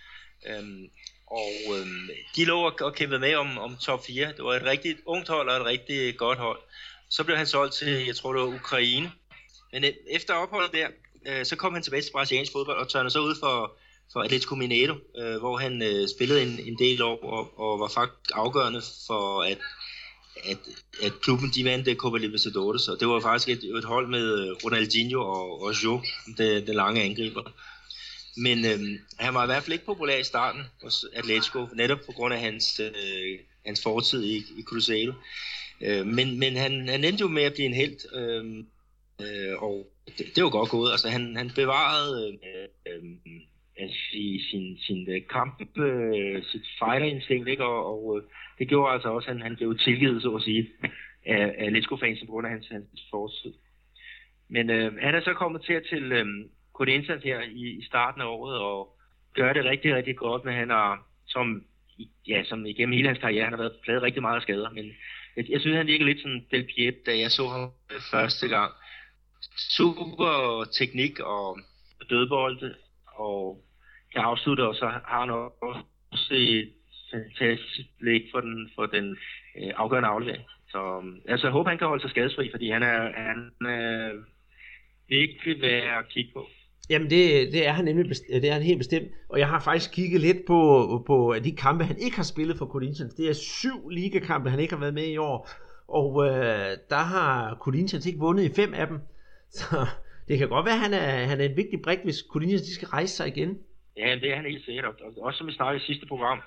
Øh, 0.47 0.89
og 1.27 1.77
øh, 1.77 1.87
de 2.35 2.45
lå 2.45 2.59
og, 2.59 2.73
og 2.81 2.93
kæmpede 2.95 3.19
med 3.19 3.35
om, 3.35 3.57
om 3.57 3.77
top 3.77 4.05
4. 4.05 4.27
Det 4.27 4.43
var 4.43 4.53
et 4.53 4.63
rigtig 4.63 4.95
ungt 5.05 5.27
hold 5.27 5.49
og 5.49 5.55
et 5.55 5.65
rigtig 5.65 6.17
godt 6.17 6.39
hold. 6.39 6.59
Så 7.09 7.23
blev 7.23 7.37
han 7.37 7.47
solgt 7.47 7.73
til, 7.73 8.05
jeg 8.05 8.15
tror 8.15 8.33
det 8.33 8.41
var 8.41 8.55
Ukraine. 8.55 9.11
Men 9.73 9.83
øh, 9.83 9.91
efter 10.09 10.33
opholdet 10.33 10.71
der, 10.71 10.87
øh, 11.27 11.45
så 11.45 11.55
kom 11.55 11.73
han 11.73 11.83
tilbage 11.83 12.01
til 12.01 12.11
brasiliansk 12.11 12.51
fodbold 12.51 12.77
og 12.77 12.89
tørnede 12.89 13.11
så 13.11 13.19
ud 13.19 13.35
for, 13.39 13.77
for 14.13 14.19
Atletico 14.19 14.55
Mineiro, 14.55 14.95
øh, 15.17 15.37
hvor 15.37 15.57
han 15.57 15.81
øh, 15.81 16.07
spillede 16.15 16.41
en, 16.41 16.59
en 16.59 16.77
del 16.79 17.01
år 17.01 17.23
og, 17.23 17.59
og 17.59 17.79
var 17.79 17.87
faktisk 17.87 18.31
afgørende 18.33 18.81
for, 19.07 19.41
at, 19.43 19.57
at, 20.45 20.57
at 21.03 21.13
klubben 21.21 21.51
de 21.55 21.65
vandt 21.65 21.87
øh, 21.87 21.95
Copa 21.95 22.17
Libertadores, 22.17 22.87
og 22.87 22.99
det 22.99 23.07
var 23.07 23.19
faktisk 23.19 23.49
et, 23.49 23.77
et 23.77 23.85
hold 23.85 24.07
med 24.07 24.39
øh, 24.39 24.55
Ronaldinho 24.63 25.21
og, 25.21 25.61
og 25.61 25.83
Jo, 25.83 26.01
den, 26.37 26.67
den 26.67 26.75
lange 26.75 27.01
angriber. 27.01 27.51
Men 28.45 28.57
øh, 28.71 28.79
han 29.19 29.33
var 29.33 29.43
i 29.43 29.47
hvert 29.47 29.63
fald 29.63 29.73
ikke 29.73 29.85
populær 29.85 30.17
i 30.17 30.23
starten 30.23 30.61
hos 30.83 31.05
Atletico, 31.13 31.59
netop 31.75 31.99
på 32.05 32.11
grund 32.11 32.33
af 32.33 32.39
hans, 32.39 32.79
øh, 32.79 33.39
hans 33.65 33.83
fortid 33.83 34.23
i, 34.23 34.35
i 34.59 34.63
Cruzeiro. 34.63 35.13
Øh, 35.85 36.05
men 36.05 36.39
men 36.39 36.55
han, 36.55 36.87
han 36.87 37.03
endte 37.03 37.21
jo 37.21 37.27
med 37.27 37.43
at 37.43 37.53
blive 37.53 37.65
en 37.65 37.79
held, 37.81 37.99
øh, 38.19 38.45
øh, 39.25 39.63
og 39.63 39.87
det, 40.17 40.25
det 40.35 40.43
var 40.43 40.49
godt 40.49 40.69
gået. 40.69 40.91
Altså, 40.91 41.09
han, 41.09 41.35
han 41.35 41.51
bevarede 41.55 42.37
øh, 42.47 42.67
øh, 43.79 43.89
sin, 44.11 44.41
sin, 44.49 44.77
sin 44.77 45.07
kamp, 45.29 45.77
øh, 45.77 46.43
sit 46.43 46.65
fighterinstinkt, 46.79 47.47
ikke? 47.49 47.65
og, 47.65 47.79
og 47.91 48.17
øh, 48.17 48.23
det 48.59 48.67
gjorde 48.67 48.93
altså 48.93 49.09
også, 49.09 49.29
at 49.29 49.35
han, 49.35 49.41
han 49.41 49.55
blev 49.55 49.77
tilgivet, 49.77 50.21
så 50.21 50.35
at 50.35 50.43
sige, 50.43 50.69
af, 51.25 51.55
af 51.57 51.73
Lesko-fans 51.73 52.19
på 52.19 52.31
grund 52.31 52.47
af 52.47 52.53
hans, 52.53 52.67
hans 52.67 53.07
fortid. 53.11 53.53
Men 54.49 54.69
øh, 54.69 54.97
han 55.01 55.15
er 55.15 55.21
så 55.21 55.33
kommet 55.33 55.61
til, 55.61 55.81
til 55.89 56.11
øh, 56.11 56.25
Corinthians 56.77 57.23
her 57.23 57.41
i, 57.41 57.63
i 57.81 57.83
starten 57.85 58.21
af 58.21 58.25
året, 58.25 58.57
og 58.59 58.97
gør 59.33 59.53
det 59.53 59.65
rigtig, 59.65 59.95
rigtig 59.95 60.15
godt, 60.15 60.45
men 60.45 60.53
han 60.53 60.69
har, 60.69 61.07
som, 61.27 61.63
ja, 62.27 62.43
som 62.43 62.65
igennem 62.65 62.95
hele 62.95 63.07
hans 63.07 63.19
karriere, 63.19 63.43
han 63.43 63.53
har 63.53 63.63
været 63.63 63.79
pladet 63.83 64.01
rigtig 64.01 64.21
meget 64.21 64.35
af 64.35 64.41
skader, 64.41 64.69
men 64.69 64.85
jeg, 65.35 65.45
jeg 65.49 65.61
synes, 65.61 65.77
han 65.77 65.87
virker 65.87 66.05
lidt 66.05 66.21
sådan 66.21 66.45
Del 66.51 66.67
Piep, 66.75 66.95
da 67.05 67.19
jeg 67.19 67.31
så 67.31 67.47
ham 67.47 67.71
første 68.11 68.47
gang. 68.47 68.71
Super 69.77 70.63
teknik 70.79 71.19
og 71.19 71.59
dødbolde, 72.09 72.75
og 73.15 73.63
kan 74.13 74.21
afslutte, 74.21 74.67
og 74.67 74.75
så 74.75 74.85
har 74.85 75.19
han 75.19 75.29
også 75.29 76.33
et 76.33 76.73
fantastisk 77.11 77.89
blik 77.99 78.23
for 78.31 78.39
den, 78.39 78.69
for 78.75 78.85
den 78.85 79.17
øh, 79.57 79.71
afgørende 79.75 80.09
aflevering. 80.09 80.43
Så 80.69 81.01
øh, 81.03 81.31
altså, 81.31 81.47
jeg 81.47 81.51
håber, 81.51 81.69
han 81.69 81.77
kan 81.77 81.87
holde 81.87 82.01
sig 82.01 82.09
skadesfri, 82.09 82.51
fordi 82.51 82.69
han 82.69 82.83
er, 82.83 83.11
han 83.15 83.51
er 83.65 84.11
virkelig 85.09 85.61
værd 85.61 85.99
at 85.99 86.09
kigge 86.09 86.31
på. 86.33 86.47
Jamen 86.89 87.09
det, 87.09 87.51
det 87.53 87.67
er 87.67 87.71
han 87.71 87.85
nemlig 87.85 88.09
det 88.29 88.49
er 88.49 88.53
han 88.53 88.61
helt 88.61 88.77
bestemt. 88.77 89.07
Og 89.29 89.39
jeg 89.39 89.47
har 89.47 89.59
faktisk 89.59 89.91
kigget 89.91 90.21
lidt 90.21 90.37
på, 90.47 91.03
på 91.07 91.33
øh, 91.33 91.43
de 91.43 91.55
kampe, 91.55 91.83
han 91.83 91.97
ikke 91.97 92.15
har 92.15 92.23
spillet 92.23 92.57
for 92.57 92.65
Corinthians. 92.65 93.13
Det 93.13 93.29
er 93.29 93.33
syv 93.33 93.89
ligakampe, 93.89 94.49
han 94.49 94.59
ikke 94.59 94.73
har 94.73 94.79
været 94.79 94.93
med 94.93 95.07
i 95.07 95.17
år. 95.17 95.49
Og 95.87 96.25
øh, 96.25 96.77
der 96.89 97.03
har 97.03 97.57
Corinthians 97.61 98.05
ikke 98.05 98.19
vundet 98.19 98.43
i 98.43 98.53
fem 98.55 98.73
af 98.73 98.87
dem. 98.87 98.99
Så 99.57 99.87
det 100.27 100.37
kan 100.37 100.49
godt 100.49 100.65
være, 100.65 100.75
at 100.75 100.79
han 100.79 100.93
er, 100.93 101.25
han 101.25 101.41
er 101.41 101.45
en 101.45 101.57
vigtig 101.57 101.81
brik, 101.81 101.99
hvis 102.03 102.23
Corinthians 102.29 102.61
de 102.61 102.75
skal 102.75 102.87
rejse 102.87 103.15
sig 103.15 103.27
igen. 103.27 103.57
Ja, 103.97 104.15
det 104.21 104.31
er 104.31 104.35
han 104.35 104.45
helt 104.45 104.65
sikkert. 104.65 104.85
Og 104.85 105.23
også 105.23 105.37
som 105.37 105.47
vi 105.47 105.53
snakkede 105.53 105.83
i 105.83 105.85
sidste 105.85 106.07
program, 106.07 106.41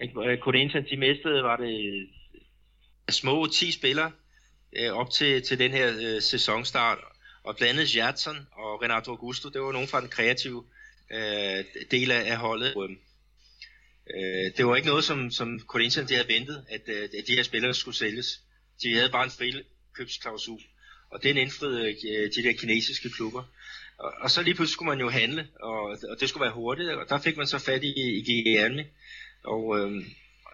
at 0.00 0.10
øh, 0.26 0.38
Corinthians 0.38 0.88
de 0.90 0.96
mistede, 0.96 1.42
var 1.42 1.56
det 1.56 1.92
øh, 1.92 2.08
små 3.10 3.46
10 3.46 3.72
spillere 3.72 4.10
øh, 4.78 4.92
op 4.92 5.10
til, 5.10 5.42
til 5.42 5.58
den 5.58 5.70
her 5.70 5.86
øh, 5.88 6.20
sæsonstart. 6.20 6.98
Og 7.44 7.56
blandt 7.56 7.80
andet 7.80 8.44
og 8.52 8.82
Renato 8.82 9.10
Augusto, 9.10 9.48
det 9.48 9.60
var 9.60 9.72
nogen 9.72 9.88
fra 9.88 10.00
den 10.00 10.08
kreative 10.08 10.64
øh, 11.12 11.64
del 11.90 12.10
af, 12.10 12.30
af 12.30 12.36
holdet. 12.36 12.74
Øhm, 12.76 12.98
øh, 14.14 14.56
det 14.56 14.66
var 14.66 14.76
ikke 14.76 14.88
noget, 14.88 15.04
som, 15.04 15.30
som 15.30 15.60
Corinthians 15.60 16.08
de 16.08 16.14
havde 16.14 16.28
ventet, 16.28 16.64
at, 16.68 16.82
øh, 16.86 17.02
at 17.02 17.26
de 17.26 17.34
her 17.34 17.42
spillere 17.42 17.74
skulle 17.74 17.96
sælges. 17.96 18.40
De 18.82 18.94
havde 18.94 19.10
bare 19.10 19.24
en 19.24 19.30
frikøbsklausul, 19.30 20.60
og 21.10 21.22
den 21.22 21.36
indfriede 21.36 21.86
øh, 21.88 22.30
de 22.36 22.42
der 22.42 22.52
kinesiske 22.52 23.10
klubber. 23.10 23.42
Og, 23.98 24.12
og 24.20 24.30
så 24.30 24.42
lige 24.42 24.54
pludselig 24.54 24.74
skulle 24.74 24.88
man 24.88 25.00
jo 25.00 25.08
handle, 25.08 25.48
og, 25.60 25.82
og 25.82 26.20
det 26.20 26.28
skulle 26.28 26.44
være 26.44 26.54
hurtigt, 26.54 26.90
og 26.90 27.08
der 27.08 27.18
fik 27.18 27.36
man 27.36 27.46
så 27.46 27.58
fat 27.58 27.84
i, 27.84 27.92
i 28.18 28.24
Guilherme. 28.24 28.86
Og 29.44 29.78
øh, 29.78 30.04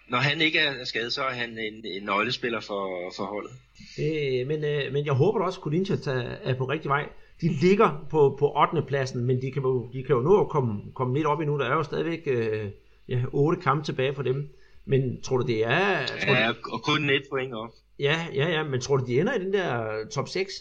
når 0.09 0.19
han 0.19 0.41
ikke 0.41 0.59
er 0.59 0.85
skadet, 0.85 1.13
så 1.13 1.23
er 1.23 1.35
han 1.35 1.59
en, 1.59 1.85
en 1.85 2.03
nøglespiller 2.03 2.61
for, 2.61 3.13
for 3.17 3.25
holdet. 3.25 3.53
Øh, 3.99 4.47
men, 4.47 4.65
øh, 4.65 4.93
men 4.93 5.07
jeg 5.07 5.15
håber 5.15 5.39
da 5.39 5.45
også, 5.45 5.59
at 5.59 5.63
Corinthians 5.65 6.07
er, 6.07 6.21
er 6.21 6.55
på 6.55 6.65
rigtig 6.65 6.89
vej. 6.89 7.09
De 7.41 7.49
ligger 7.49 8.07
på, 8.11 8.37
på 8.39 8.53
8. 8.57 8.83
pladsen, 8.89 9.25
men 9.25 9.43
de 9.43 9.53
kan, 9.53 9.63
jo, 9.63 9.91
de 9.93 10.03
kan 10.03 10.15
jo 10.15 10.21
nå 10.21 10.41
at 10.41 10.49
komme, 10.49 10.83
komme 10.95 11.15
lidt 11.15 11.27
op 11.27 11.41
endnu. 11.41 11.59
Der 11.59 11.67
er 11.67 11.75
jo 11.75 11.83
stadigvæk 11.83 12.23
øh, 12.27 12.71
ja, 13.09 13.23
8 13.33 13.63
kampe 13.63 13.85
tilbage 13.85 14.15
for 14.15 14.23
dem. 14.23 14.57
Men 14.85 15.23
tror 15.23 15.37
du, 15.37 15.47
det 15.47 15.65
er... 15.65 16.07
Tror 16.07 16.35
ja, 16.35 16.53
og 16.73 16.83
kun 16.83 17.11
et 17.11 17.23
point 17.31 17.55
op. 17.55 17.71
Ja, 17.99 18.27
ja, 18.35 18.49
ja, 18.49 18.63
men 18.63 18.81
tror 18.81 18.97
du, 18.97 19.07
de 19.07 19.21
ender 19.21 19.35
i 19.35 19.39
den 19.39 19.53
der 19.53 20.09
top 20.09 20.29
6? 20.29 20.53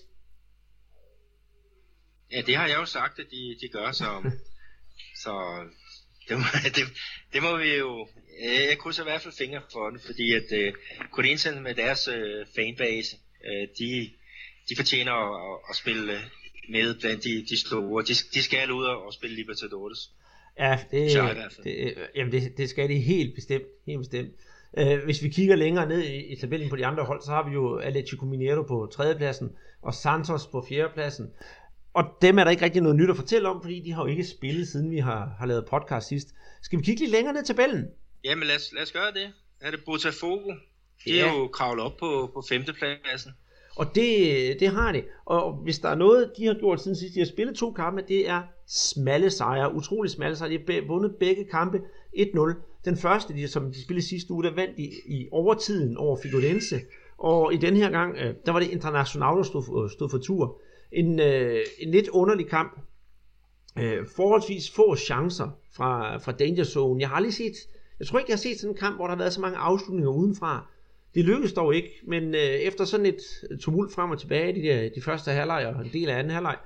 Ja, 2.31 2.41
det 2.41 2.55
har 2.55 2.67
jeg 2.67 2.77
jo 2.79 2.85
sagt, 2.85 3.19
at 3.19 3.25
de, 3.31 3.55
de 3.61 3.67
gør, 3.67 3.91
så, 3.91 4.05
så 5.23 5.33
det, 6.29 6.37
må, 6.37 6.43
det, 6.63 6.83
det 7.33 7.41
må 7.43 7.57
vi 7.57 7.75
jo... 7.75 8.07
Jeg 8.69 8.77
krydser 8.77 9.03
i 9.03 9.09
hvert 9.09 9.21
fald 9.21 9.33
fingre 9.37 9.61
for 9.71 9.89
det, 9.89 10.01
fordi 10.05 10.33
at 10.33 10.43
uh, 10.51 10.73
Corinthians 11.11 11.61
med 11.61 11.75
deres 11.75 12.07
uh, 12.07 12.47
fanbase, 12.55 13.15
uh, 13.47 13.67
de, 13.79 14.09
de 14.69 14.75
fortjener 14.75 15.13
at, 15.13 15.59
at 15.69 15.75
spille 15.75 16.13
med 16.69 16.99
blandt 16.99 17.23
de, 17.23 17.45
de 17.49 17.59
store. 17.59 18.03
De, 18.03 18.13
de 18.33 18.43
skal 18.43 18.71
ud 18.71 18.85
og 18.85 19.13
spille 19.13 19.35
Libertadores. 19.35 19.99
Ja, 20.59 20.79
det, 20.91 21.01
det, 21.63 21.93
jamen 22.15 22.31
det, 22.31 22.57
det 22.57 22.69
skal 22.69 22.89
de 22.89 22.99
helt 22.99 23.35
bestemt. 23.35 23.65
Helt 23.87 23.99
bestemt. 23.99 24.33
Uh, 24.81 25.03
hvis 25.03 25.23
vi 25.23 25.29
kigger 25.29 25.55
længere 25.55 25.87
ned 25.87 26.03
i, 26.03 26.25
i 26.25 26.35
tabellen 26.35 26.69
på 26.69 26.75
de 26.75 26.85
andre 26.85 27.03
hold, 27.03 27.21
så 27.21 27.31
har 27.31 27.49
vi 27.49 27.53
jo 27.53 27.77
Atletico 27.77 28.25
Mineiro 28.25 28.63
på 28.63 28.89
tredjepladsen, 28.93 29.51
og 29.81 29.93
Santos 29.93 30.47
på 30.47 30.65
fjerdepladsen. 30.69 31.31
Og 31.95 32.03
dem 32.21 32.39
er 32.39 32.43
der 32.43 32.51
ikke 32.51 32.63
rigtig 32.65 32.81
noget 32.81 32.97
nyt 32.97 33.09
at 33.09 33.15
fortælle 33.15 33.49
om, 33.49 33.61
fordi 33.61 33.79
de 33.79 33.91
har 33.91 34.01
jo 34.01 34.07
ikke 34.07 34.23
spillet, 34.23 34.67
siden 34.67 34.91
vi 34.91 34.97
har, 34.97 35.35
har 35.39 35.45
lavet 35.45 35.65
podcast 35.65 36.07
sidst. 36.07 36.27
Skal 36.61 36.79
vi 36.79 36.83
kigge 36.83 37.01
lidt 37.01 37.11
længere 37.11 37.33
ned 37.33 37.43
i 37.43 37.45
tabellen? 37.45 37.85
Jamen 38.23 38.47
lad 38.47 38.55
os, 38.55 38.73
lad 38.73 38.83
os 38.83 38.91
gøre 38.91 39.11
det. 39.13 39.33
Er 39.61 39.71
det 39.71 39.79
Botafogo? 39.85 40.51
De 41.05 41.13
ja. 41.13 41.27
er 41.27 41.33
jo 41.33 41.47
kravlet 41.47 41.85
op 41.85 41.97
på, 41.97 42.31
på 42.33 42.43
femtepladsen. 42.49 43.31
Og 43.75 43.95
det, 43.95 44.59
det 44.59 44.67
har 44.67 44.91
de. 44.91 45.03
Og 45.25 45.53
hvis 45.53 45.79
der 45.79 45.89
er 45.89 45.95
noget, 45.95 46.31
de 46.37 46.45
har 46.45 46.53
gjort 46.53 46.81
siden 46.81 46.97
sidst, 46.97 47.13
de 47.15 47.19
har 47.19 47.27
spillet 47.27 47.55
to 47.55 47.71
kampe, 47.71 48.03
det 48.07 48.29
er 48.29 48.41
smalle 48.67 49.29
sejre. 49.29 49.75
Utrolig 49.75 50.11
smalle 50.11 50.35
sejre. 50.35 50.51
De 50.53 50.73
har 50.73 50.87
vundet 50.87 51.15
begge 51.19 51.45
kampe 51.45 51.81
1-0. 52.17 52.53
Den 52.85 52.97
første, 52.97 53.33
de, 53.33 53.47
som 53.47 53.71
de 53.71 53.83
spillede 53.83 54.07
sidste 54.07 54.33
uge, 54.33 54.43
der 54.43 54.53
vandt 54.53 54.77
de 54.77 54.83
i 55.05 55.27
overtiden 55.31 55.97
over 55.97 56.17
Figueirense. 56.23 56.79
Og 57.17 57.53
i 57.53 57.57
den 57.57 57.75
her 57.75 57.89
gang, 57.89 58.17
øh, 58.17 58.33
der 58.45 58.51
var 58.51 58.59
det 58.59 58.69
International, 58.69 59.37
der 59.37 59.43
stod, 59.43 59.89
stod 59.89 60.09
for 60.09 60.17
tur 60.17 60.61
en, 60.95 61.19
øh, 61.19 61.59
en 61.79 61.91
lidt 61.91 62.07
underlig 62.07 62.47
kamp. 62.47 62.79
Øh, 63.79 64.05
forholdsvis 64.15 64.71
få 64.71 64.95
chancer 64.95 65.49
fra, 65.75 66.17
fra 66.17 66.31
Danger 66.31 66.63
Zone. 66.63 67.01
Jeg 67.01 67.09
har 67.09 67.15
aldrig 67.15 67.33
set, 67.33 67.53
jeg 67.99 68.07
tror 68.07 68.19
ikke, 68.19 68.29
jeg 68.29 68.35
har 68.35 68.41
set 68.41 68.59
sådan 68.59 68.73
en 68.73 68.77
kamp, 68.77 68.95
hvor 68.95 69.05
der 69.05 69.11
har 69.11 69.17
været 69.17 69.33
så 69.33 69.41
mange 69.41 69.57
afslutninger 69.57 70.11
udenfra. 70.11 70.67
Det 71.15 71.25
lykkedes 71.25 71.53
dog 71.53 71.75
ikke, 71.75 71.89
men 72.07 72.23
øh, 72.23 72.41
efter 72.41 72.85
sådan 72.85 73.05
et 73.05 73.21
tumult 73.61 73.93
frem 73.93 74.11
og 74.11 74.19
tilbage, 74.19 74.57
i 74.57 74.61
de, 74.61 74.67
der, 74.67 74.89
de 74.95 75.01
første 75.01 75.31
halvleg 75.31 75.65
og 75.67 75.85
en 75.85 75.91
del 75.93 76.09
af 76.09 76.19
anden 76.19 76.33
halvleg, 76.33 76.57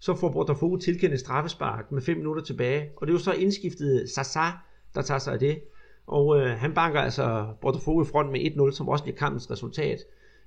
så 0.00 0.14
får 0.14 0.32
Botafogo 0.32 0.76
tilkendt 0.76 1.14
et 1.14 1.20
straffespark 1.20 1.92
med 1.92 2.02
5 2.02 2.16
minutter 2.16 2.42
tilbage, 2.42 2.90
og 2.96 3.06
det 3.06 3.12
er 3.12 3.14
jo 3.14 3.22
så 3.22 3.32
indskiftet 3.32 4.10
Sasa, 4.10 4.50
der 4.94 5.02
tager 5.02 5.18
sig 5.18 5.32
af 5.32 5.38
det. 5.38 5.60
Og 6.06 6.40
øh, 6.40 6.46
han 6.46 6.74
banker 6.74 7.00
altså 7.00 7.46
Botafogo 7.60 8.02
i 8.02 8.06
front 8.06 8.32
med 8.32 8.70
1-0, 8.70 8.76
som 8.76 8.88
også 8.88 9.04
bliver 9.04 9.16
kampens 9.16 9.50
resultat. 9.50 9.98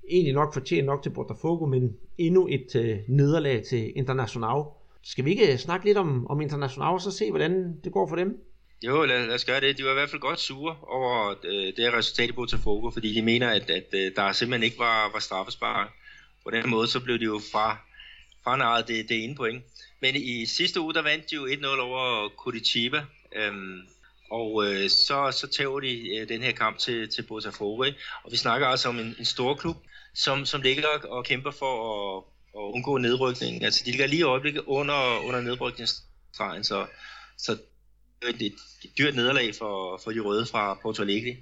Egentlig 0.10 0.34
nok 0.34 0.54
fortjent 0.54 0.86
nok 0.86 1.04
til 1.04 1.10
Botafogo, 1.10 1.66
men 1.66 1.98
endnu 2.18 2.48
et 2.48 2.76
øh, 2.76 3.00
nederlag 3.08 3.64
til 3.64 3.92
International. 3.96 4.64
Skal 5.04 5.26
vi 5.26 5.30
ikke 5.30 5.54
øh, 5.54 5.58
snakke 5.58 5.86
lidt 5.86 5.98
om, 5.98 6.28
om 6.28 6.42
International, 6.42 6.94
og 6.94 7.02
så 7.02 7.12
se, 7.12 7.30
hvordan 7.30 7.80
det 7.84 7.92
går 7.92 8.08
for 8.08 8.16
dem? 8.16 8.44
Jo, 8.84 9.06
lad, 9.06 9.28
lad 9.28 9.36
os 9.36 9.46
gøre 9.46 9.62
det. 9.62 9.78
De 9.78 9.84
var 9.84 9.92
i 9.92 9.94
hvert 9.94 10.10
fald 10.10 10.22
godt 10.22 10.40
sure 10.40 10.76
over 10.82 11.36
øh, 11.44 11.66
det 11.66 11.78
her 11.78 11.98
resultat 11.98 12.30
i 12.30 12.32
Botafogo, 12.32 12.92
fordi 12.92 13.14
de 13.14 13.22
mener, 13.22 13.50
at, 13.50 13.70
at 13.70 13.88
øh, 13.94 14.12
der 14.16 14.32
simpelthen 14.32 14.64
ikke 14.64 14.80
var, 14.80 15.12
var 15.14 15.20
straffespark. 15.20 15.88
På 16.44 16.52
den 16.52 16.70
måde, 16.70 16.88
så 16.88 17.00
blev 17.00 17.20
de 17.20 17.24
jo 17.24 17.42
fra, 17.52 17.78
fra 18.44 18.82
det, 18.82 19.10
det 19.10 19.24
ene 19.24 19.36
point. 19.36 19.64
Men 20.02 20.16
i 20.16 20.46
sidste 20.46 20.82
uge, 20.82 20.94
der 20.94 21.02
vandt 21.02 21.30
de 21.30 21.36
jo 21.36 21.48
1-0 21.48 21.80
over 21.80 22.30
Curitiba. 22.30 23.06
Øhm, 23.36 23.82
og 24.32 24.66
øh, 24.66 24.90
så, 24.90 25.32
så 25.32 25.48
tager 25.48 25.80
de 25.80 26.16
øh, 26.16 26.30
den 26.30 26.42
her 26.42 26.52
kamp 26.52 26.78
til, 26.78 27.10
til 27.10 27.22
Botafogo. 27.22 27.84
Ikke? 27.84 27.98
Og 28.24 28.32
vi 28.32 28.38
snakker 28.38 28.68
altså 28.68 28.90
om 28.90 29.00
en, 29.00 29.16
en 29.20 29.26
stor 29.26 29.54
klub, 29.54 29.76
som, 30.14 30.46
som 30.46 30.62
ligger 30.62 30.84
og 31.10 31.26
kæmper 31.26 31.52
for 31.52 31.74
at, 32.18 32.24
at 32.56 32.74
undgå 32.74 32.98
nedrykningen. 32.98 33.64
Altså 33.64 33.84
de 33.86 33.92
ligger 33.92 34.08
lige 34.08 34.20
i 34.20 34.24
øjeblikket 34.24 34.64
under, 34.68 35.28
under 35.28 35.42
nedrykningsstregen, 35.42 36.64
så, 36.64 36.86
så 37.38 37.58
det 38.22 38.42
er 38.42 38.46
et 38.46 38.98
dyrt 38.98 39.16
nederlag 39.16 39.56
for, 39.56 40.02
for 40.04 40.12
de 40.12 40.20
røde 40.20 40.46
fra 40.46 40.80
Porto 40.82 41.04
Alegre. 41.04 41.38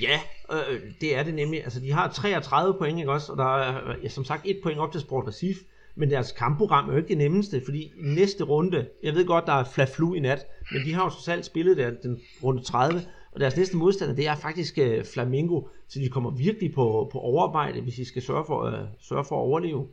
Ja, 0.00 0.20
øh, 0.52 0.74
øh 0.74 0.80
det 1.00 1.16
er 1.16 1.22
det 1.22 1.34
nemlig. 1.34 1.64
Altså, 1.64 1.80
de 1.80 1.92
har 1.92 2.12
33 2.12 2.78
point, 2.78 2.98
ikke 2.98 3.12
også? 3.12 3.32
Og 3.32 3.38
der 3.38 3.58
er 3.58 3.88
øh, 3.88 4.04
ja, 4.04 4.08
som 4.08 4.24
sagt 4.24 4.42
et 4.44 4.60
point 4.62 4.78
op 4.78 4.92
til 4.92 5.00
Sport 5.00 5.26
Recife. 5.26 5.60
Men 5.94 6.10
deres 6.10 6.32
kampprogram 6.32 6.88
er 6.88 6.92
jo 6.92 6.98
ikke 6.98 7.08
det 7.08 7.18
nemmeste, 7.18 7.62
fordi 7.64 7.92
næste 7.96 8.44
runde, 8.44 8.88
jeg 9.02 9.14
ved 9.14 9.26
godt, 9.26 9.46
der 9.46 9.52
er 9.52 9.64
flaflu 9.64 10.14
i 10.14 10.20
nat, 10.20 10.46
men 10.72 10.84
de 10.84 10.94
har 10.94 11.04
jo 11.04 11.10
så 11.10 11.24
selv 11.24 11.42
spillet 11.42 11.76
der, 11.76 11.90
den 11.90 12.20
runde 12.42 12.62
30, 12.62 13.02
og 13.38 13.42
deres 13.42 13.56
næste 13.56 13.76
modstander, 13.76 14.14
det 14.14 14.26
er 14.26 14.36
faktisk 14.36 14.78
øh, 14.78 15.04
Flamingo, 15.04 15.62
så 15.88 15.98
de 15.98 16.08
kommer 16.08 16.30
virkelig 16.30 16.74
på, 16.74 17.08
på 17.12 17.18
overarbejde, 17.18 17.80
hvis 17.80 17.94
de 17.94 18.04
skal 18.04 18.22
sørge 18.22 18.44
for, 18.46 18.64
øh, 18.64 18.88
sørge 19.08 19.24
for 19.24 19.36
at 19.36 19.40
overleve. 19.40 19.88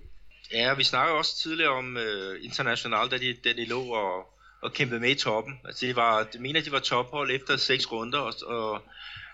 Ja, 0.53 0.73
vi 0.73 0.83
snakker 0.83 1.13
også 1.13 1.37
tidligere 1.37 1.71
om 1.71 1.97
øh, 1.97 2.43
International, 2.43 3.07
da 3.11 3.17
de, 3.17 3.33
da 3.43 3.53
de 3.53 3.65
lå 3.65 3.81
og, 3.81 4.25
og 4.61 4.73
kæmpede 4.73 4.99
med 4.99 5.09
i 5.09 5.15
toppen. 5.15 5.53
Altså, 5.65 5.85
de, 5.85 5.95
var, 5.95 6.27
de 6.33 6.39
mener, 6.39 6.61
de 6.61 6.71
var 6.71 6.79
tophold 6.79 7.31
efter 7.31 7.57
seks 7.57 7.91
runder, 7.91 8.19
og, 8.19 8.33
og 8.47 8.81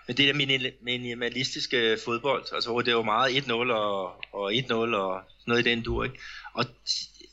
men 0.06 0.16
det 0.16 0.34
der 0.34 0.66
minimalistiske 0.82 1.92
øh, 1.92 1.98
fodbold, 2.04 2.44
altså 2.52 2.70
hvor 2.70 2.80
det 2.80 2.96
var 2.96 3.02
meget 3.02 3.30
1-0 3.30 3.52
og, 3.52 4.14
og 4.32 4.52
1-0 4.52 4.72
og 4.72 5.20
noget 5.46 5.66
i 5.66 5.70
den 5.70 5.82
dur, 5.82 6.04
ikke? 6.04 6.18
Og 6.54 6.64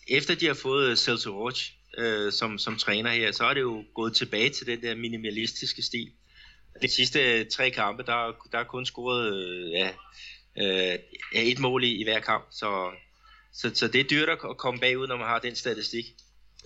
efter 0.08 0.36
de 0.36 0.46
har 0.46 0.54
fået 0.54 0.89
øh, 0.89 0.96
Celso 0.96 1.46
Roche 1.46 1.74
øh, 1.98 2.32
som, 2.32 2.58
som 2.58 2.76
træner 2.76 3.12
her, 3.12 3.32
så 3.32 3.44
er 3.44 3.54
det 3.54 3.62
jo 3.62 3.84
gået 3.94 4.13
tilbage 4.13 4.50
til 4.50 4.68
den 4.68 4.82
der 4.82 4.96
minimalistiske 4.96 5.82
stil. 5.82 6.12
De 6.82 6.88
sidste 6.88 7.46
tre 7.46 7.70
kampe, 7.70 8.04
der, 8.04 8.48
der 8.52 8.58
er 8.58 8.63
kun 8.63 8.86
scoret 8.86 9.34
øh, 9.34 9.72
ja, 9.72 9.89
øh, 10.62 11.00
et 11.34 11.60
mål 11.60 11.84
i, 11.84 12.02
i 12.02 12.04
hver 12.04 12.20
kamp, 12.20 12.48
så, 12.52 12.92
så, 13.54 13.72
så 13.74 13.88
det 13.88 14.02
er 14.02 14.04
dyrt 14.04 14.30
at 14.30 14.58
komme 14.58 14.80
bagud, 14.80 15.08
når 15.08 15.18
man 15.18 15.28
har 15.28 15.39
den 15.39 15.56
statistik. 15.56 16.06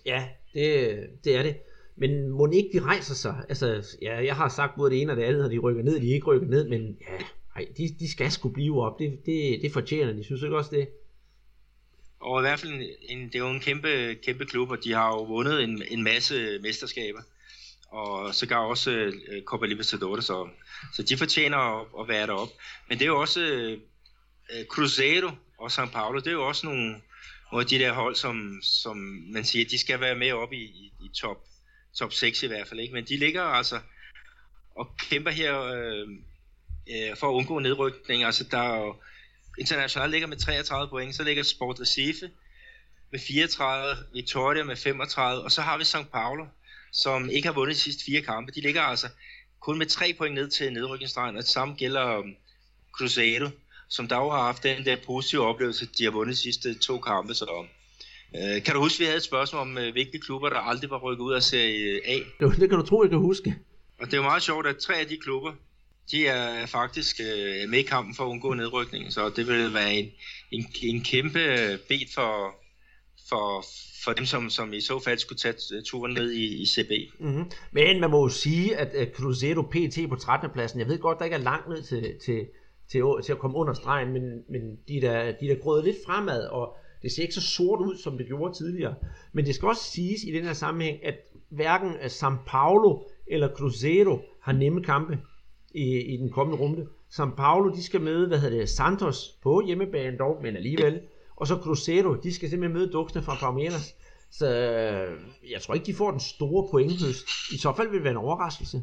Ja, 0.06 0.28
det, 0.54 0.99
det 1.23 1.36
er 1.36 1.43
det. 1.43 1.56
Men 1.95 2.30
må 2.30 2.52
ikke 2.52 2.69
de 2.73 2.84
rejser 2.84 3.15
sig? 3.15 3.45
Altså, 3.49 3.97
ja, 4.02 4.26
jeg 4.26 4.36
har 4.36 4.49
sagt 4.49 4.76
både 4.76 4.91
det 4.91 5.02
ene 5.02 5.12
og 5.12 5.17
det 5.17 5.23
andet, 5.23 5.45
at 5.45 5.52
de 5.52 5.60
rykker 5.60 5.84
ned, 5.84 5.99
de 5.99 6.08
ikke 6.08 6.26
rykker 6.26 6.47
ned, 6.47 6.69
men 6.69 6.97
ja, 7.02 7.26
ej, 7.56 7.67
de, 7.78 7.95
de 7.99 8.12
skal 8.12 8.32
sgu 8.32 8.49
blive 8.49 8.84
op. 8.84 8.99
Det, 8.99 9.19
det, 9.26 9.60
det 9.62 9.71
fortjener 9.71 10.13
de, 10.13 10.23
synes 10.23 10.43
ikke 10.43 10.58
også 10.58 10.76
det? 10.76 10.88
Og 12.19 12.39
i 12.39 12.43
hvert 12.43 12.60
fald, 12.60 12.71
en, 13.02 13.26
det 13.26 13.36
er 13.36 13.39
jo 13.39 13.49
en 13.49 13.60
kæmpe, 13.60 14.15
kæmpe 14.23 14.45
klub, 14.45 14.69
og 14.69 14.84
de 14.84 14.93
har 14.93 15.08
jo 15.08 15.23
vundet 15.23 15.63
en, 15.63 15.84
en 15.88 16.04
masse 16.04 16.60
mesterskaber. 16.62 17.21
Og 17.93 18.36
så 18.36 18.45
gav 18.45 18.69
også 18.69 18.91
øh, 18.91 19.43
Copa 19.43 19.65
Libertadores, 19.65 20.25
så, 20.25 20.49
så 20.93 21.03
de 21.03 21.17
fortjener 21.17 21.58
at, 21.58 21.88
at 21.99 22.08
være 22.08 22.27
deroppe. 22.27 22.53
Men 22.89 22.99
det 22.99 23.06
er 23.06 23.10
jo 23.10 23.19
også 23.19 23.39
øh, 23.39 23.79
øh, 24.53 24.65
Cruzeiro 24.65 25.32
og 25.58 25.67
São 25.67 25.91
Paulo, 25.91 26.19
det 26.19 26.27
er 26.27 26.32
jo 26.32 26.47
også 26.47 26.65
nogle, 26.65 26.89
nogle 27.51 27.63
af 27.63 27.65
de 27.65 27.79
der 27.79 27.91
hold, 27.91 28.15
som, 28.15 28.60
som 28.63 28.97
man 29.34 29.45
siger, 29.45 29.65
de 29.65 29.77
skal 29.77 29.99
være 29.99 30.15
med 30.15 30.32
op 30.32 30.53
i, 30.53 30.63
i, 30.63 30.93
i 31.01 31.10
top, 31.15 31.38
top 31.97 32.13
6 32.13 32.43
i 32.43 32.47
hvert 32.47 32.67
fald. 32.67 32.79
Ikke? 32.79 32.93
Men 32.93 33.06
de 33.06 33.17
ligger 33.17 33.43
altså 33.43 33.79
og 34.75 34.97
kæmper 34.97 35.32
her 35.32 35.62
øh, 35.62 36.08
øh, 36.89 37.17
for 37.17 37.29
at 37.29 37.34
undgå 37.34 37.60
nedrykning. 37.60 38.23
Altså 38.23 38.43
der 38.51 38.58
er 38.58 38.79
jo, 38.79 38.95
International 39.60 40.10
ligger 40.10 40.27
med 40.27 40.38
33 40.38 40.89
point, 40.89 41.15
så 41.15 41.23
ligger 41.23 41.43
Sport 41.43 41.79
Recife 41.79 42.29
med 43.12 43.19
34, 43.19 43.95
Victoria 44.13 44.63
med 44.63 44.75
35, 44.75 45.43
og 45.43 45.51
så 45.51 45.62
har 45.62 45.77
vi 45.77 45.84
St. 45.84 46.12
Paulo, 46.12 46.45
som 46.93 47.29
ikke 47.29 47.47
har 47.47 47.53
vundet 47.53 47.75
de 47.75 47.82
sidste 47.82 48.06
fire 48.06 48.21
kampe. 48.21 48.51
De 48.51 48.62
ligger 48.62 48.82
altså 48.82 49.08
kun 49.60 49.77
med 49.77 49.86
tre 49.86 50.13
point 50.17 50.36
ned 50.36 50.49
til 50.49 50.73
nedrykningsstregen, 50.73 51.38
og 51.38 51.43
det 51.43 51.51
samme 51.51 51.75
gælder 51.75 52.17
um, 52.17 52.36
Cruzeiro, 52.91 53.49
som 53.89 54.08
dog 54.08 54.32
har 54.32 54.43
haft 54.43 54.63
den 54.63 54.86
der 54.86 54.95
positive 55.06 55.45
oplevelse, 55.45 55.86
de 55.97 56.03
har 56.03 56.12
vundet 56.12 56.36
de 56.36 56.41
sidste 56.41 56.73
to 56.73 56.99
kampe. 56.99 57.34
Så, 57.34 57.65
øh, 58.36 58.63
kan 58.63 58.73
du 58.73 58.79
huske, 58.79 58.99
vi 58.99 59.06
havde 59.06 59.17
et 59.17 59.23
spørgsmål 59.23 59.62
om, 59.62 59.77
øh, 59.77 59.91
hvilke 59.91 60.19
klubber, 60.19 60.49
der 60.49 60.58
aldrig 60.58 60.89
var 60.89 60.97
rykket 60.97 61.23
ud 61.23 61.34
af 61.34 61.43
Serie 61.43 62.08
A? 62.08 62.17
Det, 62.39 62.60
det 62.60 62.69
kan 62.69 62.79
du 62.79 62.86
tro, 62.86 63.03
jeg 63.03 63.10
kan 63.10 63.19
huske. 63.19 63.56
Og 63.99 64.06
det 64.06 64.13
er 64.13 64.17
jo 64.17 64.23
meget 64.23 64.43
sjovt, 64.43 64.67
at 64.67 64.77
tre 64.77 64.95
af 64.99 65.08
de 65.08 65.17
klubber, 65.17 65.53
de 66.12 66.27
er 66.27 66.65
faktisk 66.65 67.19
øh, 67.19 67.69
med 67.69 67.79
i 67.79 67.82
kampen 67.82 68.15
for 68.15 68.23
at 68.23 68.29
undgå 68.29 68.53
nedrykning, 68.53 69.13
så 69.13 69.29
det 69.29 69.47
vil 69.47 69.73
være 69.73 69.93
en, 69.93 70.12
en, 70.51 70.65
en 70.84 71.03
kæmpe 71.03 71.39
bed 71.89 72.13
for, 72.13 72.56
for, 73.29 73.65
for 74.04 74.13
dem, 74.13 74.26
som, 74.26 74.50
som 74.50 74.74
i 74.74 74.82
så 74.82 75.00
fald 75.00 75.18
skulle 75.20 75.39
tage 75.39 75.82
turen 75.86 76.13
ned 76.13 76.32
i, 76.32 76.62
i 76.62 76.66
CB. 76.66 76.92
Mm-hmm. 77.20 77.44
Men 77.72 78.00
man 78.00 78.10
må 78.10 78.24
jo 78.24 78.30
sige, 78.30 78.78
at 78.78 79.10
Cruzeiro 79.16 79.62
PT 79.62 80.10
på 80.10 80.16
13. 80.16 80.50
pladsen, 80.54 80.80
jeg 80.80 80.88
ved 80.88 81.00
godt, 81.00 81.20
der 81.20 81.26
ikke 81.26 81.36
er 81.36 81.42
langt 81.42 81.70
ned 81.70 81.82
til, 81.84 82.20
til, 82.26 82.48
til, 82.92 83.04
til 83.24 83.32
at 83.32 83.39
komme 83.39 83.58
under 83.58 83.74
stregen, 83.74 84.13
men, 84.13 84.24
men 84.50 84.62
de, 84.88 85.02
der, 85.02 85.32
de 85.32 85.48
der 85.48 85.56
grød 85.56 85.84
lidt 85.84 85.98
fremad, 86.06 86.48
og 86.48 86.78
det 87.02 87.12
ser 87.12 87.22
ikke 87.22 87.34
så 87.34 87.42
sort 87.42 87.80
ud, 87.80 87.98
som 87.98 88.18
det 88.18 88.28
gjorde 88.28 88.58
tidligere. 88.58 88.96
Men 89.34 89.46
det 89.46 89.56
skal 89.56 89.68
også 89.68 89.84
siges 89.84 90.24
i 90.24 90.32
den 90.32 90.44
her 90.44 90.54
sammenhæng, 90.54 91.06
at 91.06 91.16
hverken 91.50 91.92
São 91.92 92.34
Paulo 92.48 93.04
eller 93.28 93.50
Cruzeiro 93.56 94.20
har 94.42 94.52
nemme 94.52 94.84
kampe 94.84 95.20
i, 95.76 96.13
i 96.13 96.18
den 96.18 96.32
kommende 96.32 96.63
runde. 96.63 96.88
São 97.13 97.36
Paulo, 97.36 97.76
de 97.76 97.84
skal 97.84 98.02
møde, 98.02 98.28
hvad 98.28 98.39
hedder 98.39 98.58
det, 98.58 98.70
Santos 98.70 99.38
på 99.44 99.62
hjemmebane 99.66 100.18
dog, 100.18 100.39
men 100.44 100.56
alligevel. 100.56 101.02
Og 101.36 101.48
så 101.48 101.56
Cruzeiro, 101.56 102.13
de 102.13 102.34
skal 102.34 102.50
simpelthen 102.50 102.80
møde 102.80 102.91
duksene 102.91 103.24
fra 103.24 103.36
Palmeiras. 103.36 103.96
Så 104.32 104.48
øh, 104.48 105.22
jeg 105.52 105.62
tror 105.62 105.74
ikke, 105.74 105.86
de 105.86 105.96
får 105.96 106.12
den 106.12 106.19
store 106.19 106.69
pointhøst. 106.72 107.26
I 107.52 107.58
så 107.58 107.74
fald 107.78 107.88
vil 107.88 107.96
det 107.96 108.04
være 108.04 108.12
en 108.12 108.17
overraskelse. 108.17 108.82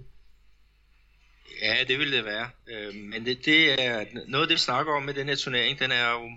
Ja, 1.63 1.85
det 1.89 1.99
vil 1.99 2.13
det 2.13 2.25
være. 2.25 2.51
Øh, 2.71 2.95
men 2.95 3.27
det, 3.27 3.45
det 3.45 3.85
er 3.85 4.05
noget, 4.29 4.49
det 4.49 4.55
vi 4.55 4.59
snakker 4.59 4.93
om 4.93 5.03
med 5.03 5.15
den 5.15 5.29
her 5.29 5.37
turnering, 5.37 5.79
den 5.79 5.93
er 5.93 6.11
jo, 6.11 6.31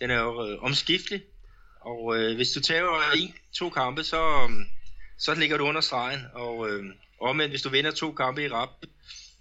den 0.00 0.10
er 0.10 0.20
jo 0.20 0.46
øh, 0.46 0.62
omskiftelig. 0.62 1.22
Og 1.80 2.16
øh, 2.16 2.36
hvis 2.36 2.50
du 2.50 2.60
tager 2.60 3.12
en, 3.16 3.34
to 3.52 3.70
kampe, 3.70 4.04
så, 4.04 4.22
øh, 4.22 4.66
så 5.18 5.34
ligger 5.34 5.56
du 5.56 5.64
under 5.64 5.80
stregen. 5.80 6.20
Og 6.34 6.70
øh, 6.70 6.84
omvendt, 7.20 7.52
hvis 7.52 7.62
du 7.62 7.68
vinder 7.68 7.90
to 7.90 8.12
kampe 8.12 8.44
i 8.44 8.48
rap, 8.48 8.68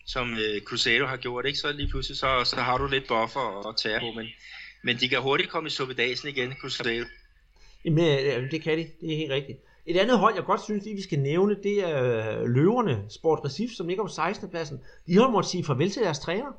som 0.05 0.33
øh, 0.33 0.61
Cruzeiro 0.61 1.05
har 1.05 1.17
gjort, 1.17 1.45
ikke? 1.45 1.59
så 1.59 1.71
lige 1.71 1.89
pludselig 1.89 2.17
så, 2.17 2.43
så 2.45 2.55
har 2.55 2.77
du 2.77 2.87
lidt 2.87 3.07
buffer 3.07 3.69
at 3.69 3.75
tage 3.77 3.99
på, 3.99 4.11
men, 4.15 4.27
men 4.83 4.97
de 4.97 5.09
kan 5.09 5.21
hurtigt 5.21 5.49
komme 5.49 5.67
i 5.67 5.69
suppedasen 5.69 6.29
igen, 6.29 6.53
Cruzeiro. 6.61 7.05
Jamen, 7.85 8.51
det 8.51 8.61
kan 8.61 8.77
de, 8.77 8.87
det 9.01 9.13
er 9.13 9.17
helt 9.17 9.31
rigtigt. 9.31 9.59
Et 9.85 9.97
andet 9.97 10.19
hold, 10.19 10.35
jeg 10.35 10.43
godt 10.43 10.63
synes, 10.63 10.85
vi 10.85 11.01
skal 11.01 11.19
nævne, 11.19 11.55
det 11.63 11.89
er 11.89 12.03
øh, 12.03 12.49
løverne, 12.49 13.03
Sport 13.09 13.39
Recife, 13.45 13.75
som 13.75 13.87
ligger 13.87 14.03
på 14.03 14.09
16. 14.09 14.49
pladsen. 14.49 14.81
De 15.07 15.13
har 15.13 15.29
måttet 15.29 15.51
sige 15.51 15.63
farvel 15.63 15.91
til 15.91 16.01
deres 16.01 16.19
træner. 16.19 16.51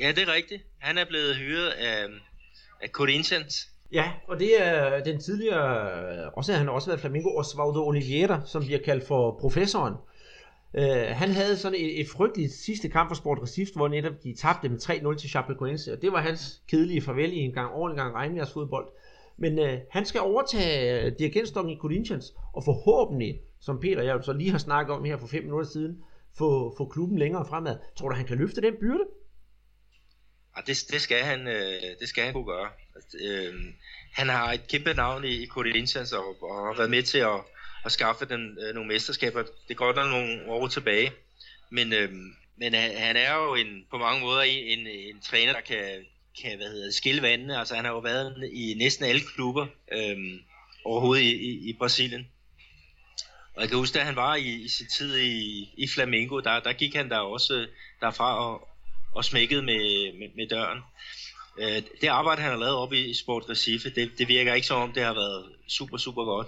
Ja, 0.00 0.12
det 0.12 0.28
er 0.28 0.32
rigtigt. 0.34 0.62
Han 0.78 0.98
er 0.98 1.04
blevet 1.04 1.36
hyret 1.36 1.68
af, 1.68 2.04
af 2.82 2.88
Corinthians. 2.88 3.68
Ja, 3.92 4.12
og 4.28 4.38
det 4.38 4.62
er 4.62 5.04
den 5.04 5.20
tidligere, 5.20 6.30
også 6.30 6.52
han 6.52 6.66
har 6.66 6.72
også 6.72 6.88
været 6.88 7.00
Flamingo, 7.00 7.38
Osvaldo 7.38 7.86
Oliveira, 7.86 8.40
som 8.46 8.64
bliver 8.64 8.80
kaldt 8.84 9.06
for 9.06 9.38
professoren. 9.40 9.94
Øh, 10.74 11.06
han 11.16 11.30
havde 11.30 11.56
sådan 11.56 11.78
et, 11.78 12.00
et 12.00 12.08
frygteligt 12.08 12.52
sidste 12.52 12.88
kamp 12.88 13.10
for 13.10 13.14
Sport 13.14 13.38
Recife, 13.42 13.72
hvor 13.76 13.88
netop 13.88 14.22
de 14.24 14.34
tabte 14.34 14.68
med 14.68 14.78
3-0 14.78 15.16
til 15.16 15.30
Chapecoense, 15.30 15.92
og 15.92 16.02
det 16.02 16.12
var 16.12 16.20
hans 16.20 16.62
kedelige 16.68 17.02
farvel 17.02 17.32
i 17.32 17.36
en 17.36 17.52
gang 17.52 17.72
over 17.72 17.90
en 17.90 17.96
gang 17.96 18.14
regnværs 18.14 18.52
fodbold. 18.52 18.88
Men 19.36 19.58
øh, 19.58 19.78
han 19.90 20.06
skal 20.06 20.20
overtage 20.20 21.04
øh, 21.04 21.12
dirigentstokken 21.18 21.72
i 21.72 21.78
Corinthians, 21.80 22.34
og 22.52 22.64
forhåbentlig, 22.64 23.40
som 23.60 23.80
Peter 23.80 23.98
og 23.98 24.06
jeg 24.06 24.18
så 24.22 24.32
lige 24.32 24.50
har 24.50 24.58
snakket 24.58 24.96
om 24.96 25.04
her 25.04 25.16
for 25.16 25.26
fem 25.26 25.42
minutter 25.42 25.68
siden, 25.68 26.02
få, 26.38 26.74
få 26.76 26.88
klubben 26.88 27.18
længere 27.18 27.46
fremad. 27.46 27.76
Tror 27.96 28.08
du, 28.08 28.14
han 28.14 28.26
kan 28.26 28.38
løfte 28.38 28.60
den 28.60 28.74
byrde? 28.80 29.04
Ja, 30.56 30.60
det, 30.66 30.84
det, 30.90 31.00
skal 31.00 31.22
han, 31.22 31.48
øh, 31.48 31.82
det 32.00 32.08
skal 32.08 32.24
han 32.24 32.32
kunne 32.32 32.46
gøre. 32.46 32.68
Altså, 32.94 33.16
øh, 33.24 33.54
han 34.12 34.28
har 34.28 34.52
et 34.52 34.68
kæmpe 34.68 34.94
navn 34.94 35.24
i, 35.24 35.42
i 35.42 35.46
Corinthians 35.46 36.12
og, 36.12 36.42
og 36.42 36.66
har 36.66 36.76
været 36.76 36.90
med 36.90 37.02
til 37.02 37.18
at 37.18 37.40
at 37.84 37.92
skaffe 37.92 38.24
den, 38.24 38.58
øh, 38.58 38.74
nogle 38.74 38.88
mesterskaber. 38.88 39.42
Det 39.68 39.76
går 39.76 39.92
der 39.92 40.08
nogle 40.08 40.44
år 40.46 40.68
tilbage. 40.68 41.12
Men, 41.70 41.92
øh, 41.92 42.12
men 42.56 42.74
han 42.74 43.16
er 43.16 43.34
jo 43.34 43.54
en, 43.54 43.86
på 43.90 43.98
mange 43.98 44.20
måder 44.20 44.42
en, 44.42 44.78
en, 44.78 44.86
en 44.86 45.20
træner, 45.20 45.52
der 45.52 45.60
kan, 45.60 46.06
kan 46.42 46.56
hvad 46.56 46.68
hedder, 46.68 46.90
skille 46.92 47.22
vandene. 47.22 47.58
Altså, 47.58 47.74
han 47.74 47.84
har 47.84 47.92
jo 47.92 47.98
været 47.98 48.50
i 48.52 48.74
næsten 48.78 49.04
alle 49.04 49.20
klubber. 49.34 49.66
Øh, 49.92 50.40
overhovedet 50.84 51.22
i, 51.22 51.32
i, 51.32 51.70
i 51.70 51.72
Brasilien. 51.72 52.28
Og 53.54 53.62
jeg 53.62 53.68
kan 53.68 53.78
huske, 53.78 54.00
at 54.00 54.06
han 54.06 54.16
var 54.16 54.34
i, 54.34 54.48
i 54.48 54.68
sin 54.68 54.86
tid 54.86 55.18
i, 55.18 55.68
i 55.76 55.88
Flamengo, 55.88 56.40
der, 56.40 56.60
der 56.60 56.72
gik 56.72 56.94
han 56.94 57.10
der 57.10 57.18
også 57.18 57.54
øh, 57.54 57.68
derfra 58.00 58.44
og, 58.44 58.68
og 59.14 59.24
smækkede 59.24 59.62
med, 59.62 60.12
med, 60.18 60.28
med 60.36 60.48
døren. 60.48 60.78
Øh, 61.58 61.82
det 62.00 62.08
arbejde, 62.08 62.42
han 62.42 62.50
har 62.50 62.58
lavet 62.58 62.74
op 62.74 62.92
i 62.92 63.14
Sport 63.14 63.44
Recife, 63.48 63.90
det, 63.90 64.10
det 64.18 64.28
virker 64.28 64.54
ikke 64.54 64.66
som 64.66 64.82
om, 64.82 64.92
det 64.92 65.02
har 65.02 65.14
været 65.14 65.44
super, 65.68 65.96
super 65.96 66.24
godt. 66.24 66.46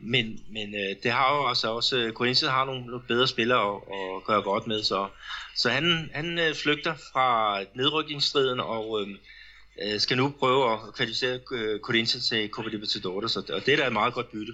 Men, 0.00 0.40
men 0.50 0.74
øh, 0.74 0.96
det 1.02 1.10
har 1.10 1.36
jo 1.36 1.48
altså 1.48 1.74
også, 1.74 1.96
øh, 1.96 2.12
Corinthians 2.12 2.52
har 2.52 2.64
nogle, 2.64 2.86
nogle 2.86 3.02
bedre 3.08 3.28
spillere 3.28 3.74
at, 3.74 3.82
at 4.16 4.24
gøre 4.24 4.42
godt 4.42 4.66
med, 4.66 4.82
så, 4.82 5.08
så 5.56 5.70
han, 5.70 6.10
han 6.14 6.38
øh, 6.38 6.54
flygter 6.54 6.94
fra 7.12 7.58
nedrykningsstriden 7.74 8.60
og 8.60 9.00
øh, 9.00 9.08
øh 9.82 10.00
skal 10.00 10.16
nu 10.16 10.32
prøve 10.38 10.72
at 10.72 10.78
kvalificere 10.94 11.40
øh, 11.52 11.80
Corinthians 11.80 12.28
til 12.28 12.50
Copa 12.50 12.68
Libertadores, 12.68 13.36
og, 13.36 13.44
og 13.52 13.66
det 13.66 13.74
er 13.74 13.76
da 13.76 13.86
et 13.86 13.92
meget 13.92 14.14
godt 14.14 14.30
bytte. 14.32 14.52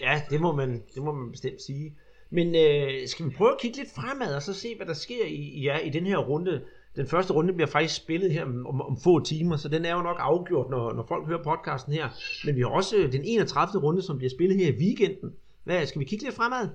Ja, 0.00 0.22
det 0.30 0.40
må 0.40 0.52
man, 0.52 0.82
det 0.94 1.02
må 1.02 1.12
man 1.12 1.30
bestemt 1.30 1.62
sige. 1.62 1.94
Men 2.30 2.54
øh, 2.54 3.08
skal 3.08 3.26
vi 3.26 3.30
prøve 3.30 3.52
at 3.52 3.60
kigge 3.60 3.76
lidt 3.76 3.94
fremad 3.94 4.34
og 4.34 4.42
så 4.42 4.54
se, 4.54 4.76
hvad 4.76 4.86
der 4.86 4.94
sker 4.94 5.24
i, 5.26 5.60
ja, 5.60 5.78
i 5.78 5.90
den 5.90 6.06
her 6.06 6.16
runde? 6.16 6.62
Den 6.96 7.06
første 7.06 7.32
runde 7.32 7.52
bliver 7.52 7.66
faktisk 7.66 7.94
spillet 7.94 8.32
her 8.32 8.44
om, 8.44 8.80
om 8.80 9.00
få 9.04 9.24
timer, 9.24 9.56
så 9.56 9.68
den 9.68 9.84
er 9.84 9.94
jo 9.94 10.02
nok 10.02 10.16
afgjort, 10.20 10.70
når, 10.70 10.92
når 10.92 11.06
folk 11.08 11.26
hører 11.26 11.42
podcasten 11.42 11.92
her. 11.92 12.08
Men 12.44 12.56
vi 12.56 12.60
har 12.60 12.68
også 12.68 13.08
den 13.12 13.22
31. 13.24 13.82
runde, 13.82 14.02
som 14.02 14.16
bliver 14.18 14.30
spillet 14.30 14.56
her 14.56 14.72
i 14.72 14.76
weekenden. 14.76 15.32
Hvad, 15.64 15.86
skal 15.86 16.00
vi 16.00 16.04
kigge 16.04 16.24
lidt 16.24 16.34
fremad? 16.34 16.68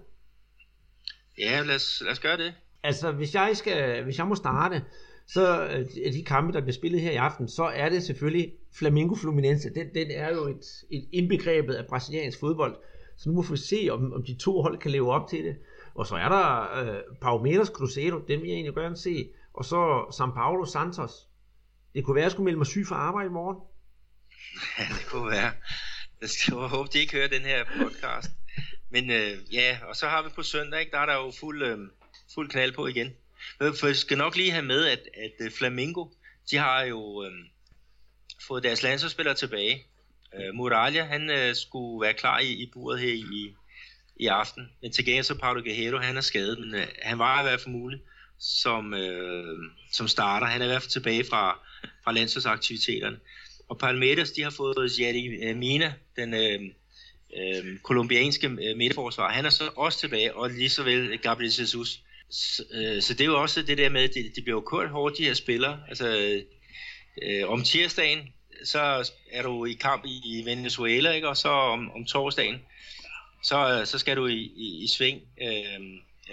Ja, 1.37 1.61
lad 1.61 1.75
os, 1.75 2.01
lad 2.05 2.11
os 2.11 2.19
gøre 2.19 2.37
det. 2.37 2.53
Altså, 2.83 3.11
hvis 3.11 3.35
jeg, 3.35 3.51
skal, 3.53 4.03
hvis 4.03 4.17
jeg 4.17 4.27
må 4.27 4.35
starte, 4.35 4.83
så 5.27 5.67
øh, 5.67 6.13
de 6.13 6.23
kampe, 6.23 6.53
der 6.53 6.61
bliver 6.61 6.73
spillet 6.73 7.01
her 7.01 7.11
i 7.11 7.15
aften, 7.15 7.47
så 7.47 7.63
er 7.63 7.89
det 7.89 8.03
selvfølgelig 8.03 8.53
Flamingo 8.73 9.15
Fluminense. 9.15 9.69
Den, 9.75 9.87
den 9.93 10.11
er 10.11 10.33
jo 10.33 10.47
et, 10.47 10.65
et 10.91 11.05
indbegrebet 11.11 11.73
af 11.73 11.85
brasiliansk 11.85 12.39
fodbold. 12.39 12.75
Så 13.17 13.29
nu 13.29 13.35
må 13.35 13.41
vi 13.41 13.57
se, 13.57 13.87
om, 13.91 14.13
om 14.13 14.23
de 14.23 14.35
to 14.35 14.61
hold 14.61 14.77
kan 14.77 14.91
leve 14.91 15.11
op 15.11 15.29
til 15.29 15.43
det. 15.43 15.55
Og 15.95 16.07
så 16.07 16.15
er 16.15 16.29
der 16.29 16.79
øh, 16.83 17.01
Palmeiras 17.21 17.67
Cruzeiro, 17.67 18.19
den 18.27 18.41
vil 18.41 18.47
jeg 18.47 18.55
egentlig 18.55 18.75
gerne 18.75 18.97
se. 18.97 19.29
Og 19.53 19.65
så 19.65 20.01
São 20.03 20.33
Paulo 20.33 20.65
Santos. 20.65 21.11
Det 21.93 22.05
kunne 22.05 22.15
være, 22.15 22.23
at 22.23 22.25
jeg 22.25 22.31
skulle 22.31 22.45
melde 22.45 22.57
mig 22.57 22.67
syg 22.67 22.85
for 22.87 22.95
arbejde 22.95 23.27
i 23.27 23.31
morgen. 23.31 23.57
Ja, 24.79 24.83
det 24.83 25.07
kunne 25.07 25.31
være. 25.31 25.51
Jeg 26.21 26.29
skal 26.29 26.53
håbe, 26.53 26.89
de 26.93 26.99
ikke 26.99 27.13
hører 27.13 27.27
den 27.27 27.41
her 27.41 27.65
podcast. 27.77 28.31
Men 28.89 29.11
øh, 29.11 29.53
ja, 29.53 29.77
og 29.87 29.95
så 29.95 30.07
har 30.07 30.21
vi 30.23 30.29
på 30.29 30.43
søndag, 30.43 30.79
ikke, 30.79 30.91
der 30.91 30.99
er 30.99 31.05
der 31.05 31.13
jo 31.13 31.31
fuld, 31.39 31.63
øh, 31.63 31.79
fuld 32.33 32.49
knald 32.49 32.71
på 32.71 32.87
igen. 32.87 33.13
For 33.59 33.87
jeg 33.87 33.95
skal 33.95 34.17
nok 34.17 34.35
lige 34.35 34.51
have 34.51 34.65
med, 34.65 34.85
at, 34.85 34.99
at 35.13 35.45
øh, 35.45 35.51
Flamingo, 35.51 36.05
de 36.51 36.57
har 36.57 36.81
jo 36.81 37.23
øh, 37.25 37.31
fået 38.47 38.63
deres 38.63 38.83
landsholdsspillere 38.83 39.35
tilbage. 39.35 39.85
Øh, 40.35 40.53
Muralja, 40.53 41.03
han 41.03 41.29
øh, 41.29 41.55
skulle 41.55 42.05
være 42.05 42.13
klar 42.13 42.39
i, 42.39 42.51
i 42.51 42.71
buret 42.73 42.99
her 42.99 43.13
i, 43.13 43.55
i 44.15 44.27
aften. 44.27 44.71
Men 44.81 44.91
til 44.91 45.05
gengæld 45.05 45.23
så 45.23 45.37
Paulo 45.37 45.61
Guerrero, 45.61 45.97
han 45.97 46.17
er 46.17 46.21
skadet, 46.21 46.59
men 46.59 46.75
øh, 46.75 46.87
han 47.01 47.19
var 47.19 47.39
i 47.39 47.43
hvert 47.43 47.61
fald 47.61 47.75
mulig 47.75 47.99
som, 48.41 48.93
øh, 48.93 49.57
som 49.91 50.07
starter. 50.07 50.47
Han 50.47 50.61
er 50.61 50.65
i 50.65 50.67
hvert 50.67 50.81
fald 50.81 50.91
tilbage 50.91 51.23
fra, 51.23 51.59
fra 52.03 52.11
landsholdsaktiviteterne. 52.11 53.19
Og 53.69 53.77
Palmeiras, 53.77 54.31
de 54.31 54.41
har 54.43 54.49
fået 54.49 54.99
Jerry 54.99 55.49
øh, 55.49 55.57
Mina, 55.57 55.93
den 56.15 56.33
øh, 56.33 56.61
øh, 57.37 57.79
kolumbianske 57.79 58.47
øh, 58.47 58.77
midterforsvar. 58.77 59.31
Han 59.31 59.45
er 59.45 59.49
så 59.49 59.69
også 59.75 59.99
tilbage, 59.99 60.35
og 60.35 60.49
lige 60.49 60.69
så 60.69 60.83
vel 60.83 61.17
Gabriel 61.17 61.51
Jesus. 61.59 61.99
Så, 62.29 62.63
øh, 62.73 63.01
så 63.01 63.13
det 63.13 63.21
er 63.21 63.25
jo 63.25 63.41
også 63.41 63.61
det 63.61 63.77
der 63.77 63.89
med, 63.89 64.03
at 64.03 64.13
de, 64.13 64.31
det 64.35 64.43
bliver 64.43 64.57
jo 64.57 64.61
kørt 64.61 64.89
hårdt, 64.89 65.17
de 65.17 65.23
her 65.23 65.33
spillere. 65.33 65.79
Altså, 65.87 66.41
øh, 67.23 67.49
om 67.49 67.63
tirsdagen, 67.63 68.19
så 68.63 69.11
er 69.31 69.43
du 69.43 69.65
i 69.65 69.73
kamp 69.73 70.05
i 70.05 70.41
Venezuela, 70.45 71.11
ikke? 71.11 71.29
og 71.29 71.37
så 71.37 71.49
om, 71.49 71.91
om 71.91 72.05
torsdagen, 72.05 72.61
så, 73.43 73.79
øh, 73.79 73.85
så 73.85 73.97
skal 73.97 74.17
du 74.17 74.27
i, 74.27 74.51
i, 74.55 74.83
i 74.83 74.87
sving 74.87 75.21
øh, 75.41 75.79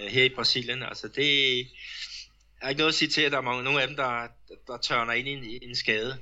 her 0.09 0.23
i 0.23 0.29
Brasilien. 0.29 0.83
Altså 0.83 1.07
det 1.07 1.59
er 2.61 2.69
ikke 2.69 2.79
noget 2.79 2.91
at 2.91 2.95
sige 2.95 3.09
til, 3.09 3.21
at 3.21 3.31
der 3.31 3.37
er 3.37 3.41
mange, 3.41 3.63
nogle 3.63 3.81
af 3.81 3.87
dem, 3.87 3.97
der, 3.97 4.27
der, 4.67 4.77
tørner 4.77 5.13
ind 5.13 5.27
i 5.27 5.31
en, 5.31 5.43
i 5.43 5.65
en 5.69 5.75
skade. 5.75 6.17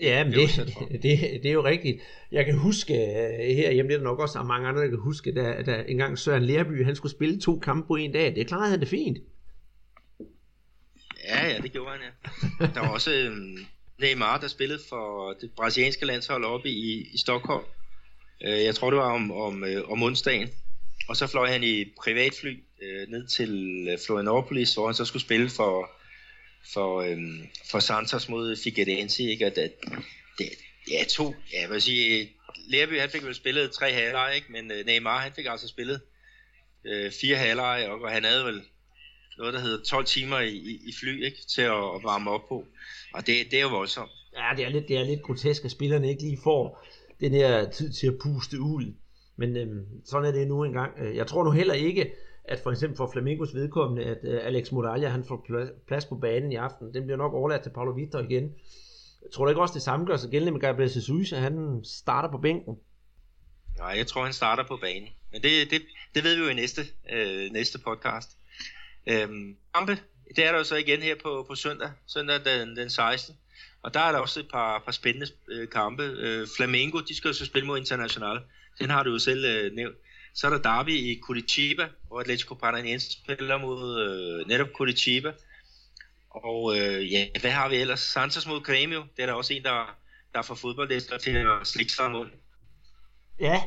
Ja, 0.00 0.24
men 0.24 0.32
det, 0.32 0.56
det, 1.02 1.20
det, 1.42 1.46
er 1.46 1.52
jo 1.52 1.64
rigtigt. 1.64 2.02
Jeg 2.32 2.44
kan 2.44 2.58
huske, 2.58 2.94
øh, 2.94 3.56
her 3.56 3.70
hjemme, 3.70 3.92
det 3.92 3.98
er 3.98 4.02
nok 4.02 4.18
også 4.18 4.42
mange 4.42 4.68
andre, 4.68 4.82
der 4.82 4.88
kan 4.88 4.98
huske, 4.98 5.34
da, 5.34 5.62
da 5.62 5.84
engang 5.88 6.18
Søren 6.18 6.44
Lerby, 6.44 6.84
han 6.84 6.96
skulle 6.96 7.12
spille 7.12 7.40
to 7.40 7.58
kampe 7.58 7.86
på 7.86 7.94
en 7.94 8.12
dag. 8.12 8.34
Det 8.34 8.46
klarede 8.46 8.70
han 8.70 8.80
det 8.80 8.88
fint. 8.88 9.18
Ja, 11.24 11.46
ja, 11.46 11.58
det 11.58 11.72
gjorde 11.72 11.90
han, 11.90 12.00
ja. 12.00 12.66
Der 12.74 12.80
var 12.80 12.88
også 12.88 13.12
øhm, 13.12 13.66
Neymar, 13.98 14.40
der 14.40 14.48
spillede 14.48 14.80
for 14.88 15.32
det 15.40 15.50
brasilianske 15.56 16.06
landshold 16.06 16.44
oppe 16.44 16.68
i, 16.68 17.08
i 17.14 17.18
Stockholm. 17.18 17.64
Øh, 18.44 18.64
jeg 18.64 18.74
tror, 18.74 18.90
det 18.90 18.98
var 18.98 19.12
om, 19.12 19.32
om, 19.32 19.64
øh, 19.64 19.90
om 19.90 20.02
onsdagen. 20.02 20.48
Og 21.08 21.16
så 21.16 21.26
fløj 21.26 21.50
han 21.50 21.64
i 21.64 21.84
privatfly 22.02 22.62
øh, 22.82 23.08
ned 23.08 23.26
til 23.26 23.86
øh, 23.90 23.98
Florianopolis, 24.06 24.74
hvor 24.74 24.86
han 24.86 24.94
så 24.94 25.04
skulle 25.04 25.22
spille 25.22 25.48
for, 25.48 25.90
for, 26.72 27.00
øh, 27.00 27.18
for 27.70 27.78
Santos 27.78 28.28
mod 28.28 28.56
Figueirense. 28.56 29.22
Ikke? 29.22 29.46
Og 29.46 29.56
det, 29.56 29.72
det, 30.38 30.48
ja, 30.90 31.04
to, 31.08 31.34
ja, 31.52 31.60
jeg 31.60 31.70
vil 31.70 31.82
sige, 31.82 32.32
Lerby 32.68 33.00
han 33.00 33.10
fik 33.10 33.24
vel 33.24 33.34
spillet 33.34 33.72
tre 33.72 33.92
halvleje, 33.92 34.34
ikke? 34.34 34.52
men 34.52 34.70
øh, 34.70 34.86
Neymar 34.86 35.20
han 35.20 35.32
fik 35.36 35.46
altså 35.46 35.68
spillet 35.68 36.00
øh, 36.84 37.12
fire 37.20 37.36
halvleje, 37.36 37.88
og 37.90 38.10
han 38.10 38.24
havde 38.24 38.44
vel 38.44 38.62
noget, 39.38 39.54
der 39.54 39.60
hedder 39.60 39.84
12 39.84 40.04
timer 40.04 40.40
i, 40.40 40.56
i, 40.86 40.92
fly 41.00 41.24
ikke? 41.24 41.38
til 41.54 41.62
at, 41.62 41.94
at 41.94 42.02
varme 42.02 42.30
op 42.30 42.48
på. 42.48 42.64
Og 43.14 43.26
det, 43.26 43.50
det 43.50 43.58
er 43.58 43.62
jo 43.62 43.68
voldsomt. 43.68 44.10
Ja, 44.36 44.50
det 44.56 44.64
er 44.64 44.68
lidt, 44.68 44.88
det 44.88 44.96
er 44.96 45.04
lidt 45.04 45.22
grotesk, 45.22 45.64
at 45.64 45.70
spillerne 45.70 46.08
ikke 46.08 46.22
lige 46.22 46.38
får 46.42 46.86
den 47.20 47.32
her 47.32 47.70
tid 47.70 47.92
til 47.92 48.06
at 48.06 48.18
puste 48.22 48.60
ud. 48.60 48.94
Men 49.36 49.56
øhm, 49.56 49.86
sådan 50.04 50.28
er 50.28 50.32
det 50.32 50.48
nu 50.48 50.64
engang. 50.64 50.92
Øh, 50.98 51.16
jeg 51.16 51.26
tror 51.26 51.44
nu 51.44 51.50
heller 51.50 51.74
ikke, 51.74 52.12
at 52.48 52.60
for 52.60 52.70
eksempel 52.70 52.96
for 52.96 53.10
Flamingos 53.12 53.54
vedkommende, 53.54 54.04
at 54.04 54.18
øh, 54.24 54.40
Alex 54.42 54.72
Muralla, 54.72 55.08
han 55.08 55.24
får 55.24 55.46
plads 55.88 56.04
på 56.04 56.14
banen 56.14 56.52
i 56.52 56.54
aften. 56.54 56.94
Den 56.94 57.02
bliver 57.02 57.16
nok 57.16 57.34
overladt 57.34 57.62
til 57.62 57.70
Paulo 57.70 57.90
Victor 57.90 58.18
igen. 58.18 58.54
Jeg 59.22 59.30
tror 59.32 59.48
ikke 59.48 59.60
også, 59.60 59.74
det 59.74 59.82
samme 59.82 60.06
gør 60.06 60.16
sig 60.16 60.30
gældende 60.30 60.52
med 60.52 60.60
Gabriel 60.60 60.90
Jesus, 60.94 61.32
at 61.32 61.40
han 61.40 61.80
starter 61.84 62.30
på 62.30 62.38
bænken. 62.38 62.78
Nej, 63.78 63.94
jeg 63.96 64.06
tror, 64.06 64.24
han 64.24 64.32
starter 64.32 64.64
på 64.64 64.76
banen. 64.76 65.08
Men 65.32 65.42
det, 65.42 65.70
det, 65.70 65.82
det 66.14 66.24
ved 66.24 66.36
vi 66.36 66.42
jo 66.42 66.48
i 66.48 66.54
næste, 66.54 66.82
øh, 67.12 67.52
næste 67.52 67.78
podcast. 67.78 68.30
Øhm, 69.06 69.56
kampe, 69.74 69.98
det 70.36 70.44
er 70.44 70.52
der 70.52 70.58
jo 70.58 70.64
så 70.64 70.76
igen 70.76 71.02
her 71.02 71.14
på, 71.22 71.44
på 71.48 71.54
søndag, 71.54 71.90
søndag 72.06 72.44
den, 72.44 72.76
den 72.76 72.90
16. 72.90 73.36
Og 73.82 73.94
der 73.94 74.00
er 74.00 74.12
der 74.12 74.18
også 74.18 74.40
et 74.40 74.48
par, 74.52 74.82
par 74.84 74.92
spændende 74.92 75.26
øh, 75.48 75.68
kampe. 75.68 76.02
Øh, 76.02 76.46
Flamengo, 76.56 77.00
de 77.00 77.16
skal 77.16 77.28
jo 77.28 77.34
så 77.34 77.46
spille 77.46 77.66
mod 77.66 77.78
International. 77.78 78.40
Den 78.78 78.90
har 78.90 79.02
du 79.02 79.10
jo 79.10 79.18
selv 79.18 79.44
øh, 79.44 79.72
nævnt. 79.72 79.96
Så 80.36 80.46
er 80.46 80.50
der 80.50 80.62
derby 80.62 80.90
i 80.90 81.20
Curitiba, 81.22 81.88
hvor 82.08 82.20
Atletico 82.20 82.54
Paranaense 82.54 83.12
spiller 83.12 83.58
mod 83.58 84.00
øh, 84.00 84.48
netop 84.48 84.68
Curitiba. 84.74 85.32
Og 86.30 86.78
øh, 86.78 87.12
ja, 87.12 87.26
hvad 87.40 87.50
har 87.50 87.68
vi 87.68 87.76
ellers? 87.76 88.00
Santos 88.00 88.46
mod 88.46 88.60
Grêmio. 88.68 89.06
Det 89.16 89.22
er 89.22 89.26
der 89.26 89.32
også 89.32 89.54
en, 89.54 89.62
der, 89.62 89.96
der 90.34 90.42
får 90.42 90.54
fodboldlæster 90.54 91.18
til 91.18 91.36
at 91.36 91.66
slikke 91.66 91.92
sig 91.92 92.10
mod. 92.10 92.26
Ja, 93.40 93.62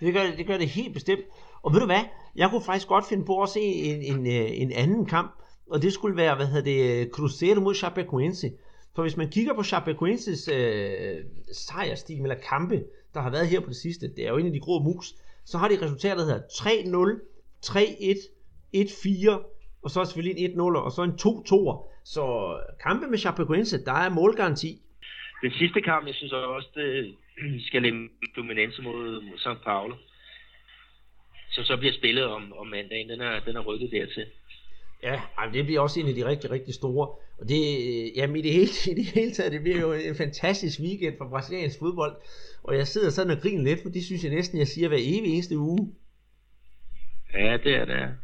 det 0.00 0.14
gør, 0.14 0.22
det 0.22 0.46
gør 0.46 0.58
det 0.58 0.68
helt 0.68 0.94
bestemt. 0.94 1.24
Og 1.62 1.72
ved 1.72 1.80
du 1.80 1.86
hvad? 1.86 2.04
Jeg 2.36 2.50
kunne 2.50 2.64
faktisk 2.64 2.88
godt 2.88 3.08
finde 3.08 3.24
på 3.24 3.42
at 3.42 3.48
se 3.48 3.60
en, 3.60 4.02
en, 4.02 4.26
øh, 4.26 4.60
en 4.60 4.72
anden 4.72 5.06
kamp. 5.06 5.32
Og 5.70 5.82
det 5.82 5.92
skulle 5.92 6.16
være, 6.16 6.36
hvad 6.36 6.46
hedder 6.46 6.64
det, 6.64 7.10
Cruzeiro 7.12 7.60
mod 7.60 7.74
Chapecoense. 7.74 8.52
For 8.94 9.02
hvis 9.02 9.16
man 9.16 9.30
kigger 9.30 9.54
på 9.54 9.62
Chapecoenses 9.62 10.48
øh, 10.48 11.16
sejrstil, 11.52 12.22
eller 12.22 12.36
kampe, 12.48 12.84
der 13.14 13.20
har 13.20 13.30
været 13.30 13.48
her 13.48 13.60
på 13.60 13.68
det 13.68 13.76
sidste, 13.76 14.14
det 14.16 14.26
er 14.26 14.28
jo 14.28 14.36
en 14.36 14.46
af 14.46 14.52
de 14.52 14.60
grå 14.60 14.82
mus, 14.82 15.14
så 15.50 15.58
har 15.58 15.68
de 15.68 15.82
resultater, 15.84 16.16
der 16.16 16.24
hedder 16.24 16.46
3-0, 16.48 17.20
3-1, 17.66 18.18
1-4, 18.76 19.82
og 19.82 19.90
så 19.90 20.00
er 20.00 20.04
selvfølgelig 20.04 20.44
en 20.44 20.50
1-0, 20.50 20.62
og 20.86 20.92
så 20.92 21.02
en 21.02 21.18
2-2'er. 21.24 21.76
Så 22.04 22.24
kampe 22.86 23.06
med 23.06 23.18
Chapecoense, 23.18 23.84
der 23.84 23.92
er 23.92 24.08
målgaranti. 24.10 24.70
Den 25.42 25.52
sidste 25.52 25.80
kamp, 25.80 26.06
jeg 26.06 26.14
synes 26.14 26.32
også, 26.32 26.68
det 26.74 27.14
skal 27.66 27.82
lægge 27.82 28.08
dominance 28.36 28.82
mod, 28.82 29.22
mod 29.22 29.38
St. 29.38 29.64
Paulo. 29.64 29.94
Så 31.50 31.62
så 31.64 31.76
bliver 31.76 31.92
spillet 31.92 32.24
om, 32.24 32.52
om 32.52 32.66
mandagen, 32.66 33.08
den 33.08 33.20
er, 33.20 33.40
den 33.40 33.56
er 33.56 33.60
rykket 33.60 33.90
dertil. 33.90 34.26
Ja, 35.02 35.20
det 35.52 35.64
bliver 35.64 35.80
også 35.80 36.00
en 36.00 36.08
af 36.08 36.14
de 36.14 36.26
rigtig, 36.26 36.50
rigtig 36.50 36.74
store. 36.74 37.08
Og 37.38 37.48
det, 37.48 37.60
øh, 37.88 38.16
jamen 38.16 38.36
i 38.36 38.42
det, 38.42 38.52
hele, 38.52 38.70
i 38.92 38.94
det 38.94 39.04
hele 39.04 39.32
taget, 39.32 39.52
det 39.52 39.62
bliver 39.62 39.80
jo 39.80 39.92
en 39.92 40.16
fantastisk 40.16 40.80
weekend 40.80 41.14
for 41.18 41.28
brasiliansk 41.28 41.78
fodbold. 41.78 42.16
Og 42.62 42.76
jeg 42.76 42.86
sidder 42.86 43.10
sådan 43.10 43.36
og 43.36 43.42
griner 43.42 43.62
lidt, 43.62 43.82
for 43.82 43.88
det 43.88 44.04
synes 44.04 44.24
jeg 44.24 44.32
næsten, 44.32 44.58
jeg 44.58 44.66
siger 44.66 44.88
hver 44.88 44.98
evig 45.00 45.32
eneste 45.32 45.58
uge. 45.58 45.94
Ja, 47.34 47.56
det 47.56 47.74
er 47.74 47.84
det. 47.84 48.14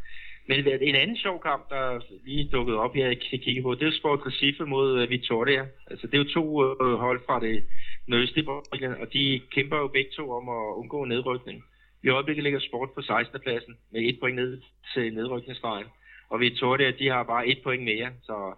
Men 0.48 0.66
en 0.80 0.94
anden 0.94 1.16
sjov 1.16 1.42
kamp, 1.42 1.70
der 1.70 2.00
lige 2.24 2.48
dukkede 2.52 2.78
op 2.78 2.94
her, 2.94 3.06
jeg 3.06 3.20
kan 3.30 3.38
kigge 3.38 3.62
på, 3.62 3.74
det 3.74 3.88
er 3.88 3.92
Sport 3.92 4.20
Recife 4.26 4.64
mod 4.64 5.02
øh, 5.02 5.10
Vitoria. 5.10 5.66
Altså 5.90 6.06
det 6.06 6.14
er 6.14 6.18
jo 6.24 6.32
to 6.38 6.44
øh, 6.64 6.98
hold 6.98 7.20
fra 7.26 7.40
det 7.40 7.64
nordøstlige 8.08 8.44
Brasilien, 8.44 8.94
og 9.02 9.12
de 9.12 9.40
kæmper 9.54 9.76
jo 9.76 9.88
begge 9.88 10.10
to 10.10 10.30
om 10.30 10.48
at 10.48 10.74
undgå 10.80 11.04
nedrykning. 11.04 11.64
I 12.04 12.08
øjeblikket 12.08 12.44
ligger 12.44 12.60
Sport 12.60 12.90
på 12.94 13.02
16. 13.02 13.40
pladsen 13.40 13.74
med 13.92 14.00
et 14.02 14.18
point 14.20 14.36
ned 14.36 14.62
til 14.94 15.14
nedrykningsstregen. 15.14 15.86
Og 16.28 16.40
Victoria, 16.40 16.90
de 16.90 17.08
har 17.08 17.22
bare 17.22 17.48
et 17.48 17.58
point 17.64 17.84
mere, 17.84 18.10
så, 18.22 18.54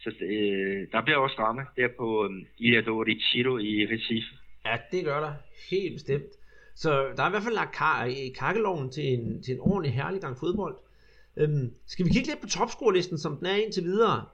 så 0.00 0.10
øh, 0.20 0.86
der 0.92 1.02
bliver 1.02 1.18
også 1.18 1.36
ramme 1.38 1.62
der 1.76 1.88
på 1.98 2.24
øh, 2.24 2.30
Ilha 2.58 2.80
do 2.80 3.02
Retiro 3.02 3.58
i 3.58 3.86
Recife. 3.86 4.34
Ja, 4.66 4.76
det 4.92 5.04
gør 5.04 5.20
der. 5.20 5.32
Helt 5.70 5.94
bestemt. 5.94 6.32
Så 6.74 6.90
der 7.16 7.22
er 7.22 7.28
i 7.28 7.30
hvert 7.30 7.42
fald 7.42 7.54
lagt 7.54 7.74
kar- 7.74 8.04
i 8.04 8.28
kakkeloven 8.38 8.90
til 8.90 9.04
en, 9.14 9.42
til 9.42 9.54
en 9.54 9.60
ordentlig 9.60 9.92
herlig 9.94 10.20
gang 10.20 10.36
fodbold. 10.40 10.76
Øhm, 11.36 11.74
skal 11.86 12.04
vi 12.06 12.10
kigge 12.10 12.28
lidt 12.28 12.40
på 12.40 12.48
topscorelisten, 12.48 13.18
som 13.18 13.36
den 13.36 13.46
er 13.46 13.56
indtil 13.56 13.84
videre? 13.84 14.24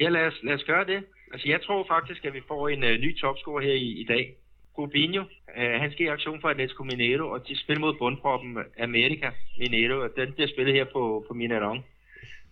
Ja, 0.00 0.08
lad 0.08 0.26
os, 0.26 0.38
lad 0.42 0.54
os 0.54 0.64
gøre 0.64 0.84
det. 0.86 1.04
Altså, 1.32 1.48
jeg 1.48 1.60
tror 1.62 1.86
faktisk, 1.88 2.24
at 2.24 2.34
vi 2.34 2.40
får 2.48 2.68
en 2.68 2.82
uh, 2.84 2.90
ny 2.90 3.18
topscorer 3.20 3.62
her 3.62 3.72
i, 3.72 3.88
i 4.02 4.04
dag. 4.04 4.34
Rubinho, 4.78 5.22
uh, 5.56 5.80
han 5.82 5.90
skal 5.92 6.06
i 6.06 6.08
aktion 6.08 6.40
for 6.40 6.48
Atletico 6.48 6.84
Mineiro, 6.84 7.30
og 7.30 7.48
de 7.48 7.60
spiller 7.62 7.80
mod 7.80 7.94
bundproppen 7.98 8.58
America 8.80 9.30
Mineiro, 9.58 10.02
og 10.02 10.10
den 10.16 10.32
bliver 10.32 10.48
spillet 10.48 10.74
her 10.74 10.84
på, 10.84 11.24
på 11.28 11.34
Mineirão. 11.34 11.78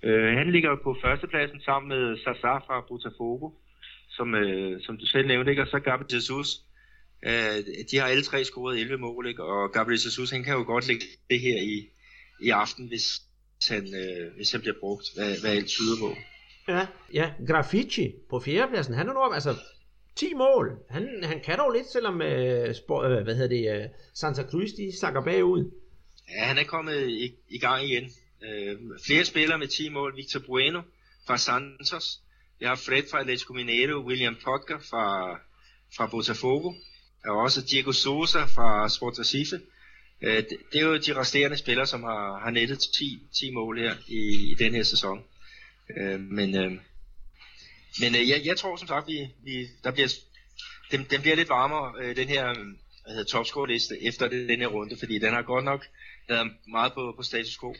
Uh, 0.07 0.31
han 0.39 0.53
ligger 0.53 0.77
på 0.85 0.97
førstepladsen 1.03 1.61
sammen 1.61 1.89
med 1.89 2.17
Sasa 2.17 2.55
fra 2.67 2.85
Botafogo, 2.89 3.51
som, 4.17 4.35
uh, 4.35 4.73
som 4.85 4.99
du 4.99 5.07
selv 5.07 5.27
nævnte, 5.27 5.51
ikke? 5.51 5.63
og 5.63 5.69
så 5.69 5.79
Gabriel 5.79 6.15
Jesus. 6.15 6.49
Øh, 7.27 7.57
de 7.91 7.99
har 7.99 8.07
alle 8.07 8.23
tre 8.23 8.45
scoret 8.45 8.81
11 8.81 8.99
mål, 8.99 9.27
ikke? 9.27 9.43
og 9.45 9.73
Gabriel 9.73 10.01
Jesus 10.05 10.31
han 10.31 10.45
kan 10.45 10.55
jo 10.55 10.65
godt 10.67 10.89
lægge 10.89 11.05
det 11.31 11.41
her 11.41 11.63
i, 11.63 11.89
i 12.41 12.51
aften, 12.51 12.87
hvis 12.89 13.23
han, 13.69 13.95
øh, 13.95 14.37
hvis 14.37 14.53
han 14.53 14.61
bliver 14.61 14.75
brugt, 14.81 15.07
hvad, 15.15 15.41
hvad 15.41 15.51
alt 15.51 15.67
tyder 15.67 15.97
på. 16.01 16.17
Ja, 16.69 16.87
ja. 17.13 17.31
Graffiti 17.47 18.13
på 18.31 18.41
fjerdepladsen, 18.41 18.95
han 18.95 19.09
er 19.09 19.13
nu 19.13 19.35
altså 19.35 19.55
10 20.17 20.35
mål. 20.35 20.79
Han, 20.91 21.09
han 21.23 21.41
kan 21.41 21.59
dog 21.59 21.73
lidt, 21.73 21.87
selvom 21.87 22.23
øh, 22.23 22.75
spor, 22.75 23.03
øh, 23.03 23.23
hvad 23.23 23.35
hedder 23.35 23.57
det, 23.57 23.83
øh, 23.83 23.89
Santa 24.15 24.43
Cruz, 24.43 24.69
de 24.77 24.99
sakker 25.01 25.25
bagud. 25.25 25.71
Ja, 26.29 26.45
han 26.45 26.59
er 26.59 26.65
kommet 26.65 27.09
i, 27.09 27.35
i 27.49 27.59
gang 27.59 27.85
igen. 27.85 28.11
Øh, 28.49 28.79
flere 29.07 29.25
spillere 29.25 29.59
med 29.59 29.69
10 29.69 29.89
mål. 29.89 30.17
Victor 30.17 30.41
Bueno 30.41 30.83
fra 31.27 31.39
Santos. 31.39 32.21
Jeg 32.61 32.69
har 32.69 32.77
Fred 32.77 33.03
fra 33.11 33.21
Atletico 33.21 33.53
Mineiro, 33.53 34.07
William 34.07 34.37
Potker 34.45 34.79
fra, 34.79 35.39
fra 35.97 36.07
Botafogo, 36.07 36.73
og 37.25 37.37
også 37.37 37.63
Diego 37.71 37.93
Sosa 37.93 38.45
fra 38.45 38.89
Sport 38.89 39.19
Recife. 39.19 39.61
Øh, 40.23 40.37
det, 40.37 40.57
det 40.73 40.81
er 40.81 40.85
jo 40.85 40.97
de 40.97 41.17
resterende 41.17 41.57
spillere, 41.57 41.87
som 41.87 42.03
har, 42.03 42.39
har 42.39 42.51
nettet 42.51 42.79
10, 42.79 43.23
10 43.39 43.51
mål 43.51 43.79
her 43.79 43.95
i, 44.09 44.51
i 44.51 44.55
den 44.55 44.75
her 44.75 44.83
sæson. 44.83 45.25
Øh, 45.97 46.21
men 46.21 46.57
øh, 46.57 46.73
men 48.01 48.15
øh, 48.15 48.29
jeg, 48.29 48.43
jeg 48.45 48.57
tror 48.57 48.77
som 48.77 48.89
sagt, 48.89 49.07
vi, 49.07 49.29
vi, 49.45 49.67
der 49.85 49.91
bliver, 49.91 50.09
den, 50.91 51.07
den 51.11 51.21
bliver 51.21 51.37
lidt 51.37 51.49
varmere, 51.49 51.95
øh, 52.01 52.17
den 52.17 52.29
her 52.29 52.55
hvad 53.05 53.15
hedder, 53.15 53.25
topscore-liste, 53.25 54.03
efter 54.03 54.29
det, 54.29 54.49
den 54.49 54.61
her 54.61 54.67
runde, 54.67 54.97
fordi 54.99 55.19
den 55.19 55.33
har 55.33 55.43
godt 55.43 55.65
nok 55.65 55.87
været 56.29 56.53
meget 56.69 56.93
på, 56.93 57.15
på 57.17 57.23
status 57.23 57.59
quo. 57.59 57.75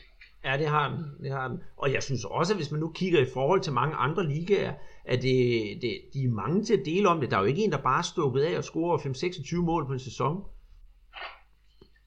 Ja, 0.45 0.57
det 0.57 0.67
har 0.67 0.89
den. 0.89 1.05
Det 1.23 1.31
har 1.31 1.47
den. 1.47 1.59
Og 1.77 1.93
jeg 1.93 2.03
synes 2.03 2.25
også, 2.25 2.53
at 2.53 2.57
hvis 2.57 2.71
man 2.71 2.79
nu 2.79 2.91
kigger 2.91 3.21
i 3.21 3.29
forhold 3.33 3.61
til 3.61 3.73
mange 3.73 3.95
andre 3.95 4.27
ligaer, 4.27 4.73
at 5.05 5.21
det, 5.21 5.77
det, 5.81 6.01
de 6.13 6.23
er 6.23 6.29
mange 6.29 6.65
til 6.65 6.73
at 6.73 6.85
dele 6.85 7.09
om 7.09 7.19
det. 7.19 7.31
Der 7.31 7.37
er 7.37 7.41
jo 7.41 7.47
ikke 7.47 7.63
en, 7.63 7.71
der 7.71 7.77
bare 7.77 7.97
er 7.97 8.01
stukket 8.01 8.41
af 8.41 8.57
og 8.57 8.63
scorer 8.63 8.97
5-26 8.97 9.55
mål 9.55 9.85
på 9.85 9.93
en 9.93 9.99
sæson. 9.99 10.43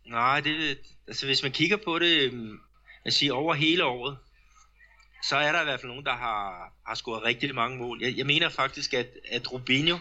Nej, 0.07 0.41
det, 0.41 0.79
altså 1.07 1.27
hvis 1.27 1.43
man 1.43 1.53
kigger 1.53 1.77
på 1.85 1.99
det, 1.99 2.33
øhm, 2.33 2.59
jeg 3.05 3.13
siger 3.13 3.33
over 3.33 3.55
hele 3.55 3.85
året, 3.85 4.17
så 5.29 5.37
er 5.37 5.53
der 5.53 5.61
i 5.61 5.65
hvert 5.65 5.81
fald 5.81 5.93
nogen, 5.93 6.05
der 6.05 6.17
har, 6.17 6.73
har 6.87 6.95
scoret 6.95 7.25
rigtig 7.25 7.55
mange 7.55 7.79
mål. 7.79 8.03
Jeg, 8.03 8.17
jeg 8.17 8.27
mener 8.27 8.49
faktisk, 8.49 8.95
at, 8.95 9.09
at 9.31 9.53
Rubinho 9.53 9.97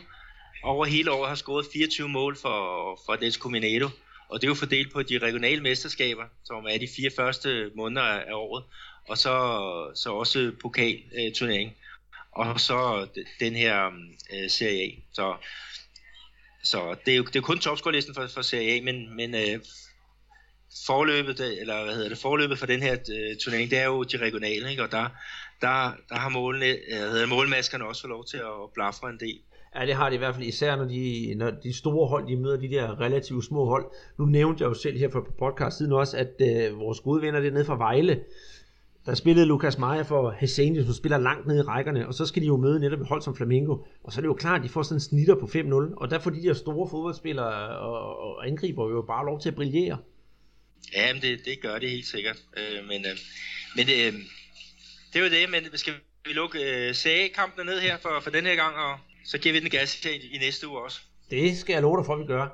over 0.63 0.85
hele 0.85 1.11
året 1.11 1.29
har 1.29 1.35
scoret 1.35 1.65
24 1.73 2.09
mål 2.09 2.35
for, 2.35 2.99
for 3.05 3.13
Atletico 3.13 3.49
Mineiro. 3.49 3.89
Og 4.29 4.41
det 4.41 4.47
er 4.47 4.51
jo 4.51 4.55
fordelt 4.55 4.93
på 4.93 5.03
de 5.03 5.17
regionale 5.17 5.61
mesterskaber, 5.61 6.23
som 6.43 6.65
er 6.65 6.77
de 6.77 6.87
fire 6.95 7.11
første 7.15 7.71
måneder 7.75 8.05
af 8.05 8.33
året. 8.33 8.63
Og 9.07 9.17
så, 9.17 9.91
så 9.95 10.13
også 10.13 10.51
pokalturnering. 10.61 11.75
Og 12.31 12.59
så 12.59 13.07
den 13.39 13.55
her 13.55 13.85
øh, 14.33 14.49
Serie 14.49 14.83
A. 14.83 14.89
Så, 15.13 15.35
så 16.63 16.95
det 17.05 17.13
er 17.13 17.17
jo 17.17 17.23
det 17.23 17.35
er 17.35 17.41
kun 17.41 17.59
topscore-listen 17.59 18.13
for, 18.13 18.27
for 18.27 18.41
Serie 18.41 18.77
A, 18.77 18.81
men, 18.81 19.15
men 19.15 19.35
øh, 19.35 19.59
forløbet, 20.85 21.61
eller 21.61 21.83
hvad 21.83 21.95
hedder 21.95 22.09
det, 22.09 22.17
forløbet 22.17 22.59
for 22.59 22.65
den 22.65 22.81
her 22.81 22.93
øh, 22.93 23.37
turnering, 23.37 23.69
det 23.69 23.79
er 23.79 23.85
jo 23.85 24.03
de 24.03 24.17
regionale, 24.17 24.69
ikke? 24.69 24.83
og 24.83 24.91
der, 24.91 25.09
der, 25.61 25.91
der 26.09 26.15
har 26.15 26.29
målene, 26.29 26.65
øh, 26.65 27.11
hedder 27.11 27.25
målmaskerne 27.25 27.85
også 27.85 28.01
fået 28.01 28.09
lov 28.09 28.25
til 28.25 28.37
at 28.37 28.73
blafre 28.73 29.09
en 29.09 29.19
del. 29.19 29.39
Ja, 29.79 29.85
det 29.85 29.95
har 29.95 30.09
de 30.09 30.15
i 30.15 30.17
hvert 30.17 30.35
fald 30.35 30.47
især, 30.47 30.75
når 30.75 30.85
de, 30.85 31.33
når 31.35 31.51
de 31.51 31.73
store 31.73 32.07
hold, 32.07 32.27
de 32.27 32.35
møder 32.35 32.57
de 32.57 32.69
der 32.69 33.01
relativt 33.01 33.45
små 33.45 33.65
hold. 33.65 33.85
Nu 34.19 34.25
nævnte 34.25 34.63
jeg 34.63 34.69
jo 34.69 34.73
selv 34.73 34.97
her 34.97 35.07
på 35.07 35.27
podcast 35.39 35.77
siden 35.77 35.91
også, 35.91 36.17
at 36.17 36.33
øh, 36.41 36.79
vores 36.79 36.99
gode 36.99 37.21
venner 37.21 37.39
dernede 37.39 37.65
fra 37.65 37.77
Vejle, 37.77 38.19
der 39.05 39.13
spillede 39.15 39.45
Lukas 39.45 39.77
Meyer 39.77 40.03
for 40.03 40.35
Hesenius, 40.39 40.85
som 40.85 40.93
spiller 40.93 41.17
langt 41.17 41.47
ned 41.47 41.57
i 41.57 41.61
rækkerne, 41.61 42.07
og 42.07 42.13
så 42.13 42.25
skal 42.25 42.41
de 42.41 42.47
jo 42.47 42.57
møde 42.57 42.79
netop 42.79 43.01
et 43.01 43.07
hold 43.07 43.21
som 43.21 43.35
Flamingo. 43.35 43.77
Og 44.03 44.13
så 44.13 44.19
er 44.19 44.21
det 44.21 44.27
jo 44.27 44.33
klart, 44.33 44.59
at 44.59 44.63
de 44.63 44.69
får 44.69 44.83
sådan 44.83 44.95
en 44.95 45.01
snitter 45.01 45.35
på 45.35 45.45
5-0, 45.45 45.95
og 45.97 46.09
der 46.09 46.19
får 46.19 46.29
de 46.31 46.43
der 46.43 46.53
store 46.53 46.89
fodboldspillere 46.89 47.79
og, 47.79 48.19
og 48.19 48.47
angriber 48.47 48.89
jo 48.89 49.01
bare 49.01 49.25
lov 49.25 49.39
til 49.39 49.49
at 49.49 49.55
brillere. 49.55 49.97
Ja, 50.95 51.13
men 51.13 51.21
det, 51.21 51.39
det 51.45 51.61
gør 51.61 51.79
det 51.79 51.89
helt 51.89 52.05
sikkert. 52.05 52.37
Øh, 52.57 52.87
men 52.87 53.05
øh, 53.05 53.17
men 53.75 53.85
øh, 53.89 54.13
det 55.13 55.19
er 55.19 55.23
jo 55.23 55.29
det, 55.29 55.49
men 55.49 55.77
skal 55.77 55.93
vi 56.25 56.33
lukke 56.33 56.87
øh, 56.87 56.93
CA-kampene 56.93 57.65
ned 57.65 57.79
her 57.79 57.97
for, 57.97 58.19
for 58.23 58.29
den 58.29 58.45
her 58.45 58.55
gang, 58.55 58.75
og 58.75 58.99
så 59.31 59.37
giver 59.37 59.53
vi 59.53 59.59
den 59.59 59.69
gas 59.69 60.05
i, 60.05 60.35
i 60.35 60.37
næste 60.37 60.67
uge 60.67 60.79
også. 60.83 60.99
Det 61.29 61.57
skal 61.57 61.73
jeg 61.73 61.81
love 61.81 61.97
dig 61.97 62.05
for, 62.05 62.13
at 62.13 62.19
vi 62.19 62.25
gør. 62.25 62.45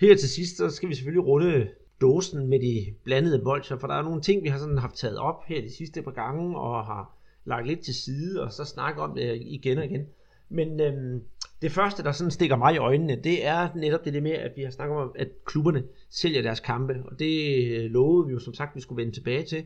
Her 0.00 0.16
til 0.16 0.28
sidst, 0.28 0.56
så 0.56 0.70
skal 0.70 0.88
vi 0.88 0.94
selvfølgelig 0.94 1.26
runde 1.26 1.68
dåsen 2.00 2.46
med 2.46 2.60
de 2.60 2.94
blandede 3.04 3.42
bolcher, 3.44 3.78
for 3.78 3.86
der 3.86 3.94
er 3.94 4.02
nogle 4.02 4.22
ting, 4.22 4.42
vi 4.42 4.48
har 4.48 4.58
sådan 4.58 4.78
haft 4.78 4.96
taget 4.96 5.18
op 5.18 5.44
her 5.46 5.62
de 5.62 5.76
sidste 5.76 6.02
par 6.02 6.10
gange, 6.10 6.58
og 6.58 6.86
har 6.86 7.16
lagt 7.44 7.66
lidt 7.66 7.80
til 7.80 7.94
side, 7.94 8.42
og 8.42 8.52
så 8.52 8.64
snakket 8.64 9.02
om 9.02 9.14
det 9.14 9.42
igen 9.44 9.78
og 9.78 9.84
igen. 9.84 10.06
Men 10.48 10.80
øhm, 10.80 11.22
det 11.62 11.72
første, 11.72 12.02
der 12.02 12.12
sådan 12.12 12.30
stikker 12.30 12.56
mig 12.56 12.74
i 12.74 12.78
øjnene, 12.78 13.16
det 13.24 13.46
er 13.46 13.68
netop 13.76 14.04
det, 14.04 14.14
der 14.14 14.20
med, 14.20 14.30
at 14.30 14.52
vi 14.56 14.62
har 14.62 14.70
snakket 14.70 14.96
om, 14.96 15.12
at 15.14 15.28
klubberne 15.44 15.84
sælger 16.10 16.42
deres 16.42 16.60
kampe, 16.60 17.02
og 17.04 17.18
det 17.18 17.64
øh, 17.66 17.90
lovede 17.90 18.26
vi 18.26 18.32
jo 18.32 18.38
som 18.38 18.54
sagt, 18.54 18.70
at 18.70 18.76
vi 18.76 18.80
skulle 18.80 19.02
vende 19.02 19.16
tilbage 19.16 19.42
til. 19.42 19.64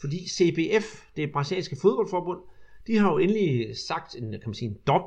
Fordi 0.00 0.28
CBF, 0.28 1.02
det 1.16 1.32
brasilianske 1.32 1.76
fodboldforbund, 1.76 2.38
de 2.86 2.98
har 2.98 3.12
jo 3.12 3.18
endelig 3.18 3.76
sagt 3.76 4.14
en, 4.14 4.30
kan 4.30 4.42
man 4.46 4.54
sige, 4.54 4.68
en 4.68 4.78
dom 4.86 5.02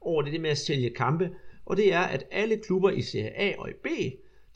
over 0.00 0.22
det, 0.22 0.32
der 0.32 0.40
med 0.40 0.50
at 0.50 0.58
sælge 0.58 0.90
kampe, 0.90 1.30
og 1.66 1.76
det 1.76 1.92
er, 1.92 2.00
at 2.00 2.24
alle 2.30 2.56
klubber 2.56 2.90
i 2.90 3.02
Serie 3.02 3.40
A 3.40 3.54
og 3.58 3.70
i 3.70 3.72
B, 3.72 3.86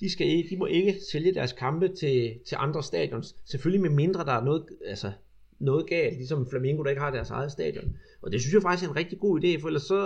de, 0.00 0.10
skal, 0.10 0.26
ikke, 0.26 0.50
de 0.50 0.56
må 0.56 0.66
ikke 0.66 0.96
sælge 1.12 1.34
deres 1.34 1.52
kampe 1.52 1.88
til, 1.88 2.38
til 2.46 2.56
andre 2.60 2.82
stadions. 2.82 3.36
Selvfølgelig 3.44 3.80
med 3.80 3.90
mindre 3.90 4.24
der 4.24 4.32
er 4.32 4.44
noget, 4.44 4.66
altså 4.86 5.12
noget 5.58 5.86
galt, 5.86 6.16
ligesom 6.16 6.46
Flamingo, 6.50 6.82
der 6.82 6.90
ikke 6.90 7.02
har 7.02 7.10
deres 7.10 7.30
eget 7.30 7.52
stadion. 7.52 7.96
Og 8.26 8.32
det 8.32 8.40
synes 8.40 8.54
jeg 8.54 8.62
faktisk 8.62 8.84
er 8.84 8.90
en 8.90 8.96
rigtig 8.96 9.18
god 9.18 9.40
idé, 9.40 9.60
for 9.60 9.68
ellers 9.68 9.82
så 9.82 10.00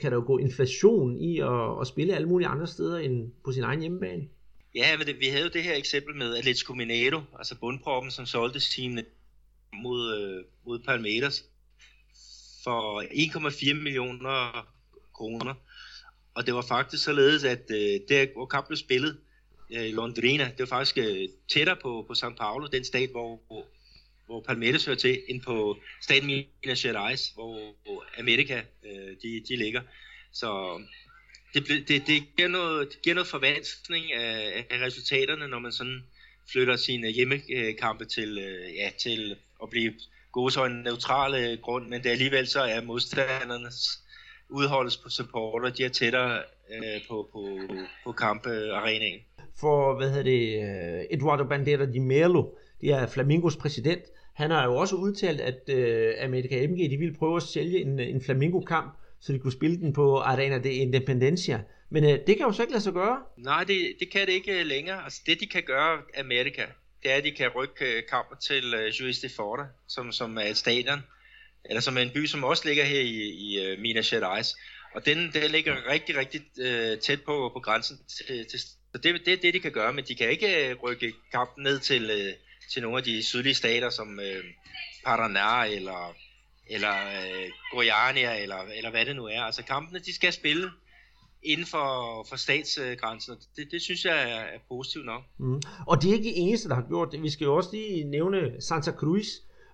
kan 0.00 0.10
der 0.10 0.16
jo 0.16 0.24
gå 0.26 0.38
inflation 0.38 1.16
i 1.16 1.38
at, 1.38 1.80
at 1.80 1.86
spille 1.86 2.14
alle 2.14 2.28
mulige 2.28 2.48
andre 2.48 2.66
steder 2.66 2.98
end 2.98 3.32
på 3.44 3.52
sin 3.52 3.62
egen 3.62 3.80
hjemmebane. 3.80 4.22
Ja, 4.74 4.96
men 4.96 5.06
det, 5.06 5.20
vi 5.20 5.26
havde 5.26 5.42
jo 5.42 5.50
det 5.52 5.62
her 5.62 5.74
eksempel 5.74 6.16
med 6.16 6.36
Atletico 6.36 6.74
Mineiro, 6.74 7.20
altså 7.38 7.58
bundproppen, 7.60 8.10
som 8.10 8.26
solgte 8.26 8.60
sine 8.60 9.04
mod, 9.82 10.16
øh, 10.18 10.44
mod 10.66 10.78
Palmeiras 10.78 11.44
for 12.64 13.02
1,4 13.02 13.74
millioner 13.74 14.66
kroner. 15.14 15.54
Og 16.34 16.46
det 16.46 16.54
var 16.54 16.64
faktisk 16.68 17.04
således, 17.04 17.44
at 17.44 17.70
øh, 17.70 18.00
der 18.08 18.26
hvor 18.34 18.46
kampen 18.46 18.68
blev 18.68 18.76
spillet 18.76 19.18
øh, 19.74 19.88
i 19.88 19.92
Londrina, 19.92 20.44
det 20.44 20.58
var 20.58 20.66
faktisk 20.76 20.98
øh, 20.98 21.28
tættere 21.48 21.76
på, 21.82 22.04
på 22.08 22.12
São 22.12 22.34
Paulo, 22.36 22.66
den 22.66 22.84
stat, 22.84 23.10
hvor, 23.10 23.40
hvor, 23.46 23.66
hvor 24.26 24.40
Palmeiras 24.40 24.84
hører 24.84 24.96
til, 24.96 25.22
end 25.28 25.42
på 25.42 25.76
staten 26.02 26.26
Minas 26.26 26.82
Gerais, 26.82 27.28
hvor, 27.34 27.74
hvor 27.84 28.04
Amerika 28.18 28.62
øh, 28.84 29.16
de, 29.22 29.42
de 29.48 29.56
ligger. 29.56 29.80
Så 30.32 30.80
det, 31.54 31.68
det, 31.88 32.06
det, 32.06 32.22
giver 32.36 32.48
noget, 32.48 32.88
det 32.92 33.02
giver 33.02 33.14
noget 33.14 33.28
forvanskning 33.28 34.12
af, 34.12 34.66
af 34.70 34.80
resultaterne, 34.80 35.48
når 35.48 35.58
man 35.58 35.72
sådan 35.72 36.02
flytter 36.52 36.76
sine 36.76 37.08
hjemmekampe 37.08 38.04
til, 38.04 38.38
øh, 38.38 38.74
ja, 38.76 38.90
til 39.02 39.36
at 39.62 39.70
blive 39.70 39.92
gode 40.32 40.52
så 40.52 40.64
en 40.64 40.72
neutral 40.72 41.34
øh, 41.34 41.58
grund, 41.58 41.88
men 41.88 42.02
det 42.02 42.10
alligevel 42.10 42.46
så 42.46 42.60
er 42.60 42.80
modstandernes 42.80 44.02
udholdes 44.48 44.96
på 44.96 45.08
supporter, 45.08 45.70
de 45.70 45.84
er 45.84 45.88
tættere 45.88 46.42
øh, 46.74 47.00
på, 47.08 47.28
på, 47.32 47.58
på 48.04 48.12
kampearenaen. 48.12 49.20
Øh, 49.38 49.44
For, 49.60 49.96
hvad 49.96 50.08
hedder 50.10 50.22
det, 50.22 50.42
øh, 50.62 51.04
Eduardo 51.10 51.44
Bandera 51.44 51.86
de 51.86 52.00
Melo, 52.00 52.44
det 52.82 52.90
er 52.90 53.06
Flamingos 53.06 53.56
præsident, 53.56 54.02
han 54.34 54.50
har 54.50 54.64
jo 54.64 54.76
også 54.76 54.96
udtalt, 54.96 55.40
at 55.40 55.68
øh, 55.68 56.14
America 56.20 56.66
MG, 56.66 56.90
de 56.90 56.96
ville 56.96 57.14
prøve 57.14 57.36
at 57.36 57.42
sælge 57.42 57.80
en, 57.80 57.98
en 57.98 58.22
Flamingo-kamp, 58.24 58.98
så 59.20 59.32
de 59.32 59.38
kunne 59.38 59.52
spille 59.52 59.76
den 59.76 59.92
på 59.92 60.18
Arena 60.18 60.58
de 60.58 60.72
Independencia. 60.72 61.60
Men 61.90 62.04
øh, 62.04 62.18
det 62.26 62.36
kan 62.36 62.46
jo 62.46 62.52
så 62.52 62.62
ikke 62.62 62.72
lade 62.72 62.82
sig 62.82 62.92
gøre. 62.92 63.18
Nej, 63.36 63.64
det, 63.64 63.96
det 64.00 64.10
kan 64.10 64.26
det 64.26 64.32
ikke 64.32 64.60
øh, 64.60 64.66
længere. 64.66 65.04
Altså 65.04 65.20
det 65.26 65.40
de 65.40 65.46
kan 65.46 65.62
gøre, 65.62 65.98
Amerika, 66.18 66.64
det 67.02 67.12
er, 67.12 67.16
at 67.16 67.24
de 67.24 67.30
kan 67.30 67.48
rykke 67.48 67.96
øh, 67.96 68.02
kampen 68.10 68.38
til 68.38 68.74
øh, 68.74 68.88
Juiz 69.00 69.20
de 69.20 69.28
Fora, 69.36 69.66
som, 69.88 70.12
som 70.12 70.36
er 70.36 70.42
et 70.42 70.56
stadion, 70.56 71.00
eller 71.64 71.80
som 71.80 71.96
er 71.96 72.00
en 72.00 72.10
by, 72.14 72.26
som 72.26 72.44
også 72.44 72.68
ligger 72.68 72.84
her 72.84 73.00
i, 73.00 73.18
i 73.30 73.72
uh, 73.72 73.80
Minas 73.80 74.10
Gerais. 74.10 74.56
Og 74.94 75.06
den, 75.06 75.18
den 75.18 75.50
ligger 75.50 75.74
rigtig, 75.92 76.16
rigtig 76.16 76.42
øh, 76.60 76.98
tæt 76.98 77.22
på, 77.22 77.50
på 77.54 77.60
grænsen 77.60 77.96
til, 78.08 78.46
til 78.50 78.60
så 78.60 78.98
det, 78.98 79.26
det 79.26 79.32
er 79.32 79.36
det, 79.36 79.54
de 79.54 79.60
kan 79.60 79.72
gøre, 79.72 79.92
men 79.92 80.04
de 80.04 80.14
kan 80.14 80.30
ikke 80.30 80.74
rykke 80.74 81.12
kampen 81.32 81.64
ned 81.64 81.78
til, 81.78 82.10
øh, 82.10 82.32
til 82.72 82.82
nogle 82.82 82.98
af 82.98 83.04
de 83.04 83.22
sydlige 83.22 83.54
stater, 83.54 83.90
som 83.90 84.20
øh, 84.20 84.44
Paraná 85.06 85.64
eller 85.76 86.14
eller 86.66 86.94
øh, 86.94 87.50
Goiania, 87.72 88.42
eller, 88.42 88.56
eller 88.76 88.90
hvad 88.90 89.06
det 89.06 89.16
nu 89.16 89.26
er. 89.26 89.40
Altså 89.40 89.64
kampene, 89.64 89.98
de 89.98 90.14
skal 90.14 90.32
spille 90.32 90.70
inden 91.42 91.66
for, 91.66 91.86
for 92.28 92.36
statsgrænsen. 92.36 93.34
Det, 93.56 93.68
det 93.70 93.82
synes 93.82 94.04
jeg 94.04 94.30
er, 94.30 94.36
er 94.36 94.58
positivt 94.68 95.06
nok. 95.06 95.22
Mm. 95.38 95.62
Og 95.86 96.02
det 96.02 96.10
er 96.10 96.14
ikke 96.14 96.28
det 96.28 96.42
eneste, 96.48 96.68
der 96.68 96.74
har 96.74 96.86
gjort 96.88 97.12
det. 97.12 97.22
Vi 97.22 97.30
skal 97.30 97.44
jo 97.44 97.56
også 97.56 97.70
lige 97.72 98.04
nævne 98.04 98.60
Santa 98.60 98.90
Cruz, 98.90 99.26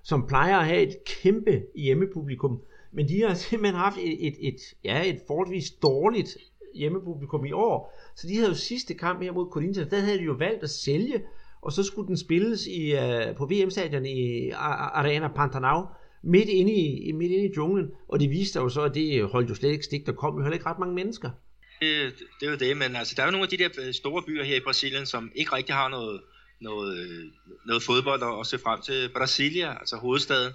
som 0.03 0.27
plejer 0.27 0.59
at 0.59 0.67
have 0.67 0.83
et 0.83 0.97
kæmpe 1.07 1.63
hjemmepublikum. 1.75 2.63
Men 2.93 3.09
de 3.09 3.23
har 3.23 3.35
simpelthen 3.49 3.81
haft 3.81 3.97
et, 3.99 4.27
et, 4.27 4.37
et, 4.41 4.61
ja, 4.85 5.05
et 5.05 5.21
forholdsvis 5.27 5.71
dårligt 5.71 6.37
hjemmepublikum 6.75 7.45
i 7.45 7.53
år. 7.53 7.99
Så 8.17 8.27
de 8.27 8.37
havde 8.37 8.49
jo 8.49 8.55
sidste 8.55 8.95
kamp 8.95 9.23
her 9.23 9.33
mod 9.33 9.51
Corinthians, 9.51 9.91
der 9.91 10.01
havde 10.01 10.19
de 10.19 10.25
jo 10.25 10.33
valgt 10.33 10.63
at 10.63 10.71
sælge, 10.71 11.23
og 11.63 11.73
så 11.73 11.83
skulle 11.83 12.09
den 12.09 12.17
spilles 12.17 12.67
i, 12.67 12.93
øh, 12.93 13.37
på 13.37 13.47
VM-stadion 13.47 14.07
i 14.07 14.51
Arena 14.51 15.29
Pantanal, 15.29 15.83
midt 16.23 16.49
inde, 16.49 16.73
i, 16.73 17.13
midt 17.13 17.33
inde 17.33 17.45
i 17.45 17.53
junglen, 17.57 17.91
og 18.09 18.21
det 18.21 18.31
viste 18.31 18.53
sig 18.53 18.61
jo 18.61 18.69
så, 18.69 18.83
at 18.83 18.95
det 18.95 19.25
holdt 19.25 19.51
jo 19.51 19.55
slet 19.55 19.71
ikke 19.71 19.85
stik, 19.85 20.07
der 20.07 20.13
kom 20.13 20.37
jo 20.37 20.43
heller 20.43 20.55
ikke 20.55 20.67
ret 20.67 20.79
mange 20.79 20.95
mennesker. 20.95 21.31
Det, 21.81 22.15
det 22.41 22.47
er 22.47 22.51
jo 22.51 22.57
det, 22.57 22.77
men 22.77 22.97
altså, 22.97 23.15
der 23.17 23.23
er 23.23 23.27
jo 23.27 23.31
nogle 23.33 23.45
af 23.45 23.51
de 23.51 23.57
der 23.57 23.69
øh, 23.87 23.95
store 23.95 24.23
byer 24.23 24.45
her 24.45 24.57
i 24.57 24.61
Brasilien, 24.61 25.07
som 25.07 25.33
ikke 25.35 25.57
rigtig 25.57 25.75
har 25.75 25.89
noget, 25.89 26.21
noget, 26.61 26.99
øh, 26.99 27.25
noget 27.67 27.83
fodbold 27.83 28.41
at 28.41 28.47
se 28.47 28.59
frem 28.59 28.81
til. 28.81 29.09
Brasilia, 29.15 29.79
altså 29.79 29.97
hovedstaden, 29.97 30.53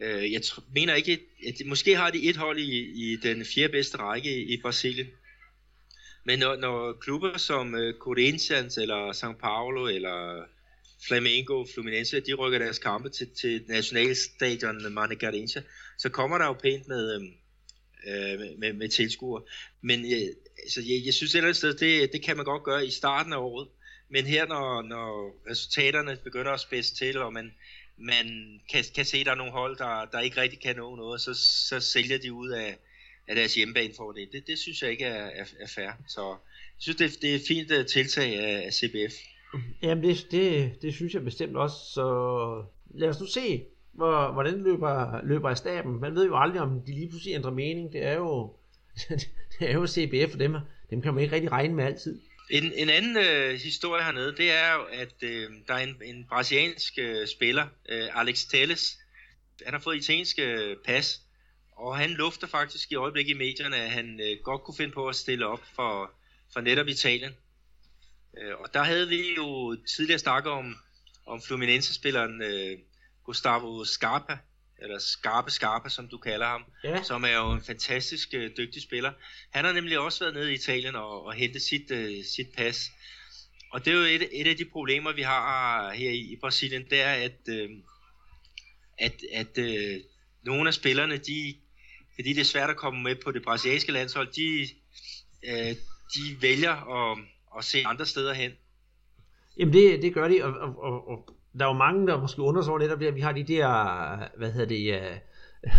jeg 0.00 0.40
mener 0.74 0.94
ikke, 0.94 1.20
at 1.48 1.66
måske 1.66 1.96
har 1.96 2.10
de 2.10 2.28
et 2.28 2.36
hold 2.36 2.58
i, 2.58 3.12
i 3.12 3.16
den 3.16 3.44
fjerde 3.44 3.72
bedste 3.72 3.98
række 3.98 4.36
i, 4.36 4.54
i 4.54 4.60
Brasilien. 4.62 5.06
Men 6.24 6.38
når, 6.38 6.56
når 6.56 6.92
klubber 6.92 7.38
som 7.38 7.74
uh, 7.74 7.92
Corinthians 7.98 8.78
eller 8.78 9.12
São 9.12 9.32
Paulo 9.32 9.86
eller 9.86 10.44
Flamengo, 11.06 11.64
Fluminense, 11.74 12.20
de 12.20 12.34
rykker 12.34 12.58
deres 12.58 12.78
kampe 12.78 13.08
til, 13.08 13.30
til 13.40 13.64
nationalstadion 13.68 14.92
Mane 14.92 15.16
Garrincha, 15.16 15.60
så 15.98 16.08
kommer 16.08 16.38
der 16.38 16.46
jo 16.46 16.52
pænt 16.52 16.88
med, 16.88 17.14
øhm, 17.14 17.32
øh, 18.06 18.58
med, 18.58 18.72
med 18.72 18.88
tilskuere. 18.88 19.42
Men 19.80 20.00
øh, 20.00 20.28
altså, 20.62 20.80
jeg, 20.80 21.02
jeg 21.04 21.14
synes 21.14 21.34
ellers, 21.34 21.64
at 21.64 21.80
det, 21.80 22.12
det 22.12 22.22
kan 22.22 22.36
man 22.36 22.44
godt 22.44 22.62
gøre 22.62 22.86
i 22.86 22.90
starten 22.90 23.32
af 23.32 23.38
året. 23.38 23.68
Men 24.08 24.26
her, 24.26 24.46
når, 24.46 24.82
når 24.82 25.36
resultaterne 25.50 26.16
begynder 26.24 26.52
at 26.52 26.60
spidse 26.60 26.94
til, 26.94 27.18
og 27.18 27.32
man, 27.32 27.52
man 27.96 28.26
kan, 28.70 28.84
kan 28.94 29.04
se, 29.04 29.16
at 29.16 29.26
der 29.26 29.32
er 29.32 29.36
nogle 29.36 29.52
hold, 29.52 29.76
der, 29.76 30.04
der 30.04 30.20
ikke 30.20 30.40
rigtig 30.40 30.60
kan 30.60 30.76
nå 30.76 30.96
noget, 30.96 31.20
så, 31.20 31.34
så 31.68 31.80
sælger 31.80 32.18
de 32.18 32.32
ud 32.32 32.50
af, 32.50 32.78
af 33.30 33.36
deres 33.36 33.54
hjemmebane 33.54 33.94
for 33.96 34.12
det. 34.12 34.46
det. 34.46 34.58
Synes 34.58 34.82
jeg 34.82 34.90
ikke 34.90 35.04
er, 35.04 35.24
er, 35.24 35.44
er 35.60 35.66
fair. 35.66 35.90
Så 36.08 36.28
jeg 36.28 36.78
synes, 36.78 36.96
det, 36.96 37.22
det 37.22 37.30
er 37.30 37.34
et 37.34 37.42
fint 37.48 37.70
øh, 37.70 37.86
tiltag 37.86 38.38
af, 38.38 38.66
af 38.66 38.72
CBF. 38.72 39.14
Jamen, 39.82 40.04
det, 40.04 40.26
det, 40.30 40.72
det 40.82 40.94
synes 40.94 41.14
jeg 41.14 41.24
bestemt 41.24 41.56
også. 41.56 41.76
Så 41.94 42.04
lad 42.94 43.08
os 43.08 43.20
nu 43.20 43.26
se, 43.26 43.64
hvor, 43.92 44.32
hvordan 44.32 44.62
løber, 44.62 45.24
løber 45.24 45.48
af 45.50 45.56
staben. 45.56 46.00
Man 46.00 46.14
ved 46.14 46.26
jo 46.26 46.38
aldrig, 46.38 46.60
om 46.60 46.80
de 46.86 46.92
lige 46.92 47.08
pludselig 47.08 47.34
ændrer 47.34 47.50
mening. 47.50 47.92
Det 47.92 48.02
er 48.02 48.14
jo, 48.14 48.56
det 49.58 49.70
er 49.70 49.72
jo 49.72 49.86
CBF, 49.86 50.34
og 50.34 50.40
dem, 50.40 50.56
dem 50.90 51.02
kan 51.02 51.14
man 51.14 51.22
ikke 51.22 51.34
rigtig 51.34 51.52
regne 51.52 51.74
med 51.74 51.84
altid. 51.84 52.20
En, 52.50 52.72
en 52.76 52.90
anden 52.90 53.16
øh, 53.16 53.54
historie 53.54 54.02
hernede, 54.04 54.36
det 54.36 54.50
er 54.50 54.74
jo, 54.74 54.80
at 54.92 55.14
øh, 55.22 55.50
der 55.68 55.74
er 55.74 55.78
en, 55.78 55.96
en 56.04 56.26
brasiliansk 56.28 56.94
øh, 56.98 57.26
spiller, 57.26 57.66
øh, 57.88 58.20
Alex 58.20 58.44
Telles. 58.44 58.98
Han 59.64 59.74
har 59.74 59.80
fået 59.80 59.96
italiensk 59.96 60.38
øh, 60.38 60.76
pas, 60.86 61.20
og 61.80 61.96
han 61.96 62.10
lufter 62.10 62.46
faktisk 62.46 62.92
i 62.92 62.94
øjeblikket 62.94 63.34
i 63.34 63.38
medierne, 63.38 63.76
at 63.76 63.90
han 63.90 64.20
øh, 64.20 64.36
godt 64.42 64.62
kunne 64.62 64.76
finde 64.76 64.92
på 64.92 65.08
at 65.08 65.16
stille 65.16 65.46
op 65.46 65.62
for, 65.74 66.10
for 66.52 66.60
netop 66.60 66.88
Italien. 66.88 67.32
Øh, 68.38 68.54
og 68.58 68.74
der 68.74 68.82
havde 68.82 69.08
vi 69.08 69.34
jo 69.36 69.76
tidligere 69.96 70.18
snakket 70.18 70.52
om, 70.52 70.76
om 71.26 71.42
Fluminense-spilleren 71.42 72.42
øh, 72.42 72.78
Gustavo 73.24 73.84
Scarpa, 73.84 74.38
eller 74.82 74.98
Scarpe 74.98 75.50
Scarpa, 75.50 75.88
som 75.88 76.08
du 76.08 76.18
kalder 76.18 76.46
ham, 76.46 76.64
ja. 76.84 77.02
som 77.02 77.24
er 77.24 77.36
jo 77.36 77.52
en 77.52 77.62
fantastisk 77.62 78.34
øh, 78.34 78.50
dygtig 78.56 78.82
spiller. 78.82 79.12
Han 79.50 79.64
har 79.64 79.72
nemlig 79.72 79.98
også 79.98 80.24
været 80.24 80.34
nede 80.34 80.52
i 80.52 80.54
Italien 80.54 80.94
og, 80.94 81.24
og 81.24 81.32
hentet 81.32 81.62
sit, 81.62 81.90
øh, 81.90 82.24
sit 82.24 82.48
pas. 82.56 82.90
Og 83.72 83.84
det 83.84 83.92
er 83.92 83.96
jo 83.96 84.04
et, 84.04 84.28
et 84.40 84.46
af 84.46 84.56
de 84.56 84.64
problemer, 84.64 85.12
vi 85.12 85.22
har 85.22 85.90
her 85.92 86.10
i, 86.10 86.32
i 86.32 86.36
Brasilien, 86.36 86.84
det 86.90 87.00
er, 87.00 87.12
at, 87.12 87.48
øh, 87.48 87.70
at, 88.98 89.14
at 89.32 89.58
øh, 89.58 90.00
nogle 90.42 90.68
af 90.68 90.74
spillerne, 90.74 91.16
de, 91.16 91.54
fordi 92.20 92.32
det 92.32 92.40
er 92.40 92.44
svært 92.44 92.70
at 92.70 92.76
komme 92.76 93.02
med 93.02 93.14
på 93.24 93.30
det 93.30 93.42
brasilianske 93.42 93.92
landshold, 93.92 94.28
de, 94.36 94.68
øh, 95.50 95.74
de 96.14 96.42
vælger 96.42 96.74
at, 96.96 97.18
at 97.58 97.64
se 97.64 97.78
andre 97.86 98.06
steder 98.06 98.32
hen. 98.34 98.50
Jamen 99.58 99.74
det, 99.74 100.02
det 100.02 100.14
gør 100.14 100.28
de, 100.28 100.44
og, 100.44 100.52
og, 100.52 100.78
og, 100.78 101.08
og 101.08 101.34
der 101.58 101.64
er 101.64 101.68
jo 101.68 101.78
mange, 101.78 102.06
der 102.06 102.20
måske 102.20 102.42
undrer 102.42 102.62
sig 102.62 102.70
over 102.70 102.80
netop 102.80 103.00
det, 103.00 103.06
at 103.06 103.14
vi 103.14 103.20
har 103.20 103.32
de 103.32 103.44
der, 103.44 103.68
hvad 104.38 104.52
hedder 104.52 104.68
det, 104.68 105.00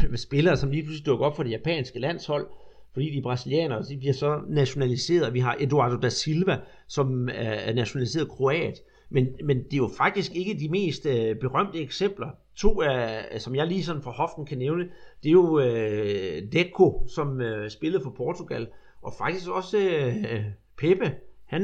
uh, 0.10 0.16
spillere, 0.28 0.58
som 0.58 0.72
lige 0.72 0.84
pludselig 0.84 1.06
dukker 1.06 1.26
op 1.26 1.36
for 1.36 1.44
det 1.44 1.52
japanske 1.52 2.00
landshold, 2.00 2.48
fordi 2.94 3.16
de 3.16 3.22
brasilianere, 3.22 3.84
de 3.90 3.98
bliver 3.98 4.14
så 4.14 4.42
nationaliseret. 4.50 5.34
Vi 5.34 5.40
har 5.40 5.58
Eduardo 5.60 5.96
da 5.96 6.10
Silva, 6.10 6.60
som 6.88 7.30
er 7.34 7.74
nationaliseret 7.74 8.30
kroat. 8.30 8.80
Men, 9.14 9.36
men 9.44 9.64
det 9.64 9.74
er 9.74 9.78
jo 9.78 9.92
faktisk 9.98 10.32
ikke 10.36 10.60
de 10.60 10.70
mest 10.70 11.06
øh, 11.06 11.36
berømte 11.36 11.80
eksempler. 11.80 12.30
To 12.56 12.82
af, 12.82 13.42
som 13.42 13.56
jeg 13.56 13.68
lige 13.68 13.84
sådan 13.84 14.02
for 14.02 14.12
hoften 14.12 14.46
kan 14.46 14.58
nævne, 14.58 14.84
det 15.24 15.30
er 15.30 15.34
jo 15.34 15.60
øh, 15.60 16.52
Deco, 16.52 17.08
som 17.16 17.42
øh, 17.42 17.72
spillede 17.72 18.04
for 18.04 18.14
Portugal, 18.18 18.68
og 19.02 19.14
faktisk 19.18 19.50
også 19.50 19.78
øh, 19.78 20.44
Pepe. 20.78 21.16
Han, 21.46 21.64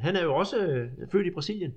han 0.00 0.16
er 0.16 0.22
jo 0.22 0.34
også 0.34 0.58
øh, 0.58 0.90
født 1.12 1.26
i 1.26 1.30
Brasilien. 1.30 1.74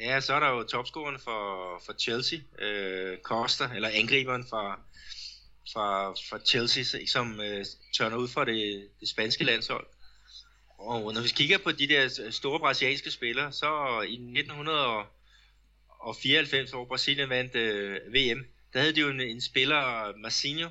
Ja, 0.00 0.20
så 0.20 0.34
er 0.34 0.40
der 0.40 0.50
jo 0.50 0.62
topscoren 0.62 1.18
for, 1.18 1.42
for 1.86 1.92
Chelsea, 1.92 2.38
øh, 2.58 3.18
Costa, 3.18 3.64
eller 3.74 3.88
angriberen 3.94 4.44
fra, 4.50 4.80
fra, 5.72 6.10
fra 6.10 6.38
Chelsea, 6.46 7.06
som 7.06 7.40
øh, 7.40 7.64
tørner 7.94 8.16
ud 8.16 8.28
for 8.28 8.44
det, 8.44 8.88
det 9.00 9.08
spanske 9.08 9.44
landshold. 9.44 9.86
Og 10.78 11.14
når 11.14 11.22
vi 11.22 11.28
kigger 11.28 11.58
på 11.58 11.72
de 11.72 11.88
der 11.88 12.28
store 12.30 12.60
brasilianske 12.60 13.10
spillere, 13.10 13.52
så 13.52 14.00
i 14.08 14.12
1994, 14.12 16.70
hvor 16.70 16.84
Brasilien 16.84 17.28
vandt 17.28 17.54
øh, 17.54 18.14
VM, 18.14 18.44
der 18.72 18.80
havde 18.80 18.94
de 18.94 19.00
jo 19.00 19.08
en, 19.08 19.20
en 19.20 19.40
spiller, 19.40 20.12
Marcinho, 20.16 20.68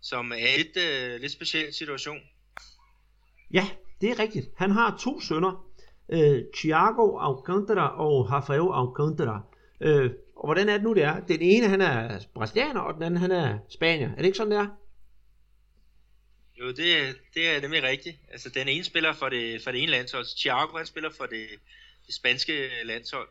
som 0.00 0.32
er 0.32 0.56
lidt 0.56 0.76
øh, 0.76 1.20
lidt 1.20 1.32
speciel 1.32 1.74
situation. 1.74 2.18
Ja, 3.52 3.68
det 4.00 4.10
er 4.10 4.18
rigtigt. 4.18 4.50
Han 4.56 4.70
har 4.70 4.96
to 5.00 5.20
sønner, 5.20 5.66
øh, 6.08 6.42
Thiago 6.56 7.18
Alcântara 7.18 8.00
og 8.00 8.30
Rafael 8.30 8.68
Alcântara. 8.80 9.40
Øh, 9.80 10.10
og 10.36 10.46
hvordan 10.46 10.68
er 10.68 10.72
det 10.72 10.82
nu, 10.82 10.94
det 10.94 11.02
er? 11.02 11.20
Den 11.20 11.40
ene, 11.40 11.68
han 11.68 11.80
er 11.80 12.18
brasilianer, 12.34 12.80
og 12.80 12.94
den 12.94 13.02
anden, 13.02 13.20
han 13.20 13.30
er 13.30 13.58
spanier. 13.68 14.10
Er 14.10 14.16
det 14.16 14.24
ikke 14.24 14.36
sådan, 14.36 14.52
det 14.52 14.58
er? 14.58 14.66
Jo, 16.60 16.66
det, 16.68 17.16
det 17.34 17.48
er 17.48 17.60
nemlig 17.60 17.82
rigtigt. 17.82 18.16
Altså, 18.32 18.48
den 18.48 18.68
ene 18.68 18.84
spiller 18.84 19.12
for 19.12 19.28
det, 19.28 19.62
for 19.62 19.72
det 19.72 19.82
ene 19.82 19.92
landshold. 19.92 20.26
Thiago, 20.40 20.76
han 20.76 20.86
spiller 20.86 21.10
for 21.16 21.26
det, 21.26 21.48
det 22.06 22.14
spanske 22.14 22.70
landshold. 22.84 23.28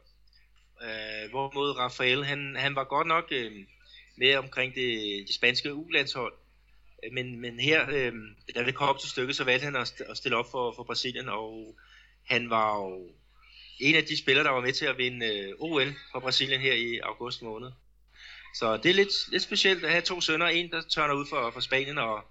Øh, 0.81 1.29
hvorimod 1.29 1.77
Rafael, 1.77 2.25
han, 2.25 2.55
han 2.55 2.75
var 2.75 2.83
godt 2.83 3.07
nok 3.07 3.27
øh, 3.31 3.51
med 4.17 4.35
omkring 4.35 4.75
det, 4.75 5.23
det 5.27 5.35
spanske 5.35 5.73
U-landshold. 5.73 6.33
Øh, 7.03 7.13
men, 7.13 7.41
men 7.41 7.59
her, 7.59 7.89
øh, 7.89 8.13
da 8.55 8.65
det 8.65 8.75
kom 8.75 8.89
op 8.89 8.99
til 8.99 9.09
stykket, 9.09 9.35
så 9.35 9.43
valgte 9.43 9.65
han 9.65 9.75
at, 9.75 10.01
at 10.09 10.17
stille 10.17 10.37
op 10.37 10.51
for, 10.51 10.73
for 10.75 10.83
Brasilien, 10.83 11.29
og 11.29 11.75
han 12.25 12.49
var 12.49 12.77
jo 12.77 13.11
en 13.79 13.95
af 13.95 14.03
de 14.03 14.17
spillere, 14.17 14.45
der 14.45 14.51
var 14.51 14.61
med 14.61 14.73
til 14.73 14.85
at 14.85 14.97
vinde 14.97 15.25
øh, 15.25 15.53
OL 15.59 15.93
for 16.11 16.19
Brasilien 16.19 16.61
her 16.61 16.73
i 16.73 16.97
august 16.97 17.41
måned. 17.41 17.71
Så 18.55 18.77
det 18.77 18.89
er 18.89 18.93
lidt, 18.93 19.31
lidt 19.31 19.43
specielt 19.43 19.83
at 19.83 19.91
have 19.91 20.01
to 20.01 20.21
sønner. 20.21 20.47
En, 20.47 20.71
der 20.71 20.81
tørner 20.81 21.13
ud 21.13 21.25
for, 21.25 21.51
for 21.51 21.59
Spanien, 21.59 21.97
og, 21.97 22.23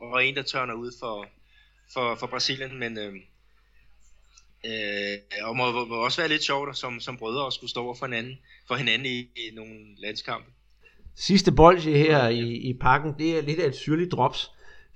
og 0.00 0.24
en, 0.24 0.34
der 0.34 0.42
tørner 0.42 0.74
ud 0.74 0.92
for, 1.00 1.26
for, 1.92 2.14
for 2.14 2.26
Brasilien. 2.26 2.78
Men 2.78 2.98
øh, 2.98 3.14
øh, 4.66 5.18
og 5.42 5.56
må, 5.56 5.84
må 5.84 5.94
også 5.94 6.20
være 6.20 6.28
lidt 6.28 6.44
sjovt 6.44 6.76
som, 6.76 7.00
som 7.00 7.16
brødre 7.16 7.46
at 7.46 7.52
skulle 7.52 7.70
stå 7.70 7.80
over 7.84 7.94
for 7.94 8.06
hinanden, 8.06 8.38
for 8.68 8.74
hinanden 8.74 9.06
i, 9.06 9.18
i 9.18 9.54
nogle 9.54 9.74
landskampe. 9.98 10.50
Sidste 11.14 11.52
bolde 11.52 11.80
her 11.80 12.28
i, 12.28 12.56
i 12.56 12.74
pakken, 12.74 13.14
det 13.18 13.38
er 13.38 13.42
lidt 13.42 13.60
af 13.60 13.66
et 13.66 13.74
syrligt 13.74 14.12
drops. 14.12 14.50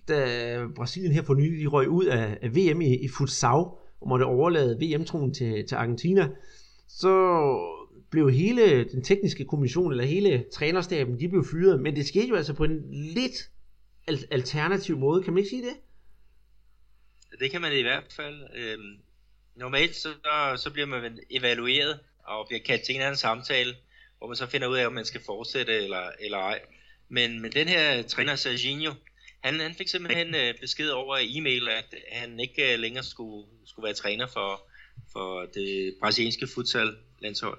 Da 0.08 0.58
Brasilien 0.76 1.12
her 1.12 1.22
for 1.22 1.34
nylig 1.34 1.60
de 1.60 1.66
røg 1.66 1.88
ud 1.88 2.04
af, 2.04 2.38
af 2.42 2.56
VM 2.56 2.80
i, 2.80 2.96
i 2.96 3.08
futsal, 3.08 3.64
og 4.00 4.08
måtte 4.08 4.24
overlade 4.24 4.78
VM-tronen 4.80 5.34
til, 5.34 5.66
til 5.68 5.74
Argentina, 5.74 6.28
så 6.88 7.38
blev 8.10 8.30
hele 8.30 8.84
den 8.84 9.04
tekniske 9.04 9.44
kommission, 9.44 9.92
eller 9.92 10.04
hele 10.04 10.44
trænerstaben, 10.52 11.20
de 11.20 11.28
blev 11.28 11.44
fyret, 11.50 11.80
men 11.80 11.96
det 11.96 12.06
skete 12.06 12.28
jo 12.28 12.34
altså 12.34 12.54
på 12.54 12.64
en 12.64 12.80
lidt 12.90 13.50
alternativ 14.06 14.98
måde, 14.98 15.22
kan 15.22 15.32
man 15.32 15.38
ikke 15.38 15.50
sige 15.50 15.66
det? 15.66 15.76
Det 17.40 17.50
kan 17.50 17.60
man 17.60 17.72
i 17.72 17.82
hvert 17.82 18.12
fald. 18.16 18.46
Øhm, 18.54 18.98
normalt 19.54 19.96
så, 19.96 20.14
så 20.56 20.70
bliver 20.72 20.86
man 20.86 21.20
evalueret, 21.30 22.00
og 22.24 22.46
bliver 22.48 22.62
kaldt 22.62 22.82
til 22.82 22.94
en 22.94 23.00
anden 23.00 23.16
samtale, 23.16 23.76
hvor 24.18 24.26
man 24.26 24.36
så 24.36 24.46
finder 24.46 24.68
ud 24.68 24.76
af, 24.76 24.86
om 24.86 24.92
man 24.92 25.04
skal 25.04 25.20
fortsætte 25.26 25.76
eller, 25.76 26.10
eller 26.20 26.38
ej. 26.38 26.60
Men, 27.08 27.40
men 27.40 27.52
den 27.52 27.68
her 27.68 28.02
træner, 28.02 28.36
Serginho, 28.36 28.92
han, 29.40 29.60
han 29.60 29.74
fik 29.74 29.88
simpelthen 29.88 30.34
øh, 30.34 30.54
besked 30.60 30.88
over 30.88 31.16
e-mail, 31.20 31.68
at 31.68 31.94
han 32.12 32.40
ikke 32.40 32.72
øh, 32.72 32.78
længere 32.78 33.04
skulle, 33.04 33.46
skulle 33.64 33.84
være 33.84 33.94
træner 33.94 34.26
for, 34.26 34.70
for 35.12 35.46
det 35.54 35.94
brasilianske 36.00 36.46
futsal 36.54 36.96
landshold 37.18 37.58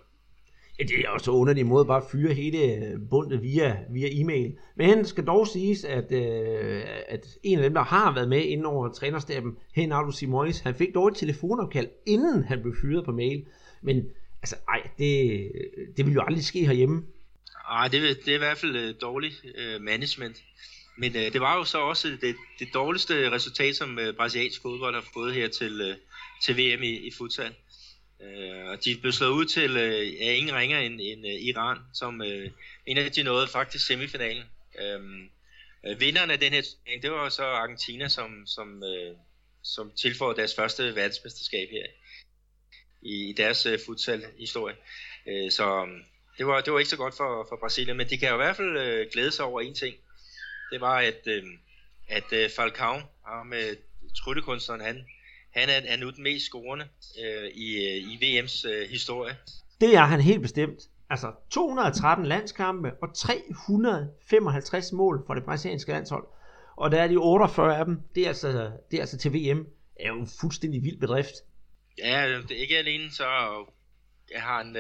det 0.80 1.00
er 1.06 1.10
også 1.10 1.32
under 1.32 1.42
underlig 1.42 1.66
måde 1.66 1.86
bare 1.86 2.02
at 2.02 2.10
fyre 2.12 2.34
hele 2.34 3.00
bundet 3.10 3.42
via, 3.42 3.78
via 3.90 4.08
e-mail. 4.12 4.58
Men 4.76 4.98
det 4.98 5.08
skal 5.08 5.26
dog 5.26 5.48
siges, 5.48 5.84
at, 5.84 6.12
øh, 6.12 6.84
at 7.08 7.28
en 7.44 7.60
af 7.60 7.64
dem, 7.64 7.74
der 7.74 7.84
har 7.84 8.14
været 8.14 8.30
med 8.30 8.44
inden 8.44 8.66
over 8.66 8.90
trænerstaben, 8.90 9.58
Henardo 9.76 10.12
Simonis, 10.12 10.60
han 10.60 10.76
fik 10.76 10.94
dog 10.94 11.08
et 11.08 11.16
telefonopkald, 11.18 11.88
inden 12.06 12.44
han 12.44 12.62
blev 12.62 12.76
fyret 12.82 13.06
på 13.06 13.12
mail. 13.12 13.46
Men 13.82 14.04
altså, 14.42 14.56
ej, 14.68 14.90
det, 14.98 15.52
det 15.98 16.06
vil 16.06 16.14
jo 16.14 16.22
aldrig 16.22 16.44
ske 16.44 16.66
herhjemme. 16.66 17.04
Ej, 17.70 17.88
det, 17.88 18.02
det 18.26 18.32
er 18.32 18.36
i 18.36 18.38
hvert 18.38 18.58
fald 18.58 18.76
uh, 18.76 19.02
dårligt 19.02 19.46
uh, 19.46 19.82
management. 19.82 20.44
Men 20.98 21.12
uh, 21.12 21.22
det 21.22 21.42
var 21.42 21.58
jo 21.58 21.64
så 21.64 21.78
også 21.78 22.08
det, 22.22 22.36
det 22.60 22.68
dårligste 22.74 23.32
resultat, 23.32 23.76
som 23.76 23.98
uh, 23.98 24.16
brasiliansk 24.16 24.62
fodbold 24.62 24.96
har 24.96 25.06
fået 25.14 25.34
her 25.34 25.48
til, 25.48 25.82
uh, 25.82 25.96
til 26.44 26.56
VM 26.56 26.84
i, 26.84 27.08
i 27.08 27.12
futsal. 27.18 27.54
Uh, 28.24 28.70
og 28.70 28.86
de 28.86 28.98
blev 29.02 29.12
slået 29.12 29.32
ud 29.32 29.46
til 29.46 29.72
uh, 29.72 30.22
ja, 30.22 30.32
ingen 30.34 30.56
ringer 30.56 30.80
end, 30.80 31.02
end 31.02 31.28
øh, 31.28 31.34
Iran, 31.34 31.78
som 31.94 32.22
øh, 32.22 32.52
en 32.86 32.98
af 32.98 33.12
de 33.12 33.24
nåede 33.24 33.48
faktisk 33.48 33.86
semifinalen. 33.86 34.44
Øhm, 34.82 35.30
øh, 35.86 35.92
uh, 35.92 36.00
vinderen 36.00 36.32
af 36.32 36.40
den 36.40 36.54
her 36.54 36.62
turnering, 36.62 37.04
det 37.04 37.12
var 37.12 37.30
så 37.30 37.44
Argentina, 37.44 38.08
som, 38.08 38.48
som, 38.48 38.84
øh, 38.84 39.16
som 39.64 39.92
tilføjede 40.02 40.38
deres 40.38 40.56
første 40.56 40.96
verdensmesterskab 40.96 41.70
her 41.72 41.86
i, 43.02 43.30
i 43.30 43.34
deres 43.34 43.66
øh, 43.66 43.80
futsal-historie. 43.86 44.76
Uh, 45.26 45.52
så 45.52 45.82
øhm, 45.82 46.04
det 46.38 46.48
var, 46.48 46.62
det 46.62 46.74
var 46.74 46.80
ikke 46.80 46.90
så 46.90 46.98
godt 46.98 47.18
for, 47.18 47.46
for 47.50 47.56
Brasilien, 47.56 47.98
men 47.98 48.10
de 48.10 48.18
kan 48.18 48.30
jo 48.30 48.36
i 48.36 48.44
hvert 48.44 48.56
fald 48.56 48.78
øh, 48.78 49.08
glæde 49.12 49.32
sig 49.32 49.46
over 49.46 49.62
en 49.62 49.76
ting. 49.76 49.96
Det 50.72 50.82
var, 50.82 50.98
at, 51.00 51.28
øh, 51.28 51.44
at 52.08 52.34
øh, 52.34 52.50
Falcao, 52.56 53.02
med 53.46 53.76
tryllekunstneren, 54.16 54.82
han, 54.82 55.06
han 55.56 55.70
er, 55.70 55.82
er 55.86 55.98
nu 55.98 56.10
den 56.10 56.24
mest 56.24 56.46
scorende 56.46 56.86
uh, 57.20 57.48
i, 57.54 57.98
i 57.98 58.18
VM's 58.22 58.68
uh, 58.70 58.90
historie. 58.90 59.38
Det 59.82 59.96
er 59.96 60.06
han 60.06 60.22
helt 60.22 60.42
bestemt. 60.42 60.80
Altså 61.10 61.32
213 61.50 62.26
landskampe 62.26 62.92
og 63.02 63.16
355 63.16 64.92
mål 64.92 65.24
for 65.28 65.34
det 65.34 65.44
brasilianske 65.44 65.92
landshold. 65.92 66.28
Og 66.76 66.92
der 66.92 67.02
er 67.02 67.08
de 67.08 67.16
48 67.16 67.78
af 67.78 67.86
dem, 67.86 68.00
det 68.16 68.24
er 68.24 68.28
altså, 68.28 68.72
det 68.92 68.98
er 68.98 69.02
altså 69.02 69.18
til 69.18 69.34
VM. 69.34 69.66
Det 69.98 70.06
er 70.06 70.08
jo 70.08 70.20
en 70.20 70.30
fuldstændig 70.42 70.84
vild 70.84 71.00
bedrift. 71.00 71.34
Ja, 71.98 72.42
det 72.48 72.58
er 72.58 72.62
ikke 72.62 72.78
alene, 72.78 73.12
så 73.12 73.24
jeg 74.32 74.42
har 74.42 74.62
en, 74.62 74.76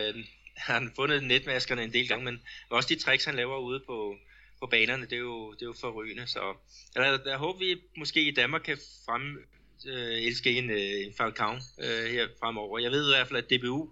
har 0.57 0.74
han 0.74 0.91
fundet 0.95 1.24
netmaskerne 1.24 1.84
en 1.84 1.93
del 1.93 2.07
gange, 2.07 2.26
men 2.26 2.41
også 2.69 2.89
de 2.89 2.99
tricks, 2.99 3.26
han 3.26 3.36
laver 3.36 3.57
ude 3.57 3.84
på, 3.88 4.15
på 4.59 4.67
banerne, 4.67 5.03
det 5.03 5.13
er 5.13 5.17
jo, 5.17 5.53
det 5.53 5.61
er 5.61 5.65
jo 5.65 5.76
forrygende. 5.82 6.28
Så 6.28 6.39
jeg, 6.95 7.19
jeg 7.26 7.38
håber, 7.38 7.59
vi 7.59 7.82
måske 7.97 8.24
i 8.28 8.32
Danmark 8.32 8.61
kan 8.61 8.78
frem, 9.05 9.38
øh, 9.88 10.27
elske 10.27 10.57
en, 10.57 10.69
øh, 10.69 11.05
en 11.05 11.13
Falcao 11.17 11.53
øh, 11.53 12.05
her 12.11 12.27
fremover. 12.39 12.79
Jeg 12.79 12.91
ved 12.91 13.07
i 13.07 13.15
hvert 13.15 13.27
fald, 13.27 13.43
at 13.43 13.49
DBU 13.49 13.89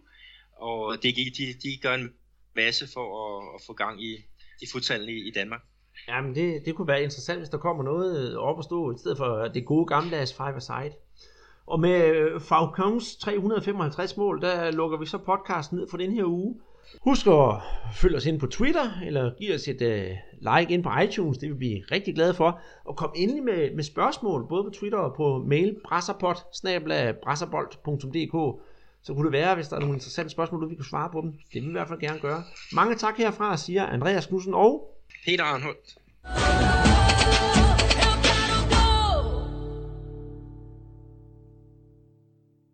og 0.57 0.97
DG, 1.03 1.17
de, 1.37 1.45
de 1.63 1.77
gør 1.81 1.93
en 1.93 2.13
masse 2.55 2.87
for 2.93 3.07
at, 3.23 3.55
at 3.55 3.61
få 3.67 3.73
gang 3.73 4.03
i, 4.03 4.11
i 4.61 4.65
futsalen 4.71 5.09
i, 5.09 5.27
i 5.27 5.31
Danmark. 5.31 5.61
Jamen, 6.07 6.35
det, 6.35 6.65
det 6.65 6.75
kunne 6.75 6.87
være 6.87 7.03
interessant, 7.03 7.39
hvis 7.39 7.49
der 7.49 7.57
kommer 7.57 7.83
noget 7.83 8.37
op 8.37 8.59
at 8.59 8.65
stå, 8.65 8.95
i 8.95 8.97
stedet 8.97 9.17
for 9.17 9.47
det 9.53 9.65
gode 9.65 9.85
gammeldags 9.85 10.33
five-a-side. 10.33 10.93
Og 11.65 11.79
med 11.79 12.15
øh, 12.15 12.41
Falcons 12.41 13.15
355 13.15 14.17
mål, 14.17 14.41
der 14.41 14.71
lukker 14.71 14.97
vi 14.97 15.05
så 15.05 15.17
podcasten 15.17 15.77
ned 15.77 15.87
for 15.89 15.97
den 15.97 16.11
her 16.11 16.25
uge. 16.25 16.61
Husk 17.01 17.27
at 17.27 17.55
følge 17.93 18.17
os 18.17 18.25
ind 18.25 18.39
på 18.39 18.47
Twitter, 18.47 18.99
eller 19.05 19.31
give 19.39 19.55
os 19.55 19.67
et 19.67 19.81
uh, 19.81 20.17
like 20.57 20.73
ind 20.73 20.83
på 20.83 20.89
iTunes, 21.03 21.37
det 21.37 21.49
vil 21.49 21.55
vi 21.55 21.57
blive 21.57 21.81
rigtig 21.91 22.15
glade 22.15 22.33
for. 22.33 22.59
Og 22.85 22.97
kom 22.97 23.11
endelig 23.15 23.43
med, 23.43 23.75
med 23.75 23.83
spørgsmål, 23.83 24.47
både 24.49 24.63
på 24.63 24.69
Twitter 24.69 24.97
og 24.97 25.15
på 25.15 25.43
mail, 25.47 25.75
brasserpot, 25.85 26.37
så 29.03 29.13
kunne 29.13 29.25
det 29.25 29.31
være, 29.31 29.55
hvis 29.55 29.67
der 29.67 29.75
er 29.75 29.79
nogle 29.79 29.95
interessante 29.95 30.29
spørgsmål, 30.29 30.61
du 30.61 30.67
vi 30.67 30.75
kunne 30.75 30.85
svare 30.85 31.09
på 31.11 31.21
dem. 31.21 31.31
Det 31.31 31.53
vil 31.53 31.63
vi 31.63 31.67
i 31.67 31.71
hvert 31.71 31.87
fald 31.87 31.99
gerne 31.99 32.19
gøre. 32.19 32.43
Mange 32.73 32.95
tak 32.95 33.17
herfra, 33.17 33.57
siger 33.57 33.85
Andreas 33.85 34.25
Knudsen 34.25 34.53
og 34.53 34.97
Peter 35.25 35.43
Arnholdt. 35.43 35.97